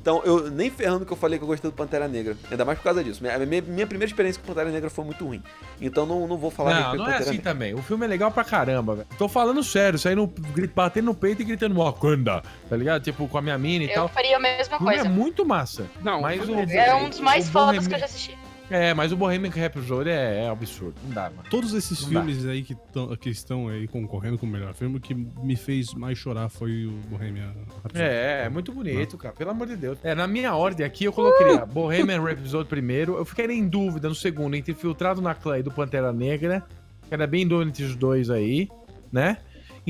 Então, 0.00 0.22
eu 0.24 0.50
nem 0.50 0.70
ferrando 0.70 1.06
que 1.06 1.12
eu 1.12 1.16
falei 1.16 1.38
que 1.38 1.44
eu 1.44 1.48
gostei 1.48 1.70
do 1.70 1.74
Pantera 1.74 2.06
Negra. 2.06 2.36
Ainda 2.50 2.64
mais 2.64 2.78
por 2.78 2.84
causa 2.84 3.02
disso. 3.02 3.22
Minha, 3.22 3.38
minha, 3.38 3.62
minha 3.62 3.86
primeira 3.86 4.10
experiência 4.10 4.40
com 4.40 4.48
Pantera 4.48 4.70
Negra 4.70 4.88
foi 4.90 5.04
muito 5.06 5.24
ruim. 5.24 5.42
Então, 5.80 6.04
não, 6.06 6.26
não 6.28 6.36
vou 6.36 6.50
falar 6.50 6.74
Não, 6.74 6.80
não 6.80 6.94
é 6.94 6.98
Pantera 6.98 7.18
assim 7.20 7.30
Negra. 7.32 7.52
também. 7.52 7.74
O 7.74 7.82
filme 7.82 8.04
é 8.04 8.08
legal 8.08 8.30
pra 8.30 8.44
caramba, 8.44 8.94
velho. 8.96 9.08
Tô 9.18 9.28
falando 9.28 9.62
sério, 9.64 9.98
saindo, 9.98 10.30
batendo 10.74 11.06
no 11.06 11.14
peito 11.14 11.42
e 11.42 11.44
gritando 11.44 11.74
Wakanda, 11.74 12.42
tá 12.68 12.76
ligado? 12.76 13.02
Tipo, 13.02 13.26
com 13.28 13.38
a 13.38 13.42
minha 13.42 13.58
mina 13.58 13.84
e 13.86 13.88
Eu 13.88 13.94
tal. 13.94 14.08
faria 14.08 14.36
a 14.36 14.40
mesma 14.40 14.76
O 14.76 14.78
filme 14.78 14.94
é 14.94 14.98
coisa. 14.98 15.08
muito 15.10 15.44
massa. 15.44 15.86
Não, 16.02 16.20
Mas 16.20 16.46
o, 16.48 16.54
É 16.54 16.94
um 16.94 17.08
dos 17.08 17.20
mais 17.20 17.48
o 17.48 17.52
fodas 17.52 17.86
que 17.88 17.94
eu 17.94 17.98
já 17.98 18.04
assisti. 18.04 18.37
É, 18.70 18.92
mas 18.92 19.12
o 19.12 19.16
Bohemian 19.16 19.50
Rhapsody 19.50 20.10
é, 20.10 20.44
é 20.44 20.48
absurdo. 20.48 20.94
Não 21.04 21.10
dá, 21.14 21.30
mano. 21.30 21.44
Todos 21.50 21.72
esses 21.72 22.02
Não 22.02 22.12
dá. 22.12 22.20
filmes 22.22 22.44
aí 22.46 22.62
que, 22.62 22.74
tão- 22.92 23.16
que 23.16 23.30
estão 23.30 23.68
aí 23.68 23.88
concorrendo 23.88 24.36
com 24.38 24.44
o 24.44 24.48
melhor 24.48 24.74
filme, 24.74 24.98
o 24.98 25.00
que 25.00 25.14
me 25.14 25.56
fez 25.56 25.94
mais 25.94 26.18
chorar 26.18 26.48
foi 26.50 26.84
o 26.86 26.92
Bohemian 27.08 27.52
Rhapsody. 27.82 28.02
É, 28.02 28.42
é 28.44 28.48
muito 28.50 28.70
bonito, 28.72 29.16
cara. 29.16 29.34
Pelo 29.34 29.50
amor 29.50 29.66
de 29.66 29.76
Deus. 29.76 29.98
É, 30.02 30.14
na 30.14 30.26
minha 30.26 30.54
ordem 30.54 30.84
aqui, 30.84 31.04
eu 31.04 31.12
coloquei 31.12 31.58
Bohemian 31.72 32.20
Rhapsody 32.22 32.68
primeiro. 32.68 33.16
Eu 33.16 33.24
ficaria 33.24 33.56
em 33.56 33.66
dúvida 33.66 34.08
no 34.08 34.14
segundo 34.14 34.54
entre 34.54 34.74
Filtrado 34.74 35.22
na 35.22 35.34
Clã 35.34 35.58
e 35.58 35.62
do 35.62 35.70
Pantera 35.70 36.12
Negra. 36.12 36.62
Ficaria 37.04 37.26
bem 37.26 37.42
em 37.44 37.48
dúvida 37.48 37.70
entre 37.70 37.84
os 37.84 37.96
dois 37.96 38.28
aí, 38.28 38.68
né? 39.10 39.38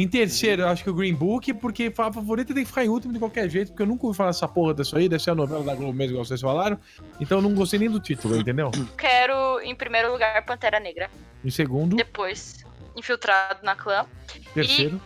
Em 0.01 0.07
terceiro, 0.07 0.63
eu 0.63 0.69
acho 0.69 0.85
que 0.85 0.91
o 0.91 0.95
Green 0.95 1.13
Book, 1.13 1.53
porque 1.55 1.93
a 1.99 2.13
favorita 2.13 2.55
tem 2.55 2.63
que 2.63 2.69
ficar 2.69 2.85
em 2.85 2.89
último 2.89 3.13
de 3.13 3.19
qualquer 3.19 3.51
jeito, 3.51 3.73
porque 3.73 3.83
eu 3.83 3.87
nunca 3.87 4.07
ouvi 4.07 4.17
falar 4.17 4.31
dessa 4.31 4.47
porra 4.47 4.73
dessa 4.73 4.97
aí, 4.97 5.09
deve 5.09 5.21
ser 5.21 5.31
a 5.31 5.35
novela 5.35 5.65
da 5.65 5.75
Globo 5.75 5.93
mesmo, 5.93 6.13
igual 6.13 6.25
vocês 6.25 6.41
falaram. 6.41 6.79
Então 7.19 7.39
eu 7.39 7.43
não 7.43 7.53
gostei 7.53 7.81
nem 7.81 7.91
do 7.91 7.99
título, 7.99 8.37
entendeu? 8.37 8.71
Quero, 8.97 9.61
em 9.61 9.75
primeiro 9.75 10.13
lugar, 10.13 10.41
Pantera 10.45 10.79
Negra. 10.79 11.11
Em 11.45 11.51
segundo, 11.51 11.97
Depois, 11.97 12.65
Infiltrado 12.95 13.59
na 13.65 13.75
Clã. 13.75 14.07
terceiro, 14.55 15.01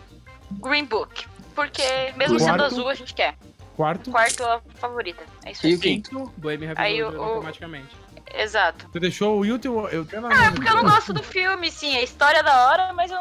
Green 0.61 0.85
Book. 0.85 1.25
Porque, 1.55 1.81
mesmo 2.15 2.37
Quarto. 2.37 2.51
sendo 2.51 2.63
azul, 2.63 2.87
a 2.87 2.93
gente 2.93 3.15
quer. 3.15 3.35
quarto. 3.75 4.11
Quarto, 4.11 4.43
a 4.43 4.61
favorita. 4.75 5.23
É 5.43 5.53
isso 5.53 5.65
E 5.65 5.69
aí. 5.71 5.75
o 5.75 5.79
quinto? 5.79 6.33
Bohemian 6.37 6.73
Aí 6.75 7.01
Rhapsody 7.01 7.23
automaticamente. 7.23 7.95
Exato. 8.35 8.87
Você 8.91 8.99
deixou 8.99 9.37
o 9.41 9.45
último. 9.51 9.87
Eu 9.89 10.05
Ah, 10.23 10.51
porque 10.53 10.69
eu 10.69 10.75
não 10.75 10.83
gosto 10.83 11.13
do 11.13 11.23
filme, 11.23 11.71
sim. 11.71 11.95
A 11.97 12.01
história 12.03 12.37
é 12.39 12.43
da 12.43 12.67
hora, 12.67 12.93
mas 12.93 13.09
eu. 13.09 13.19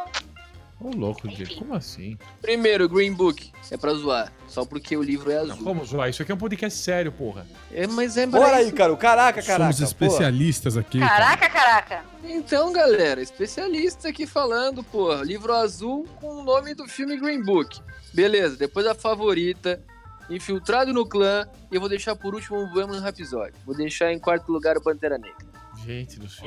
Ô, 0.82 0.90
louco, 0.96 1.28
gente. 1.28 1.54
Como 1.56 1.74
assim? 1.74 2.18
Primeiro, 2.40 2.88
Green 2.88 3.12
Book. 3.12 3.52
É 3.70 3.76
pra 3.76 3.94
zoar. 3.94 4.32
Só 4.48 4.64
porque 4.64 4.96
o 4.96 5.02
livro 5.02 5.30
é 5.30 5.36
Não, 5.44 5.52
azul. 5.52 5.64
como 5.64 5.84
zoar? 5.84 6.08
Isso 6.10 6.22
aqui 6.22 6.32
é 6.32 6.34
um 6.34 6.38
podcast 6.38 6.78
sério, 6.78 7.12
porra. 7.12 7.46
É, 7.72 7.86
mas 7.86 8.16
é 8.16 8.26
Bora 8.26 8.56
aí, 8.56 8.72
cara. 8.72 8.96
Caraca, 8.96 9.42
caraca. 9.42 9.72
Somos 9.72 9.80
especialistas 9.90 10.76
aqui. 10.76 10.98
cara. 10.98 11.36
Caraca, 11.36 11.48
caraca. 11.48 12.04
Então, 12.24 12.72
galera, 12.72 13.22
especialista 13.22 14.08
aqui 14.08 14.26
falando, 14.26 14.82
porra. 14.82 15.22
Livro 15.22 15.52
azul 15.54 16.04
com 16.20 16.40
o 16.40 16.42
nome 16.42 16.74
do 16.74 16.86
filme 16.88 17.16
Green 17.16 17.42
Book. 17.42 17.80
Beleza, 18.12 18.56
depois 18.56 18.84
a 18.86 18.94
favorita. 18.94 19.80
Infiltrado 20.28 20.92
no 20.92 21.06
clã. 21.06 21.46
E 21.70 21.74
eu 21.76 21.80
vou 21.80 21.88
deixar 21.88 22.16
por 22.16 22.34
último 22.34 22.58
o 22.58 22.66
Bohemian 22.66 23.00
Rhapsody. 23.00 23.54
Vou 23.64 23.76
deixar 23.76 24.12
em 24.12 24.18
quarto 24.18 24.50
lugar 24.50 24.76
o 24.76 24.82
Pantera 24.82 25.16
Negra. 25.16 25.36
Gente 25.84 26.18
do 26.18 26.28
céu. 26.28 26.46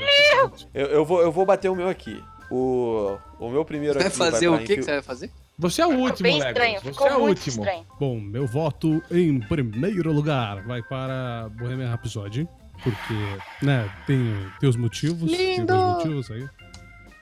Eu, 0.74 0.88
eu 0.88 1.06
vou, 1.06 1.22
eu 1.22 1.32
vou 1.32 1.46
bater 1.46 1.70
o 1.70 1.76
meu 1.76 1.90
aqui. 1.90 2.24
O, 2.50 3.18
o 3.40 3.50
meu 3.50 3.66
primeiro 3.66 3.96
Vai 3.98 4.08
aqui 4.08 4.18
fazer 4.18 4.48
pra 4.50 4.56
o 4.56 4.60
que, 4.64 4.76
que 4.76 4.84
você 4.84 4.92
vai 4.92 5.02
fazer? 5.02 5.32
Você 5.58 5.82
é 5.82 5.88
o 5.88 5.98
último, 5.98 6.24
bem 6.24 6.38
estranho. 6.38 6.80
Você 6.82 6.92
Ficou 6.92 7.08
é 7.08 7.16
o 7.18 7.22
último. 7.22 7.64
estranho. 7.64 7.86
Bom, 8.00 8.20
meu 8.20 8.46
voto 8.46 9.02
em 9.10 9.40
primeiro 9.40 10.12
lugar 10.12 10.62
vai 10.64 10.84
para 10.84 11.50
Bohemian 11.58 11.90
Rhapsody, 11.90 12.48
porque, 12.84 13.66
né, 13.66 13.90
tem, 14.06 14.20
tem 14.60 14.70
os 14.70 14.76
motivos, 14.76 15.32
tem 15.32 15.56
Lindo! 15.60 15.68
dois 15.68 15.96
motivos 15.96 16.32
aí. 16.32 16.48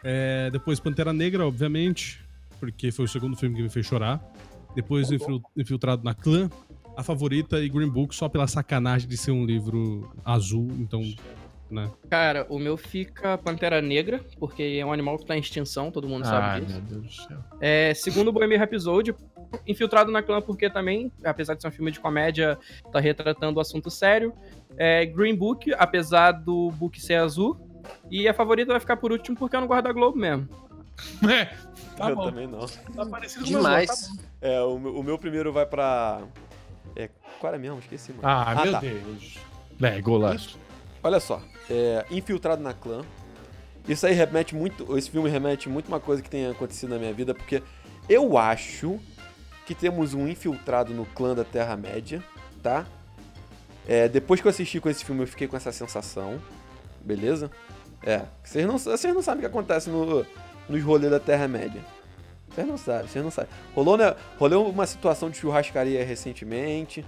É, 0.03 0.49
depois 0.51 0.79
Pantera 0.79 1.13
Negra, 1.13 1.45
obviamente, 1.47 2.19
porque 2.59 2.91
foi 2.91 3.05
o 3.05 3.07
segundo 3.07 3.37
filme 3.37 3.55
que 3.55 3.61
me 3.61 3.69
fez 3.69 3.85
chorar. 3.85 4.19
Depois 4.75 5.11
Infil- 5.11 5.41
Infiltrado 5.55 6.03
na 6.03 6.15
Clã, 6.15 6.49
a 6.97 7.03
favorita 7.03 7.59
e 7.59 7.69
Green 7.69 7.87
Book 7.89 8.13
só 8.15 8.27
pela 8.27 8.47
sacanagem 8.47 9.07
de 9.07 9.15
ser 9.15 9.31
um 9.31 9.45
livro 9.45 10.11
azul, 10.25 10.67
então, 10.79 11.01
né. 11.73 11.89
Cara, 12.09 12.45
o 12.49 12.57
meu 12.59 12.77
fica 12.77 13.37
Pantera 13.37 13.81
Negra, 13.81 14.23
porque 14.39 14.77
é 14.79 14.85
um 14.85 14.93
animal 14.93 15.17
que 15.17 15.25
tá 15.25 15.35
em 15.35 15.39
extinção, 15.39 15.91
todo 15.91 16.07
mundo 16.07 16.23
Ai, 16.25 16.29
sabe 16.29 16.65
disso. 16.65 16.81
meu 16.81 16.89
Deus 17.01 17.05
do 17.17 17.21
céu. 17.27 17.37
É, 17.59 17.93
segundo 17.93 18.27
o 18.29 18.31
Bohemian 18.31 18.59
Rhapsody, 18.59 19.13
Infiltrado 19.67 20.11
na 20.11 20.23
Clã, 20.23 20.41
porque 20.41 20.69
também, 20.69 21.11
apesar 21.23 21.53
de 21.53 21.61
ser 21.61 21.67
um 21.67 21.71
filme 21.71 21.91
de 21.91 21.99
comédia, 21.99 22.57
tá 22.91 22.99
retratando 22.99 23.59
o 23.59 23.61
assunto 23.61 23.89
sério. 23.91 24.33
É, 24.77 25.05
Green 25.05 25.35
Book, 25.35 25.71
apesar 25.77 26.31
do 26.31 26.71
book 26.71 26.99
ser 26.99 27.15
azul. 27.15 27.57
E 28.09 28.27
a 28.27 28.33
favorita 28.33 28.71
vai 28.71 28.79
ficar 28.79 28.97
por 28.97 29.11
último 29.11 29.37
porque 29.37 29.55
é 29.55 29.59
no 29.59 29.67
Guarda 29.67 29.91
Globo 29.91 30.17
mesmo. 30.17 30.47
É, 31.27 31.45
tá 31.97 32.09
eu 32.09 32.15
bom. 32.15 32.25
também 32.25 32.47
não. 32.47 32.65
Tá 32.67 33.05
parecido 33.05 33.43
com 33.45 33.49
o 33.49 33.53
meu 33.53 33.61
tá 33.63 33.69
Demais. 33.69 34.09
É, 34.41 34.61
o, 34.61 34.77
meu- 34.79 34.95
o 34.99 35.03
meu 35.03 35.17
primeiro 35.17 35.51
vai 35.51 35.65
pra. 35.65 36.21
É, 36.95 37.09
qual 37.39 37.51
era 37.53 37.59
mesmo? 37.59 37.79
Esqueci, 37.79 38.11
mano. 38.11 38.21
Ah, 38.23 38.55
meu 38.63 38.71
tá. 38.71 38.79
Deus. 38.79 39.37
É, 39.81 40.01
golaço. 40.01 40.57
Olha 41.03 41.19
só, 41.19 41.41
é, 41.73 42.05
Infiltrado 42.11 42.61
na 42.61 42.73
Clã. 42.73 43.03
Isso 43.87 44.05
aí 44.05 44.13
remete 44.13 44.55
muito. 44.55 44.97
Esse 44.97 45.09
filme 45.09 45.29
remete 45.29 45.67
muito 45.67 45.87
uma 45.87 45.99
coisa 45.99 46.21
que 46.21 46.29
tem 46.29 46.47
acontecido 46.47 46.91
na 46.91 46.97
minha 46.97 47.13
vida, 47.13 47.33
porque 47.33 47.61
eu 48.07 48.37
acho 48.37 48.99
que 49.65 49.73
temos 49.73 50.13
um 50.13 50.27
infiltrado 50.27 50.93
no 50.93 51.05
clã 51.05 51.33
da 51.33 51.43
Terra-média, 51.43 52.23
tá? 52.61 52.85
É, 53.87 54.07
depois 54.07 54.39
que 54.39 54.47
eu 54.47 54.49
assisti 54.49 54.79
com 54.79 54.89
esse 54.89 55.03
filme, 55.03 55.23
eu 55.23 55.27
fiquei 55.27 55.47
com 55.47 55.57
essa 55.57 55.71
sensação. 55.71 56.39
Beleza? 57.01 57.51
É. 58.01 58.21
Vocês 58.43 58.65
não, 58.65 58.77
vocês 58.77 59.13
não 59.13 59.21
sabem 59.21 59.39
o 59.39 59.41
que 59.41 59.47
acontece 59.47 59.89
no, 59.89 60.25
nos 60.69 60.83
rolês 60.83 61.11
da 61.11 61.19
Terra-média. 61.19 61.81
Vocês 62.49 62.67
não 62.67 62.77
sabem, 62.77 63.07
vocês 63.07 63.23
não 63.23 63.31
sabem. 63.31 63.49
Rolou, 63.73 63.97
né, 63.97 64.15
rolou 64.37 64.69
uma 64.69 64.85
situação 64.85 65.29
de 65.29 65.37
churrascaria 65.37 66.05
recentemente. 66.05 67.03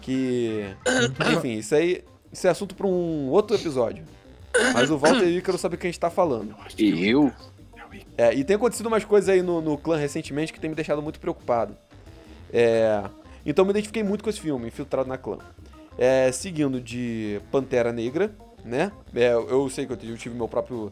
Que. 0.00 0.74
Enfim, 1.36 1.54
isso 1.54 1.74
aí. 1.74 2.04
Isso 2.32 2.46
é 2.46 2.50
assunto 2.50 2.74
pra 2.74 2.86
um 2.86 3.28
outro 3.28 3.54
episódio. 3.56 4.04
Mas 4.72 4.90
o 4.90 4.98
Walter 4.98 5.24
e 5.24 5.36
o 5.36 5.38
Ícaro 5.38 5.58
sabem 5.58 5.76
o 5.76 5.78
que 5.80 5.86
a 5.86 5.90
gente 5.90 6.00
tá 6.00 6.10
falando. 6.10 6.54
E 6.78 7.08
eu? 7.08 7.32
É, 8.16 8.34
e 8.34 8.42
tem 8.44 8.56
acontecido 8.56 8.86
umas 8.86 9.04
coisas 9.04 9.28
aí 9.28 9.42
no, 9.42 9.60
no 9.60 9.76
clã 9.76 9.96
recentemente 9.96 10.52
que 10.52 10.60
tem 10.60 10.70
me 10.70 10.76
deixado 10.76 11.02
muito 11.02 11.20
preocupado. 11.20 11.76
É, 12.52 13.02
então 13.44 13.62
eu 13.62 13.66
me 13.66 13.70
identifiquei 13.72 14.02
muito 14.02 14.24
com 14.24 14.30
esse 14.30 14.40
filme, 14.40 14.68
Infiltrado 14.68 15.08
na 15.08 15.18
Clã. 15.18 15.38
É, 15.98 16.30
seguindo 16.32 16.80
de 16.80 17.40
Pantera 17.50 17.92
Negra, 17.92 18.34
né? 18.64 18.90
É, 19.14 19.32
eu 19.32 19.68
sei 19.68 19.86
que 19.86 19.92
eu 19.92 19.96
tive, 19.96 20.12
eu 20.12 20.18
tive 20.18 20.34
meu 20.34 20.48
próprio. 20.48 20.90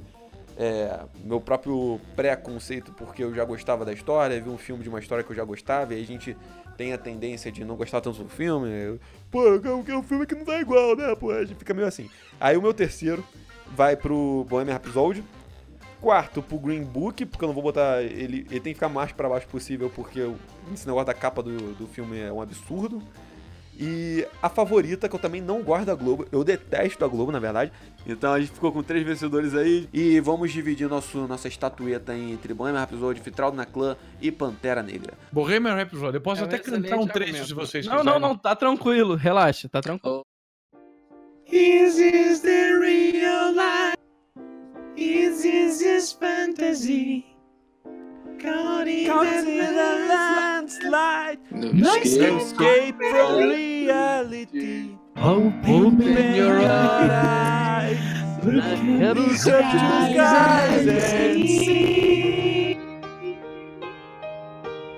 é, 0.58 1.00
meu 1.24 1.40
próprio 1.40 1.98
pré-conceito, 2.14 2.92
porque 2.92 3.24
eu 3.24 3.34
já 3.34 3.44
gostava 3.44 3.84
da 3.84 3.92
história, 3.92 4.40
vi 4.40 4.50
um 4.50 4.58
filme 4.58 4.82
de 4.82 4.90
uma 4.90 4.98
história 4.98 5.24
que 5.24 5.30
eu 5.30 5.36
já 5.36 5.44
gostava, 5.44 5.94
e 5.94 5.96
aí 5.96 6.02
a 6.02 6.06
gente 6.06 6.36
tem 6.76 6.92
a 6.92 6.98
tendência 6.98 7.50
de 7.50 7.64
não 7.64 7.76
gostar 7.76 8.00
tanto 8.00 8.22
do 8.22 8.28
filme. 8.28 8.68
eu, 8.68 9.00
Pô, 9.30 9.60
quero 9.60 9.98
um 9.98 10.02
filme 10.02 10.26
que 10.26 10.34
não 10.34 10.44
tá 10.44 10.60
igual, 10.60 10.96
né? 10.96 11.14
Pô, 11.14 11.30
a 11.30 11.44
gente 11.44 11.58
fica 11.58 11.74
meio 11.74 11.86
assim. 11.86 12.08
Aí 12.40 12.56
o 12.56 12.62
meu 12.62 12.74
terceiro 12.74 13.24
vai 13.74 13.96
pro 13.96 14.44
Bohemian 14.48 14.74
Rhapsody. 14.74 15.22
quarto 16.00 16.42
pro 16.42 16.58
Green 16.58 16.82
Book, 16.82 17.26
porque 17.26 17.44
eu 17.44 17.48
não 17.48 17.54
vou 17.54 17.62
botar 17.62 18.02
ele. 18.02 18.46
Ele 18.50 18.60
tem 18.60 18.72
que 18.72 18.74
ficar 18.74 18.88
mais 18.88 19.12
pra 19.12 19.28
baixo 19.28 19.46
possível, 19.48 19.90
porque 19.94 20.20
esse 20.72 20.86
negócio 20.86 21.06
da 21.06 21.14
capa 21.14 21.42
do, 21.42 21.74
do 21.74 21.86
filme 21.86 22.18
é 22.18 22.32
um 22.32 22.40
absurdo. 22.40 23.02
E 23.82 24.26
a 24.42 24.50
favorita, 24.50 25.08
que 25.08 25.14
eu 25.14 25.18
também 25.18 25.40
não 25.40 25.62
gosto 25.62 25.86
da 25.86 25.94
Globo, 25.94 26.26
eu 26.30 26.44
detesto 26.44 27.02
a 27.02 27.08
Globo, 27.08 27.32
na 27.32 27.38
verdade. 27.38 27.72
Então 28.06 28.30
a 28.34 28.38
gente 28.38 28.52
ficou 28.52 28.70
com 28.70 28.82
três 28.82 29.02
vencedores 29.06 29.54
aí. 29.54 29.88
E 29.90 30.20
vamos 30.20 30.52
dividir 30.52 30.86
nosso, 30.86 31.26
nossa 31.26 31.48
estatueta 31.48 32.14
entre 32.14 32.52
Bohemian 32.52 32.80
Rhapsody, 32.80 33.20
Fitraldo 33.20 33.56
na 33.56 33.64
Clã 33.64 33.96
e 34.20 34.30
Pantera 34.30 34.82
Negra. 34.82 35.14
Bohemian 35.32 35.74
Rhapsody. 35.74 36.16
Eu 36.16 36.20
posso 36.20 36.42
É 36.42 36.44
até 36.44 36.58
cantar 36.58 36.98
um 36.98 37.06
trecho 37.06 37.30
argumento. 37.40 37.46
se 37.46 37.54
vocês 37.54 37.86
Não, 37.86 37.96
quiserem. 37.98 38.20
não, 38.20 38.28
não, 38.28 38.36
tá 38.36 38.54
tranquilo, 38.54 39.14
relaxa, 39.14 39.66
tá 39.66 39.80
tranquilo. 39.80 40.20
Is 41.50 41.96
this 41.96 42.40
the 42.40 42.72
real 42.78 43.52
life? 43.54 43.96
Is 44.96 45.40
this 45.78 46.12
fantasy? 46.12 47.24
Caught 48.42 48.88
in 48.88 49.10
a 49.10 50.06
landslide. 50.08 51.38
No 51.50 51.94
escape 51.96 52.96
from 52.96 53.38
reality. 53.50 54.96
Open, 55.16 55.62
Open 55.68 56.34
your 56.34 56.60
eyes. 56.60 57.98
Look 58.42 58.64
at 58.64 59.16
the 59.16 59.34
skies 59.36 60.86
and 60.86 61.48
see. 61.48 62.78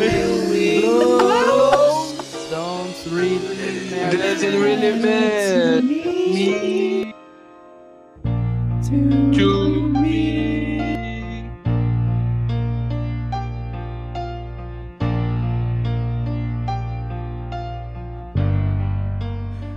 little 0.02 1.18
low. 1.18 2.14
Don't 2.50 3.06
really 3.12 3.90
matter. 3.90 4.18
Doesn't 4.18 4.62
really 4.62 5.00
matter. 5.00 5.82
me. 5.82 7.14
To 8.84 9.90
me. 9.90 10.26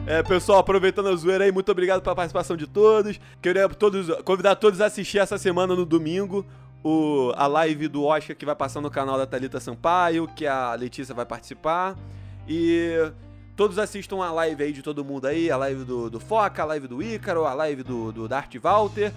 É, 0.07 0.23
pessoal, 0.23 0.59
aproveitando 0.59 1.11
a 1.11 1.17
zoeira 1.17 1.45
aí, 1.45 1.53
muito 1.53 1.71
obrigado 1.71 2.01
pela 2.01 2.17
participação 2.17 2.57
de 2.57 2.67
todos. 2.67 3.21
Queria 3.43 3.69
todos, 3.69 4.09
convidar 4.25 4.57
todos 4.57 4.81
a 4.81 4.87
assistir 4.87 5.19
essa 5.19 5.37
semana 5.37 5.77
no 5.77 5.85
domingo 5.85 6.47
o, 6.83 7.33
a 7.37 7.47
live 7.47 7.89
do 7.89 8.05
Oscar 8.05 8.37
que 8.37 8.47
vai 8.47 8.55
passar 8.55 8.81
no 8.81 8.91
canal 8.91 9.19
da 9.19 9.27
Thalita 9.27 9.61
Sampaio, 9.61 10.29
que 10.29 10.47
a 10.47 10.75
Letícia 10.75 11.15
vai 11.15 11.27
participar. 11.27 11.97
E 12.49 13.13
todos 13.57 13.79
assistam 13.79 14.23
a 14.23 14.31
live 14.31 14.63
aí 14.63 14.73
de 14.73 14.83
todo 14.83 15.05
mundo 15.05 15.27
aí, 15.27 15.51
a 15.51 15.57
live 15.57 15.85
do, 15.85 16.09
do 16.09 16.21
Foca, 16.21 16.63
a 16.63 16.67
live 16.67 16.87
do 16.87 17.03
Ícaro, 17.03 17.45
a 17.45 17.55
live 17.55 17.83
do, 17.83 18.13
do 18.13 18.29
Dart 18.29 18.55
Walter. 18.57 19.13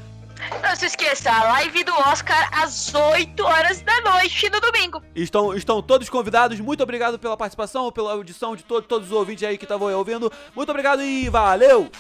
Não 0.64 0.76
se 0.76 0.86
esqueça, 0.88 1.32
a 1.32 1.44
live 1.44 1.84
do 1.84 1.94
Oscar 1.94 2.50
às 2.52 2.94
8 2.94 3.44
horas 3.44 3.82
da 3.82 4.02
noite 4.02 4.50
no 4.50 4.60
domingo. 4.60 5.02
Estão, 5.16 5.54
estão 5.54 5.82
todos 5.82 6.10
convidados. 6.10 6.60
Muito 6.60 6.82
obrigado 6.82 7.20
pela 7.20 7.38
participação, 7.38 7.92
pela 7.92 8.14
audição 8.14 8.56
de 8.56 8.64
to 8.64 8.82
todos 8.82 9.12
os 9.12 9.14
ouvintes 9.14 9.48
aí 9.48 9.58
que 9.58 9.66
estavam 9.66 9.94
ouvindo. 9.96 10.32
Muito 10.56 10.70
obrigado 10.70 11.04
e 11.04 11.30
valeu! 11.30 11.92